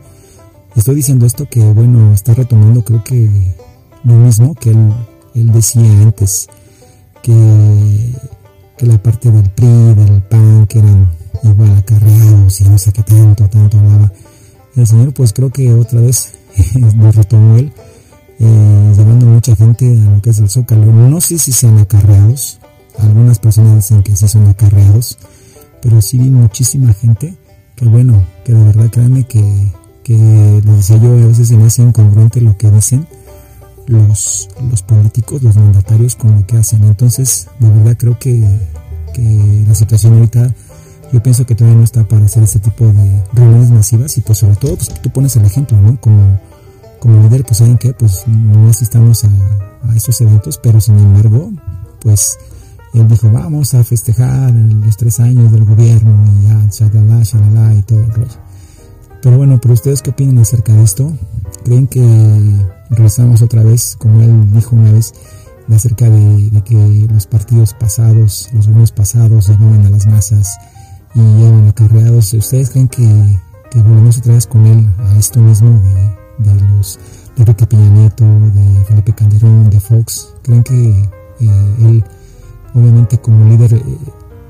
Estoy 0.78 0.94
diciendo 0.94 1.26
esto 1.26 1.44
que, 1.50 1.60
bueno, 1.72 2.14
está 2.14 2.34
retomando 2.34 2.84
creo 2.84 3.02
que 3.02 3.28
lo 4.04 4.14
mismo 4.14 4.54
que 4.54 4.70
él, 4.70 5.52
decía 5.52 5.82
antes, 6.02 6.46
que, 7.20 8.14
que 8.76 8.86
la 8.86 9.02
parte 9.02 9.28
del 9.28 9.50
PRI, 9.50 9.66
del 9.66 10.22
PAN, 10.22 10.68
que 10.68 10.78
eran 10.78 11.10
igual 11.42 11.76
acarreados 11.78 12.60
y 12.60 12.64
no 12.64 12.78
sé 12.78 12.92
qué 12.92 13.02
tanto, 13.02 13.48
tanto 13.48 13.76
hablaba. 13.76 14.12
El 14.76 14.86
Señor 14.86 15.12
pues 15.12 15.32
creo 15.32 15.50
que 15.50 15.74
otra 15.74 16.00
vez 16.00 16.30
lo 16.96 17.10
retomó 17.10 17.56
él, 17.56 17.72
eh, 18.38 18.92
llevando 18.96 19.26
mucha 19.26 19.56
gente 19.56 19.84
a 19.84 20.10
lo 20.12 20.22
que 20.22 20.30
es 20.30 20.38
el 20.38 20.48
Zócalo. 20.48 20.86
No 20.86 21.20
sé 21.20 21.38
si 21.38 21.50
sean 21.50 21.78
acarreados, 21.78 22.60
algunas 22.98 23.38
personas 23.38 23.76
dicen 23.76 24.02
que 24.02 24.16
sí 24.16 24.28
son 24.28 24.46
acarreados, 24.48 25.18
pero 25.82 26.02
sí 26.02 26.18
vi 26.18 26.30
muchísima 26.30 26.92
gente 26.92 27.36
que 27.76 27.86
bueno, 27.86 28.24
que 28.44 28.52
de 28.52 28.64
verdad 28.64 28.90
créanme 28.90 29.24
que 29.24 29.72
que 30.08 30.62
les 30.64 30.76
decía 30.76 30.96
yo, 30.96 31.12
a 31.12 31.26
veces 31.26 31.48
se 31.48 31.56
me 31.58 31.66
hace 31.66 31.82
incongruente 31.82 32.40
lo 32.40 32.56
que 32.56 32.70
dicen 32.70 33.06
los, 33.84 34.48
los 34.70 34.80
políticos, 34.80 35.42
los 35.42 35.56
mandatarios 35.56 36.16
con 36.16 36.34
lo 36.34 36.46
que 36.46 36.56
hacen. 36.56 36.82
Entonces, 36.82 37.48
de 37.60 37.68
verdad 37.68 37.94
creo 37.98 38.18
que, 38.18 38.42
que 39.12 39.64
la 39.68 39.74
situación 39.74 40.14
ahorita, 40.14 40.54
yo 41.12 41.22
pienso 41.22 41.44
que 41.44 41.54
todavía 41.54 41.76
no 41.76 41.84
está 41.84 42.08
para 42.08 42.24
hacer 42.24 42.42
este 42.42 42.58
tipo 42.58 42.86
de 42.86 43.22
reuniones 43.34 43.70
masivas 43.70 44.16
y 44.16 44.22
pues 44.22 44.38
sobre 44.38 44.56
todo 44.56 44.76
pues, 44.76 44.88
tú 44.88 45.10
pones 45.10 45.36
el 45.36 45.44
ejemplo, 45.44 45.76
¿no? 45.76 46.00
Como, 46.00 46.40
como 47.00 47.22
líder, 47.24 47.44
pues 47.44 47.58
saben 47.58 47.76
que 47.76 47.92
pues 47.92 48.26
no 48.26 48.70
asistamos 48.70 49.24
a, 49.24 49.30
a 49.90 49.94
esos 49.94 50.18
eventos, 50.22 50.56
pero 50.56 50.80
sin 50.80 50.98
embargo, 50.98 51.52
pues 52.00 52.38
él 52.94 53.08
dijo, 53.08 53.30
vamos 53.30 53.74
a 53.74 53.84
festejar 53.84 54.52
los 54.52 54.96
tres 54.96 55.20
años 55.20 55.52
del 55.52 55.64
gobierno 55.64 56.24
y 56.40 56.48
ya, 56.48 56.66
shalala, 56.70 57.22
shalala 57.22 57.74
y 57.74 57.82
todo 57.82 58.00
el 58.00 58.12
rollo. 58.12 58.48
Pero 59.22 59.36
bueno, 59.36 59.58
pero 59.60 59.74
ustedes 59.74 60.02
qué 60.02 60.10
opinan 60.10 60.38
acerca 60.38 60.72
de 60.72 60.82
esto? 60.82 61.12
¿Creen 61.64 61.86
que 61.86 62.02
regresamos 62.90 63.42
otra 63.42 63.62
vez, 63.62 63.96
como 63.98 64.22
él 64.22 64.52
dijo 64.52 64.76
una 64.76 64.92
vez, 64.92 65.12
acerca 65.74 66.08
de, 66.08 66.62
que 66.64 67.08
los 67.12 67.26
partidos 67.26 67.74
pasados, 67.74 68.48
los 68.52 68.66
gobiernos 68.66 68.92
pasados 68.92 69.48
llevaban 69.48 69.86
a 69.86 69.90
las 69.90 70.06
masas 70.06 70.56
y 71.14 71.20
llevan 71.20 71.68
acarreados? 71.68 72.32
¿Ustedes 72.32 72.70
creen 72.70 72.88
que, 72.88 73.38
que 73.70 73.82
volvemos 73.82 74.18
otra 74.18 74.34
vez 74.34 74.46
con 74.46 74.64
él 74.66 74.88
a 74.98 75.18
esto 75.18 75.40
mismo 75.40 75.80
de, 76.38 76.54
los 76.54 76.98
de 77.36 77.42
Enrique 77.42 77.66
Peña 77.66 77.88
Nieto, 77.90 78.24
de 78.24 78.84
Felipe 78.84 79.12
Calderón, 79.14 79.68
de 79.68 79.80
Fox? 79.80 80.28
¿Creen 80.42 80.62
que 80.62 80.90
eh, 81.40 81.74
él, 81.80 82.04
obviamente 82.74 83.18
como 83.18 83.48
líder, 83.48 83.74
eh, 83.74 83.82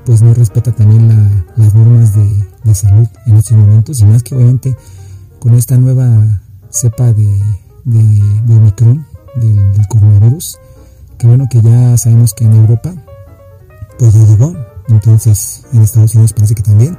pues 0.05 0.21
no 0.21 0.33
respeta 0.33 0.71
también 0.71 1.07
las 1.55 1.73
normas 1.73 2.15
de, 2.15 2.49
salud 2.73 3.07
en 3.25 3.35
estos 3.35 3.57
momentos 3.57 3.99
y 3.99 4.05
más 4.05 4.21
que 4.21 4.35
obviamente 4.35 4.77
con 5.39 5.55
esta 5.55 5.75
nueva 5.75 6.39
cepa 6.69 7.11
de, 7.13 7.27
de, 7.83 8.55
Omicron, 8.55 9.07
del, 9.35 9.87
coronavirus, 9.87 10.59
que 11.17 11.25
bueno 11.25 11.47
que 11.49 11.59
ya 11.61 11.97
sabemos 11.97 12.35
que 12.35 12.45
en 12.45 12.53
Europa 12.53 12.93
pues 13.97 14.13
ya 14.13 14.23
llegó, 14.23 14.53
entonces 14.87 15.65
en 15.73 15.81
Estados 15.81 16.13
Unidos 16.13 16.33
parece 16.33 16.53
que 16.53 16.61
también, 16.61 16.95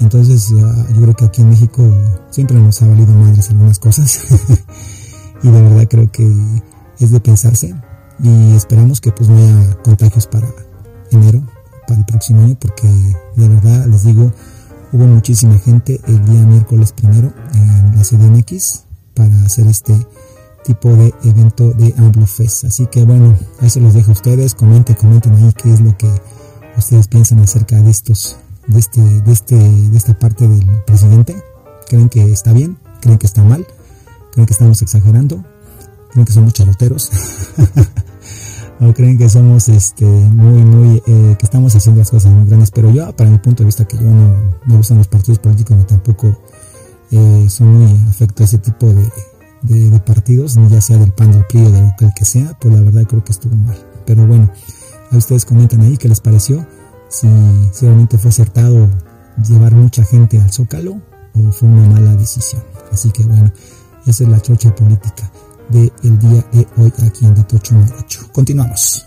entonces 0.00 0.48
yo 0.48 1.02
creo 1.02 1.14
que 1.14 1.26
aquí 1.26 1.42
en 1.42 1.50
México 1.50 1.82
siempre 2.30 2.56
nos 2.58 2.80
ha 2.80 2.88
valido 2.88 3.12
madres 3.12 3.50
algunas 3.50 3.78
cosas. 3.78 4.20
Y 5.44 5.50
de 5.50 5.60
verdad 5.60 5.86
creo 5.90 6.10
que 6.10 6.26
es 6.98 7.10
de 7.10 7.20
pensarse 7.20 7.74
y 8.24 8.56
esperamos 8.56 9.00
que 9.00 9.12
pues 9.12 9.28
no 9.28 9.36
haya 9.36 9.76
contagios 9.82 10.26
para 10.26 10.48
enero 11.10 11.42
para 11.86 12.00
el 12.00 12.06
próximo 12.06 12.42
año 12.42 12.56
porque 12.58 12.88
de 13.36 13.48
verdad 13.48 13.86
les 13.86 14.04
digo 14.04 14.32
hubo 14.92 15.04
muchísima 15.04 15.58
gente 15.58 16.00
el 16.06 16.24
día 16.24 16.42
miércoles 16.42 16.92
primero 16.92 17.32
en 17.52 17.96
la 17.96 18.02
CDMX 18.02 18.84
para 19.12 19.34
hacer 19.44 19.66
este 19.66 19.94
tipo 20.64 20.88
de 20.88 21.12
evento 21.24 21.72
de 21.72 21.94
AmblioFest 21.98 22.64
así 22.64 22.86
que 22.86 23.04
bueno 23.04 23.36
se 23.68 23.80
los 23.80 23.92
dejo 23.92 24.10
a 24.10 24.12
ustedes. 24.12 24.54
Comenten 24.54 24.96
comenten 24.96 25.34
ahí 25.34 25.52
qué 25.62 25.72
es 25.72 25.80
lo 25.80 25.96
que 25.98 26.08
ustedes 26.78 27.08
piensan 27.08 27.40
acerca 27.40 27.80
de 27.80 27.90
estos 27.90 28.38
de 28.66 28.78
este 28.78 29.02
de 29.02 29.32
este 29.32 29.56
de 29.56 29.96
esta 29.96 30.18
parte 30.18 30.48
del 30.48 30.66
presidente. 30.86 31.36
Creen 31.88 32.08
que 32.08 32.24
está 32.32 32.52
bien 32.54 32.78
creen 33.02 33.18
que 33.18 33.26
está 33.26 33.42
mal 33.42 33.66
creen 34.32 34.46
que 34.46 34.54
estamos 34.54 34.80
exagerando 34.80 35.44
creen 36.12 36.24
que 36.24 36.32
somos 36.32 36.54
chaloteros 36.54 37.10
no 38.80 38.92
creen 38.92 39.18
que 39.18 39.28
somos 39.28 39.68
este 39.68 40.04
muy 40.04 40.62
muy 40.64 41.02
eh, 41.06 41.36
que 41.38 41.46
estamos 41.46 41.74
haciendo 41.74 42.00
las 42.00 42.10
cosas 42.10 42.32
muy 42.32 42.46
grandes 42.46 42.70
pero 42.70 42.90
yo 42.90 43.14
para 43.14 43.30
mi 43.30 43.38
punto 43.38 43.62
de 43.62 43.66
vista 43.66 43.84
que 43.84 43.96
yo 43.96 44.02
no 44.02 44.34
me 44.66 44.76
gustan 44.76 44.98
los 44.98 45.08
partidos 45.08 45.38
políticos 45.38 45.76
ni 45.76 45.84
tampoco 45.84 46.36
eh, 47.10 47.46
soy 47.48 47.66
muy 47.66 48.08
afecto 48.08 48.42
a 48.42 48.46
ese 48.46 48.58
tipo 48.58 48.86
de, 48.86 49.08
de, 49.62 50.00
partidos 50.00 50.56
ni 50.56 50.68
ya 50.68 50.80
sea 50.80 50.96
del 50.98 51.12
PAN 51.12 51.32
del 51.32 51.44
PRI 51.46 51.60
o 51.64 51.70
de 51.70 51.80
lo 51.80 52.12
que, 52.14 52.24
sea 52.24 52.56
pues 52.58 52.74
la 52.74 52.80
verdad 52.80 53.04
creo 53.04 53.22
que 53.22 53.32
estuvo 53.32 53.54
mal. 53.56 53.76
Pero 54.06 54.26
bueno 54.26 54.50
a 55.10 55.16
ustedes 55.16 55.44
comentan 55.44 55.80
ahí 55.82 55.96
qué 55.96 56.08
les 56.08 56.20
pareció 56.20 56.66
si, 57.08 57.28
si 57.72 57.86
realmente 57.86 58.18
fue 58.18 58.30
acertado 58.30 58.88
llevar 59.46 59.74
mucha 59.74 60.04
gente 60.04 60.40
al 60.40 60.50
Zócalo 60.50 61.00
o 61.34 61.52
fue 61.52 61.68
una 61.68 61.88
mala 61.88 62.14
decisión. 62.16 62.62
Así 62.90 63.10
que 63.10 63.22
bueno 63.24 63.52
esa 64.06 64.24
es 64.24 64.30
la 64.30 64.40
trocha 64.40 64.74
política 64.74 65.30
del 65.68 65.92
el 66.02 66.18
día 66.18 66.44
de 66.52 66.66
hoy 66.76 66.92
aquí 67.06 67.26
en 67.26 67.34
De 67.34 67.44
Morocho. 67.72 68.28
Continuamos. 68.32 69.06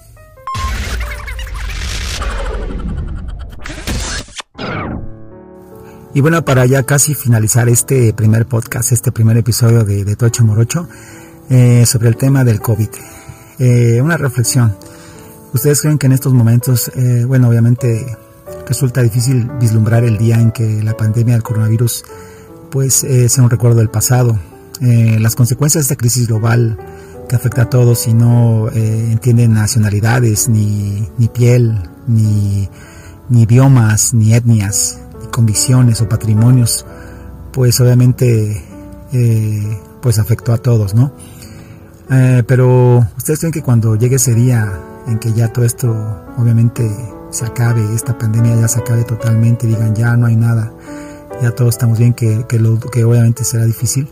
Y 6.14 6.22
bueno, 6.22 6.44
para 6.44 6.66
ya 6.66 6.84
casi 6.84 7.14
finalizar 7.14 7.70
este 7.70 8.14
primer 8.14 8.48
podcast, 8.48 8.92
este 8.92 9.12
primer 9.12 9.38
episodio 9.38 9.84
de, 9.84 10.04
de 10.04 10.16
Tocho 10.16 10.44
Morocho, 10.44 10.88
eh, 11.50 11.86
sobre 11.86 12.10
el 12.10 12.18
tema 12.18 12.44
del 12.44 12.60
COVID. 12.60 12.90
Eh, 13.60 14.02
una 14.02 14.18
reflexión. 14.18 14.76
¿Ustedes 15.54 15.82
creen 15.82 15.98
que 15.98 16.08
en 16.08 16.14
estos 16.14 16.34
momentos, 16.34 16.92
eh, 16.96 17.24
bueno, 17.26 17.50
obviamente 17.50 18.18
resulta 18.68 19.02
difícil 19.02 19.50
vislumbrar 19.60 20.04
el 20.04 20.18
día 20.18 20.40
en 20.40 20.52
que 20.52 20.84
la 20.84 20.96
pandemia 20.96 21.36
del 21.36 21.44
coronavirus 21.44 22.04
pues 22.70 23.04
eh, 23.04 23.30
sea 23.30 23.44
un 23.44 23.50
recuerdo 23.50 23.78
del 23.78 23.90
pasado. 23.90 24.38
Eh, 24.82 25.18
las 25.20 25.36
consecuencias 25.36 25.84
de 25.84 25.94
esta 25.94 25.96
crisis 25.96 26.28
global 26.28 26.78
que 27.28 27.36
afecta 27.36 27.64
a 27.64 27.70
todos 27.70 28.08
y 28.08 28.14
no 28.14 28.70
eh, 28.70 29.12
entienden 29.12 29.54
nacionalidades, 29.54 30.48
ni, 30.50 31.08
ni 31.18 31.28
piel, 31.28 31.78
ni, 32.08 32.70
ni 33.30 33.46
biomas, 33.46 34.14
ni 34.14 34.34
etnias, 34.34 35.00
ni 35.22 35.28
convicciones 35.28 36.02
o 36.02 36.08
patrimonios, 36.08 36.86
pues 37.52 37.80
obviamente 37.82 38.64
eh, 39.12 39.82
pues 40.02 40.20
afectó 40.20 40.54
a 40.54 40.58
todos, 40.58 40.94
¿no? 40.94 41.12
Eh, 42.10 42.44
pero 42.48 43.06
ustedes 43.18 43.40
creen 43.40 43.52
que 43.52 43.62
cuando 43.62 43.96
llegue 43.96 44.16
ese 44.16 44.34
día 44.34 44.72
en 45.08 45.20
que 45.20 45.34
ya 45.34 45.52
todo 45.52 45.66
esto 45.66 45.90
obviamente 46.38 46.90
se 47.32 47.46
acabe, 47.46 47.84
esta 47.94 48.18
pandemia 48.18 48.56
ya 48.56 48.68
se 48.70 48.80
acabe 48.80 49.04
totalmente, 49.04 49.68
digan 49.68 49.94
ya 49.94 50.16
no 50.16 50.28
hay 50.28 50.38
nada, 50.38 50.72
ya 51.42 51.52
todos 51.52 51.76
estamos 51.76 52.00
bien, 52.00 52.14
que, 52.14 52.46
que, 52.48 52.60
lo, 52.60 52.80
que 52.80 53.04
obviamente 53.04 53.44
será 53.44 53.66
difícil, 53.66 54.08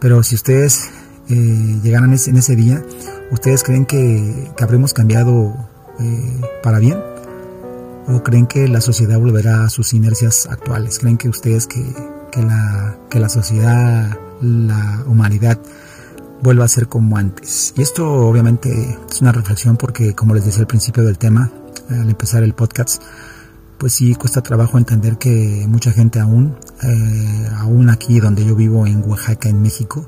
pero 0.00 0.22
si 0.22 0.34
ustedes 0.34 0.90
eh, 1.28 1.80
llegaran 1.82 2.12
en 2.12 2.36
ese 2.36 2.56
día, 2.56 2.82
¿ustedes 3.30 3.62
creen 3.62 3.86
que, 3.86 4.50
que 4.56 4.64
habremos 4.64 4.94
cambiado 4.94 5.54
eh, 6.00 6.40
para 6.62 6.78
bien? 6.78 6.98
¿O 8.06 8.22
creen 8.22 8.46
que 8.46 8.68
la 8.68 8.80
sociedad 8.80 9.18
volverá 9.18 9.64
a 9.64 9.70
sus 9.70 9.92
inercias 9.92 10.46
actuales? 10.46 10.98
¿Creen 10.98 11.18
que 11.18 11.28
ustedes 11.28 11.66
que, 11.66 11.84
que, 12.32 12.42
la, 12.42 12.96
que 13.10 13.20
la 13.20 13.28
sociedad, 13.28 14.16
la 14.40 15.04
humanidad 15.06 15.58
vuelva 16.42 16.64
a 16.64 16.68
ser 16.68 16.88
como 16.88 17.18
antes? 17.18 17.74
Y 17.76 17.82
esto 17.82 18.10
obviamente 18.10 18.98
es 19.10 19.20
una 19.20 19.32
reflexión 19.32 19.76
porque, 19.76 20.14
como 20.14 20.34
les 20.34 20.46
decía 20.46 20.60
al 20.60 20.66
principio 20.66 21.04
del 21.04 21.18
tema, 21.18 21.52
al 21.90 22.08
empezar 22.08 22.42
el 22.42 22.54
podcast, 22.54 23.02
pues 23.78 23.94
sí 23.94 24.14
cuesta 24.16 24.42
trabajo 24.42 24.76
entender 24.76 25.18
que 25.18 25.64
mucha 25.68 25.92
gente 25.92 26.18
aún, 26.18 26.56
eh, 26.82 27.48
aún 27.58 27.90
aquí 27.90 28.18
donde 28.18 28.44
yo 28.44 28.56
vivo 28.56 28.86
en 28.86 29.08
Oaxaca, 29.08 29.48
en 29.48 29.62
México, 29.62 30.06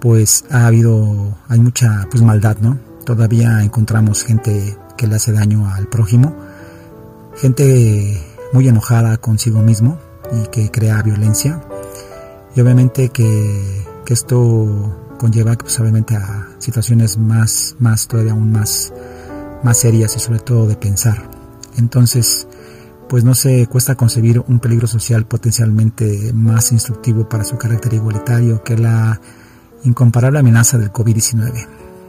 pues 0.00 0.44
ha 0.50 0.66
habido, 0.66 1.34
hay 1.48 1.60
mucha 1.60 2.06
pues 2.10 2.22
maldad, 2.22 2.58
¿no? 2.60 2.78
Todavía 3.06 3.62
encontramos 3.62 4.22
gente 4.22 4.76
que 4.98 5.06
le 5.06 5.16
hace 5.16 5.32
daño 5.32 5.68
al 5.68 5.86
prójimo, 5.88 6.36
gente 7.36 8.22
muy 8.52 8.68
enojada 8.68 9.16
consigo 9.16 9.62
mismo 9.62 9.98
y 10.32 10.46
que 10.48 10.70
crea 10.70 11.02
violencia. 11.02 11.62
Y 12.54 12.60
obviamente 12.60 13.08
que, 13.08 13.84
que 14.04 14.14
esto 14.14 15.16
conlleva 15.18 15.54
pues 15.54 15.80
obviamente 15.80 16.16
a 16.16 16.48
situaciones 16.58 17.16
más, 17.16 17.76
más 17.78 18.06
todavía 18.06 18.32
aún 18.32 18.52
más, 18.52 18.92
más 19.62 19.78
serias 19.78 20.14
y 20.16 20.20
sobre 20.20 20.40
todo 20.40 20.66
de 20.66 20.76
pensar. 20.76 21.30
Entonces, 21.76 22.46
pues 23.08 23.24
no 23.24 23.34
se 23.34 23.66
cuesta 23.66 23.94
concebir 23.94 24.42
un 24.46 24.60
peligro 24.60 24.86
social 24.86 25.26
potencialmente 25.26 26.32
más 26.32 26.72
instructivo 26.72 27.28
para 27.28 27.44
su 27.44 27.56
carácter 27.56 27.94
igualitario 27.94 28.62
que 28.62 28.76
la 28.76 29.20
incomparable 29.84 30.38
amenaza 30.38 30.78
del 30.78 30.92
COVID-19. 30.92 31.66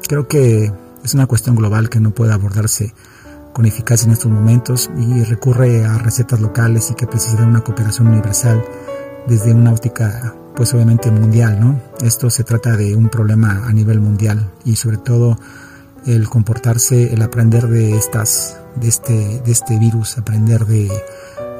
Creo 0.07 0.27
que 0.27 0.71
es 1.03 1.13
una 1.13 1.27
cuestión 1.27 1.55
global 1.55 1.89
que 1.89 1.99
no 1.99 2.11
puede 2.11 2.33
abordarse 2.33 2.93
con 3.53 3.65
eficacia 3.65 4.05
en 4.07 4.13
estos 4.13 4.31
momentos 4.31 4.89
y 4.97 5.23
recurre 5.23 5.85
a 5.85 5.97
recetas 5.97 6.41
locales 6.41 6.91
y 6.91 6.95
que 6.95 7.05
necesitan 7.05 7.49
una 7.49 7.61
cooperación 7.61 8.07
universal 8.07 8.63
desde 9.27 9.53
una 9.53 9.71
óptica 9.71 10.35
pues 10.55 10.73
obviamente 10.73 11.11
mundial, 11.11 11.59
¿no? 11.59 11.79
Esto 12.01 12.29
se 12.29 12.43
trata 12.43 12.75
de 12.77 12.95
un 12.95 13.09
problema 13.09 13.63
a 13.67 13.73
nivel 13.73 13.99
mundial 13.99 14.51
y 14.63 14.75
sobre 14.75 14.97
todo 14.97 15.37
el 16.05 16.29
comportarse, 16.29 17.13
el 17.13 17.21
aprender 17.21 17.67
de 17.67 17.95
estas 17.95 18.57
de 18.76 18.88
este 18.88 19.41
de 19.41 19.51
este 19.51 19.78
virus, 19.80 20.17
aprender 20.17 20.65
de 20.65 20.89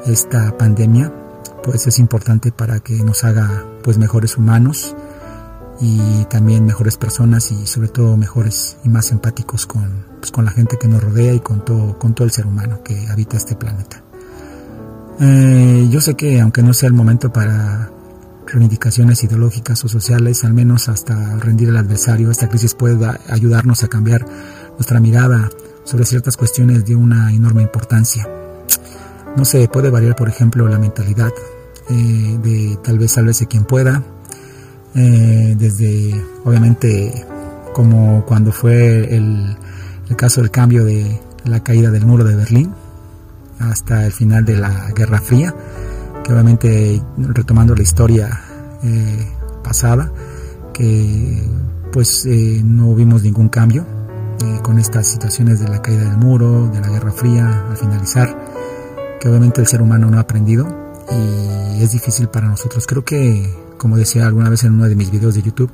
esta 0.06 0.56
pandemia, 0.56 1.12
pues 1.62 1.86
es 1.86 1.98
importante 1.98 2.52
para 2.52 2.80
que 2.80 2.94
nos 3.02 3.24
haga 3.24 3.64
pues 3.82 3.98
mejores 3.98 4.36
humanos 4.36 4.94
y 5.80 6.24
también 6.26 6.64
mejores 6.64 6.96
personas 6.96 7.50
y 7.52 7.66
sobre 7.66 7.88
todo 7.88 8.16
mejores 8.16 8.78
y 8.84 8.88
más 8.88 9.10
empáticos 9.10 9.66
con, 9.66 10.06
pues, 10.20 10.30
con 10.30 10.44
la 10.44 10.50
gente 10.50 10.78
que 10.78 10.88
nos 10.88 11.02
rodea 11.02 11.34
y 11.34 11.40
con 11.40 11.64
todo, 11.64 11.98
con 11.98 12.14
todo 12.14 12.24
el 12.24 12.30
ser 12.30 12.46
humano 12.46 12.82
que 12.82 13.08
habita 13.08 13.36
este 13.36 13.56
planeta. 13.56 14.02
Eh, 15.20 15.88
yo 15.90 16.00
sé 16.00 16.14
que 16.14 16.40
aunque 16.40 16.62
no 16.62 16.72
sea 16.72 16.88
el 16.88 16.94
momento 16.94 17.32
para 17.32 17.90
reivindicaciones 18.46 19.24
ideológicas 19.24 19.84
o 19.84 19.88
sociales, 19.88 20.44
al 20.44 20.54
menos 20.54 20.88
hasta 20.88 21.36
rendir 21.36 21.68
el 21.68 21.76
adversario, 21.76 22.30
esta 22.30 22.48
crisis 22.48 22.74
puede 22.74 22.98
ayudarnos 23.28 23.82
a 23.82 23.88
cambiar 23.88 24.24
nuestra 24.74 25.00
mirada 25.00 25.50
sobre 25.86 26.04
ciertas 26.04 26.36
cuestiones 26.36 26.84
de 26.84 26.96
una 26.96 27.32
enorme 27.32 27.62
importancia. 27.62 28.28
No 29.36 29.44
se 29.44 29.68
puede 29.68 29.88
variar, 29.88 30.16
por 30.16 30.28
ejemplo, 30.28 30.68
la 30.68 30.78
mentalidad 30.78 31.30
eh, 31.88 32.38
de 32.42 32.78
tal 32.82 32.98
vez 32.98 33.12
sálvese 33.12 33.46
quien 33.46 33.64
pueda, 33.64 34.02
eh, 34.94 35.54
desde 35.56 36.20
obviamente 36.44 37.24
como 37.72 38.24
cuando 38.26 38.50
fue 38.50 39.14
el, 39.14 39.56
caso 40.16 40.40
del 40.40 40.50
cambio 40.50 40.84
de 40.84 41.20
la 41.44 41.62
caída 41.62 41.90
del 41.90 42.04
muro 42.04 42.24
de 42.24 42.34
Berlín 42.34 42.72
hasta 43.60 44.06
el 44.06 44.12
final 44.12 44.44
de 44.44 44.56
la 44.56 44.90
Guerra 44.90 45.20
Fría, 45.20 45.54
que 46.24 46.32
obviamente 46.32 47.00
retomando 47.16 47.74
la 47.76 47.82
historia 47.82 48.40
eh, 48.82 49.28
pasada, 49.62 50.10
que 50.72 51.48
pues 51.92 52.26
no 52.26 52.94
vimos 52.94 53.22
ningún 53.22 53.48
cambio 53.48 53.95
eh, 54.42 54.60
con 54.62 54.78
estas 54.78 55.06
situaciones 55.06 55.60
de 55.60 55.68
la 55.68 55.82
caída 55.82 56.04
del 56.04 56.18
muro, 56.18 56.68
de 56.68 56.80
la 56.80 56.88
Guerra 56.88 57.12
Fría 57.12 57.66
al 57.68 57.76
finalizar, 57.76 58.36
que 59.20 59.28
obviamente 59.28 59.60
el 59.60 59.66
ser 59.66 59.82
humano 59.82 60.10
no 60.10 60.18
ha 60.18 60.22
aprendido 60.22 60.66
y 61.10 61.82
es 61.82 61.92
difícil 61.92 62.28
para 62.28 62.48
nosotros. 62.48 62.86
Creo 62.86 63.04
que 63.04 63.48
como 63.76 63.96
decía 63.96 64.26
alguna 64.26 64.48
vez 64.48 64.64
en 64.64 64.74
uno 64.74 64.88
de 64.88 64.96
mis 64.96 65.10
videos 65.10 65.34
de 65.34 65.42
YouTube, 65.42 65.70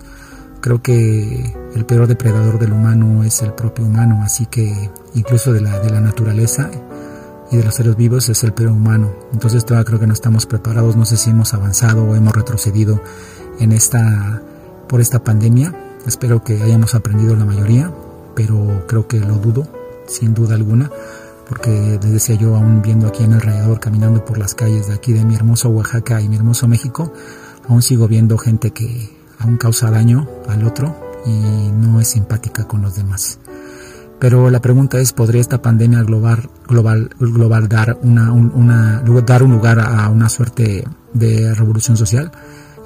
creo 0.61 0.83
que 0.83 1.55
el 1.75 1.85
peor 1.87 2.07
depredador 2.07 2.59
del 2.59 2.73
humano 2.73 3.25
es 3.25 3.43
el 3.43 3.53
propio 3.53 3.85
humano, 3.85 4.21
así 4.23 4.47
que 4.47 4.91
incluso 5.15 5.53
de 5.53 5.61
la, 5.61 5.79
de 5.81 5.91
la 5.91 6.01
naturaleza 6.01 6.71
y 7.51 7.57
de 7.57 7.65
los 7.65 7.75
seres 7.75 7.97
vivos 7.97 8.29
es 8.29 8.45
el 8.45 8.53
peor 8.53 8.71
humano. 8.71 9.13
Entonces 9.33 9.65
todavía 9.65 9.85
creo 9.85 10.01
que 10.01 10.07
no 10.07 10.13
estamos 10.13 10.47
preparados, 10.47 10.97
no 10.97 11.05
sé 11.05 11.17
si 11.17 11.31
hemos 11.31 11.55
avanzado 11.55 12.05
o 12.05 12.15
hemos 12.15 12.35
retrocedido 12.35 13.03
en 13.59 13.73
esta, 13.73 14.43
por 14.89 15.01
esta 15.01 15.23
pandemia. 15.23 15.75
Espero 16.07 16.43
que 16.43 16.61
hayamos 16.63 16.95
aprendido 16.95 17.37
la 17.37 17.45
mayoría, 17.45 17.93
pero 18.35 18.85
creo 18.87 19.07
que 19.07 19.21
lo 19.21 19.37
dudo, 19.37 19.67
sin 20.07 20.35
duda 20.35 20.55
alguna, 20.55 20.91
porque 21.49 21.99
les 22.03 22.13
decía 22.13 22.37
yo, 22.37 22.57
aún 22.57 22.83
viendo 22.83 23.09
aquí 23.09 23.25
en 23.25 23.33
el 23.33 23.41
rayador, 23.41 23.81
caminando 23.81 24.25
por 24.25 24.39
las 24.39 24.55
calles 24.55 24.89
de 24.89 24.95
aquí 24.95 25.13
de 25.13 25.25
mi 25.25 25.35
hermoso 25.35 25.69
Oaxaca 25.69 26.21
y 26.21 26.29
mi 26.29 26.37
hermoso 26.37 26.69
México, 26.69 27.13
aún 27.69 27.83
sigo 27.83 28.09
viendo 28.09 28.39
gente 28.39 28.71
que 28.71 29.11
aún 29.39 29.57
causa 29.57 29.91
daño 29.91 30.29
al 30.49 30.65
otro 30.65 30.97
y 31.27 31.71
no 31.73 32.01
es 32.01 32.09
simpática 32.09 32.67
con 32.67 32.83
los 32.83 32.95
demás. 32.95 33.39
Pero 34.19 34.51
la 34.51 34.61
pregunta 34.61 35.01
es, 35.01 35.13
¿podría 35.13 35.41
esta 35.41 35.61
pandemia 35.61 36.01
global, 36.05 36.49
global, 36.69 37.11
global 37.19 37.69
dar, 37.69 37.99
una, 38.03 38.33
un 38.33 39.51
lugar 39.51 39.81
a 39.81 40.09
una 40.11 40.29
suerte 40.29 40.85
de 41.13 41.53
revolución 41.55 41.97
social? 41.97 42.31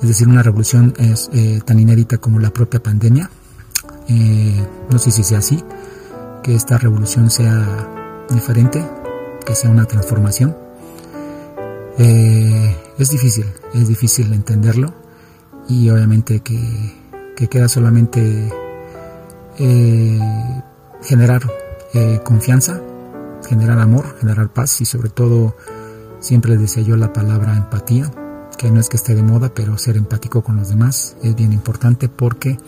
Es 0.01 0.09
decir, 0.09 0.29
una 0.29 0.43
revolución 0.43 0.95
es, 0.99 1.29
eh, 1.35 1.61
tan 1.65 1.79
inédita 1.79 2.19
como 2.19 2.39
la 2.39 2.51
propia 2.51 2.83
pandemia. 2.83 3.31
Eh, 4.09 4.67
no 4.91 4.99
sé 4.99 5.11
si 5.11 5.25
sea 5.25 5.39
así, 5.39 5.63
que 6.43 6.55
esta 6.55 6.79
revolución 6.79 7.31
sea 7.31 8.27
diferente, 8.31 8.85
que 9.45 9.55
sea 9.55 9.71
una 9.71 9.85
transformación. 9.85 10.57
Eh, 11.99 12.77
es 12.99 13.11
difícil, 13.11 13.47
es 13.75 13.89
difícil 13.89 14.33
entenderlo 14.33 14.95
y 15.69 15.89
obviamente 15.91 16.41
que, 16.41 16.95
que 17.35 17.49
queda 17.49 17.69
solamente 17.69 18.53
eh, 19.59 20.21
generar 21.03 21.43
eh, 21.95 22.21
confianza, 22.23 22.81
generar 23.49 23.79
amor, 23.79 24.17
generar 24.21 24.49
paz 24.49 24.81
y 24.81 24.85
sobre 24.85 25.09
todo 25.09 25.57
siempre 26.21 26.57
decía 26.57 26.83
yo 26.83 26.97
la 26.97 27.13
palabra 27.13 27.57
empatía, 27.57 28.11
que 28.59 28.71
no 28.71 28.81
es 28.81 28.89
que 28.89 28.97
esté 28.97 29.15
de 29.15 29.23
moda, 29.23 29.53
pero 29.55 29.79
ser 29.79 29.97
empático 29.97 30.43
con 30.43 30.57
los 30.57 30.69
demás 30.69 31.17
es 31.23 31.35
bien 31.35 31.53
importante 31.53 32.09
porque 32.09 32.59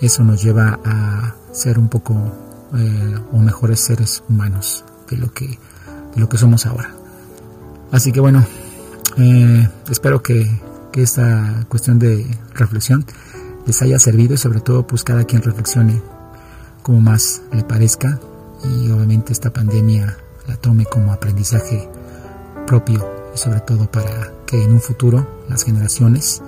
eso 0.00 0.24
nos 0.24 0.42
lleva 0.42 0.78
a 0.84 1.34
ser 1.52 1.78
un 1.78 1.88
poco 1.88 2.14
eh, 2.76 3.14
o 3.32 3.38
mejores 3.38 3.80
seres 3.80 4.22
humanos 4.28 4.84
de 5.08 5.16
lo 5.16 5.32
que, 5.32 5.46
de 5.46 6.20
lo 6.20 6.28
que 6.28 6.38
somos 6.38 6.66
ahora. 6.66 6.94
Así 7.92 8.12
que 8.12 8.20
bueno, 8.20 8.44
eh, 9.16 9.68
espero 9.90 10.22
que, 10.22 10.60
que, 10.92 11.02
esta 11.02 11.64
cuestión 11.68 11.98
de 11.98 12.26
reflexión 12.54 13.04
les 13.66 13.80
haya 13.82 13.98
servido 13.98 14.34
y 14.34 14.36
sobre 14.36 14.60
todo 14.60 14.86
pues 14.86 15.04
cada 15.04 15.24
quien 15.24 15.42
reflexione 15.42 16.02
como 16.82 17.00
más 17.00 17.42
le 17.52 17.64
parezca 17.64 18.20
y 18.64 18.90
obviamente 18.90 19.32
esta 19.32 19.52
pandemia 19.52 20.16
la 20.46 20.56
tome 20.56 20.84
como 20.84 21.12
aprendizaje 21.12 21.88
propio 22.66 23.04
y 23.34 23.38
sobre 23.38 23.60
todo 23.60 23.90
para 23.90 24.32
que 24.46 24.62
en 24.62 24.72
un 24.72 24.80
futuro 24.80 25.44
las 25.48 25.64
generaciones 25.64 26.42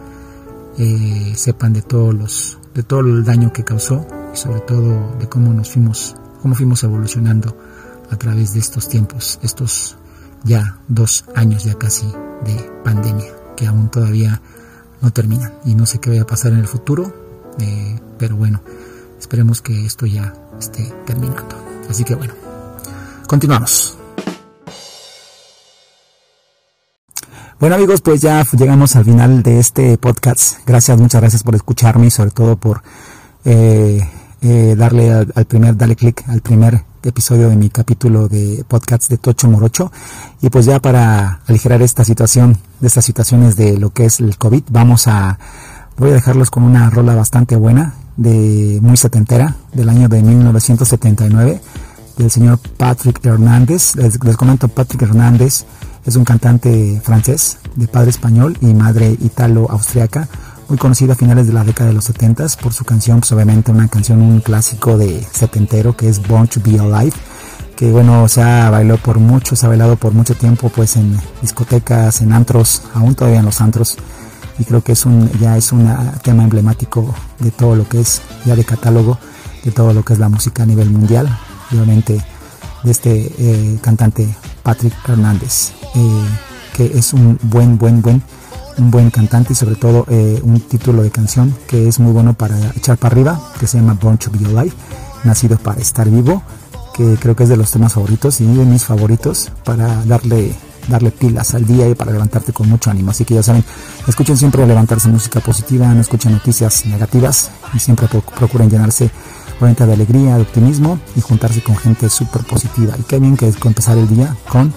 eh, 0.79 1.33
sepan 1.37 1.73
de 1.73 1.83
todos 1.83 2.15
los 2.15 2.58
de 2.75 2.83
todo 2.83 3.01
el 3.01 3.25
daño 3.25 3.53
que 3.53 3.65
causó 3.65 4.07
y 4.33 4.37
sobre 4.37 4.61
todo 4.61 5.17
de 5.19 5.29
cómo 5.29 5.53
nos 5.53 5.71
fuimos 5.71 6.17
cómo 6.43 6.55
fuimos 6.55 6.83
evolucionando 6.85 7.57
a 8.11 8.17
través 8.17 8.55
de 8.55 8.61
estos 8.61 8.89
tiempos 8.89 9.39
estos 9.43 9.97
ya 10.45 10.79
dos 10.89 11.25
años 11.35 11.65
ya 11.65 11.75
casi 11.75 12.07
de 12.45 12.71
pandemia 12.85 13.33
que 13.57 13.67
aún 13.67 13.91
todavía 13.91 14.41
no 15.01 15.11
terminan 15.11 15.53
y 15.65 15.75
no 15.75 15.87
sé 15.87 15.99
qué 15.99 16.11
vaya 16.11 16.23
a 16.23 16.27
pasar 16.27 16.53
en 16.53 16.59
el 16.59 16.67
futuro, 16.67 17.13
eh, 17.59 17.99
pero 18.19 18.37
bueno, 18.37 18.63
esperemos 19.19 19.63
que 19.63 19.85
esto 19.85 20.07
ya 20.07 20.33
esté 20.59 20.93
terminando. 21.07 21.57
Así 21.89 22.05
que 22.05 22.15
bueno, 22.15 22.35
continuamos. 23.27 23.97
Bueno 27.61 27.75
amigos, 27.75 28.03
pues 28.03 28.21
ya 28.21 28.47
llegamos 28.53 28.95
al 28.95 29.05
final 29.05 29.43
de 29.43 29.59
este 29.59 29.99
podcast. 29.99 30.59
Gracias, 30.65 30.97
muchas 30.97 31.21
gracias 31.21 31.43
por 31.43 31.57
escucharme 31.57 32.07
y 32.07 32.11
sobre 32.13 32.31
todo 32.31 32.55
por 32.55 32.85
eh, 33.45 34.01
eh, 34.41 34.77
darle 34.79 35.11
al, 35.11 35.45
primer, 35.45 35.77
darle 35.77 35.97
clic 35.97 36.23
al 36.29 36.41
primer 36.41 36.85
episodio 37.03 37.49
de 37.49 37.57
mi 37.57 37.69
capítulo 37.69 38.29
de 38.29 38.65
podcast 38.69 39.11
de 39.11 39.19
Tocho 39.19 39.49
Morocho. 39.49 39.91
Y 40.41 40.51
pues 40.51 40.67
ya 40.67 40.79
para 40.79 41.41
aligerar 41.49 41.83
esta 41.83 42.05
situación, 42.05 42.59
de 42.79 42.87
estas 42.87 43.05
situaciones 43.05 43.57
de 43.57 43.77
lo 43.77 43.91
que 43.91 44.05
es 44.05 44.21
el 44.21 44.39
COVID, 44.39 44.63
vamos 44.71 45.09
a, 45.09 45.41
voy 45.97 46.11
a 46.11 46.15
dejarlos 46.15 46.53
con 46.53 46.63
una 46.63 46.89
rola 46.91 47.17
bastante 47.17 47.57
buena, 47.57 47.95
de 48.17 48.79
muy 48.81 48.97
setentera, 48.97 49.57
del 49.73 49.89
año 49.89 50.09
de 50.09 50.23
1979, 50.23 51.61
del 52.19 52.31
señor 52.31 52.61
Patrick 52.77 53.19
Hernández. 53.27 53.97
Les, 53.97 54.23
les 54.23 54.37
comento, 54.37 54.69
Patrick 54.69 55.03
Hernández 55.03 55.65
es 56.09 56.17
un 56.17 56.25
cantante 56.25 57.03
francés 57.05 57.59
de 57.77 57.87
padre 57.87 58.09
español 58.09 58.57
y 58.63 58.73
madre 58.73 59.11
italo-austriaca, 59.11 60.27
muy 60.69 60.79
conocido 60.79 61.13
a 61.13 61.17
finales 61.17 61.47
de 61.47 61.53
la 61.53 61.65
década 61.65 61.91
de 61.91 61.95
los 61.95 62.05
70 62.05 62.47
por 62.63 62.73
su 62.73 62.87
canción, 62.87 63.21
pues 63.21 63.31
obviamente 63.33 63.71
una 63.71 63.89
canción, 63.89 64.23
un 64.23 64.41
clásico 64.41 64.97
de 64.97 65.23
setentero 65.31 65.95
que 65.97 66.09
es 66.09 66.27
Born 66.27 66.49
to 66.49 66.61
Be 66.65 66.81
Alive, 66.81 67.15
que 67.77 67.91
bueno, 67.91 68.27
se 68.27 68.41
ha 68.41 68.71
bailado 68.71 68.99
por 68.99 69.19
mucho, 69.19 69.55
se 69.55 69.67
ha 69.67 69.69
bailado 69.69 69.97
por 69.97 70.15
mucho 70.15 70.35
tiempo 70.35 70.71
pues 70.75 70.97
en 70.97 71.15
discotecas, 71.43 72.23
en 72.23 72.33
antros, 72.33 72.85
aún 72.95 73.15
todavía 73.15 73.41
en 73.41 73.45
los 73.45 73.61
antros, 73.61 73.97
y 74.59 74.65
creo 74.65 74.83
que 74.83 74.93
es 74.93 75.05
un, 75.05 75.31
ya 75.39 75.59
es 75.59 75.73
un 75.73 75.95
tema 76.23 76.43
emblemático 76.43 77.15
de 77.39 77.51
todo 77.51 77.77
lo 77.77 77.87
que 77.87 78.01
es, 78.01 78.23
ya 78.47 78.57
de 78.57 78.65
catálogo, 78.65 79.19
de 79.63 79.73
todo 79.73 79.93
lo 79.93 80.03
que 80.03 80.15
es 80.15 80.19
la 80.19 80.31
música 80.31 80.63
a 80.63 80.67
nivel 80.67 80.89
mundial, 80.89 81.29
obviamente 81.71 82.25
de 82.83 82.91
este 82.91 83.33
eh, 83.39 83.79
cantante 83.83 84.35
Patrick 84.63 84.95
Hernández, 85.07 85.73
que 86.75 86.99
es 86.99 87.13
un 87.13 87.39
buen, 87.43 87.79
buen, 87.79 88.03
buen, 88.03 88.23
un 88.79 88.91
buen 88.91 89.11
cantante 89.11 89.53
y 89.53 89.57
sobre 89.57 89.77
todo 89.77 90.07
eh, 90.09 90.41
un 90.43 90.61
título 90.61 91.03
de 91.03 91.11
canción 91.11 91.55
que 91.67 91.89
es 91.89 91.99
muy 91.99 92.13
bueno 92.13 92.35
para 92.35 92.57
echar 92.77 92.97
para 92.97 93.13
arriba, 93.13 93.41
que 93.59 93.67
se 93.67 93.79
llama 93.79 93.99
Born 94.01 94.19
to 94.19 94.31
Be 94.31 94.47
Alive, 94.47 94.75
nacido 95.25 95.59
para 95.59 95.81
estar 95.81 96.09
vivo, 96.09 96.43
que 96.95 97.17
creo 97.21 97.35
que 97.35 97.45
es 97.45 97.49
de 97.49 97.57
los 97.57 97.71
temas 97.71 97.93
favoritos 97.93 98.41
y 98.41 98.47
de 98.47 98.65
mis 98.65 98.85
favoritos 98.85 99.51
para 99.65 100.05
darle 100.05 100.55
darle 100.89 101.11
pilas 101.11 101.55
al 101.55 101.67
día 101.67 101.89
y 101.89 101.95
para 101.95 102.13
levantarte 102.13 102.53
con 102.53 102.69
mucho 102.69 102.91
ánimo. 102.91 103.11
Así 103.11 103.25
que 103.25 103.35
ya 103.35 103.43
saben, 103.43 103.65
escuchen 104.07 104.37
siempre 104.37 104.67
levantarse 104.67 105.09
música 105.09 105.41
positiva, 105.41 105.87
no 105.93 106.01
escuchen 106.01 106.33
noticias 106.33 106.87
negativas 106.87 107.51
y 107.75 107.79
siempre 107.79 108.09
procuren 108.09 108.71
llenarse 108.71 109.11
cuenta 109.59 109.87
de 109.87 109.93
alegría, 109.93 110.37
de 110.37 110.43
optimismo 110.43 110.99
y 111.17 111.21
juntarse 111.21 111.63
con 111.63 111.77
gente 111.77 112.09
súper 112.09 112.43
positiva. 112.43 112.95
Y 112.99 113.03
qué 113.03 113.19
bien 113.19 113.37
que 113.37 113.49
es 113.49 113.57
empezar 113.65 113.99
el 113.99 114.09
día 114.09 114.35
con 114.49 114.73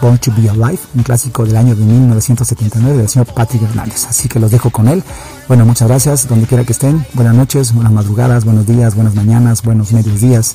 Born 0.00 0.18
to 0.18 0.32
Be 0.36 0.48
Alive, 0.48 0.78
un 0.94 1.02
clásico 1.02 1.44
del 1.44 1.56
año 1.56 1.74
de 1.74 1.84
1979 1.84 2.98
del 2.98 3.08
señor 3.08 3.26
Patrick 3.32 3.62
Hernández. 3.62 4.06
Así 4.08 4.28
que 4.28 4.38
los 4.38 4.50
dejo 4.50 4.70
con 4.70 4.88
él. 4.88 5.02
Bueno, 5.48 5.64
muchas 5.64 5.88
gracias, 5.88 6.28
donde 6.28 6.46
quiera 6.46 6.64
que 6.64 6.72
estén. 6.72 7.04
Buenas 7.14 7.34
noches, 7.34 7.72
buenas 7.72 7.92
madrugadas, 7.92 8.44
buenos 8.44 8.66
días, 8.66 8.94
buenas 8.94 9.14
mañanas, 9.14 9.62
buenos 9.62 9.92
medios 9.92 10.20
días. 10.20 10.54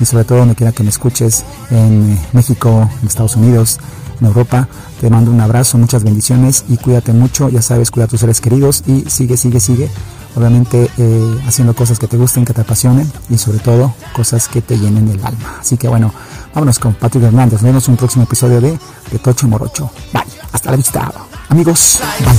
Y 0.00 0.04
sobre 0.04 0.24
todo 0.24 0.38
donde 0.38 0.54
quiera 0.54 0.72
que 0.72 0.82
me 0.82 0.90
escuches, 0.90 1.44
en 1.70 2.18
México, 2.32 2.88
en 3.00 3.06
Estados 3.08 3.36
Unidos, 3.36 3.78
en 4.20 4.26
Europa. 4.26 4.68
Te 5.00 5.10
mando 5.10 5.30
un 5.30 5.40
abrazo, 5.40 5.78
muchas 5.78 6.04
bendiciones 6.04 6.64
y 6.68 6.76
cuídate 6.76 7.12
mucho. 7.12 7.48
Ya 7.48 7.62
sabes, 7.62 7.90
cuida 7.90 8.06
a 8.06 8.08
tus 8.08 8.20
seres 8.20 8.40
queridos 8.40 8.82
y 8.86 9.04
sigue, 9.08 9.36
sigue, 9.36 9.60
sigue 9.60 9.90
obviamente 10.36 10.90
eh, 10.98 11.40
haciendo 11.46 11.74
cosas 11.74 11.98
que 11.98 12.06
te 12.06 12.16
gusten, 12.16 12.44
que 12.44 12.52
te 12.52 12.60
apasionen 12.60 13.10
y 13.30 13.38
sobre 13.38 13.58
todo 13.58 13.94
cosas 14.12 14.48
que 14.48 14.62
te 14.62 14.78
llenen 14.78 15.08
el 15.08 15.24
alma. 15.24 15.56
Así 15.60 15.76
que 15.76 15.88
bueno, 15.88 16.12
vámonos 16.54 16.78
con 16.78 16.94
Patrick 16.94 17.24
Hernández. 17.24 17.54
Nos 17.54 17.62
vemos 17.62 17.86
en 17.88 17.92
un 17.92 17.96
próximo 17.96 18.24
episodio 18.24 18.60
de, 18.60 18.78
de 19.10 19.18
Tocho 19.18 19.48
Morocho. 19.48 19.90
Bye, 20.12 20.24
hasta 20.52 20.70
la 20.70 20.76
vista. 20.76 21.12
Amigos, 21.48 22.00
bye. 22.20 22.34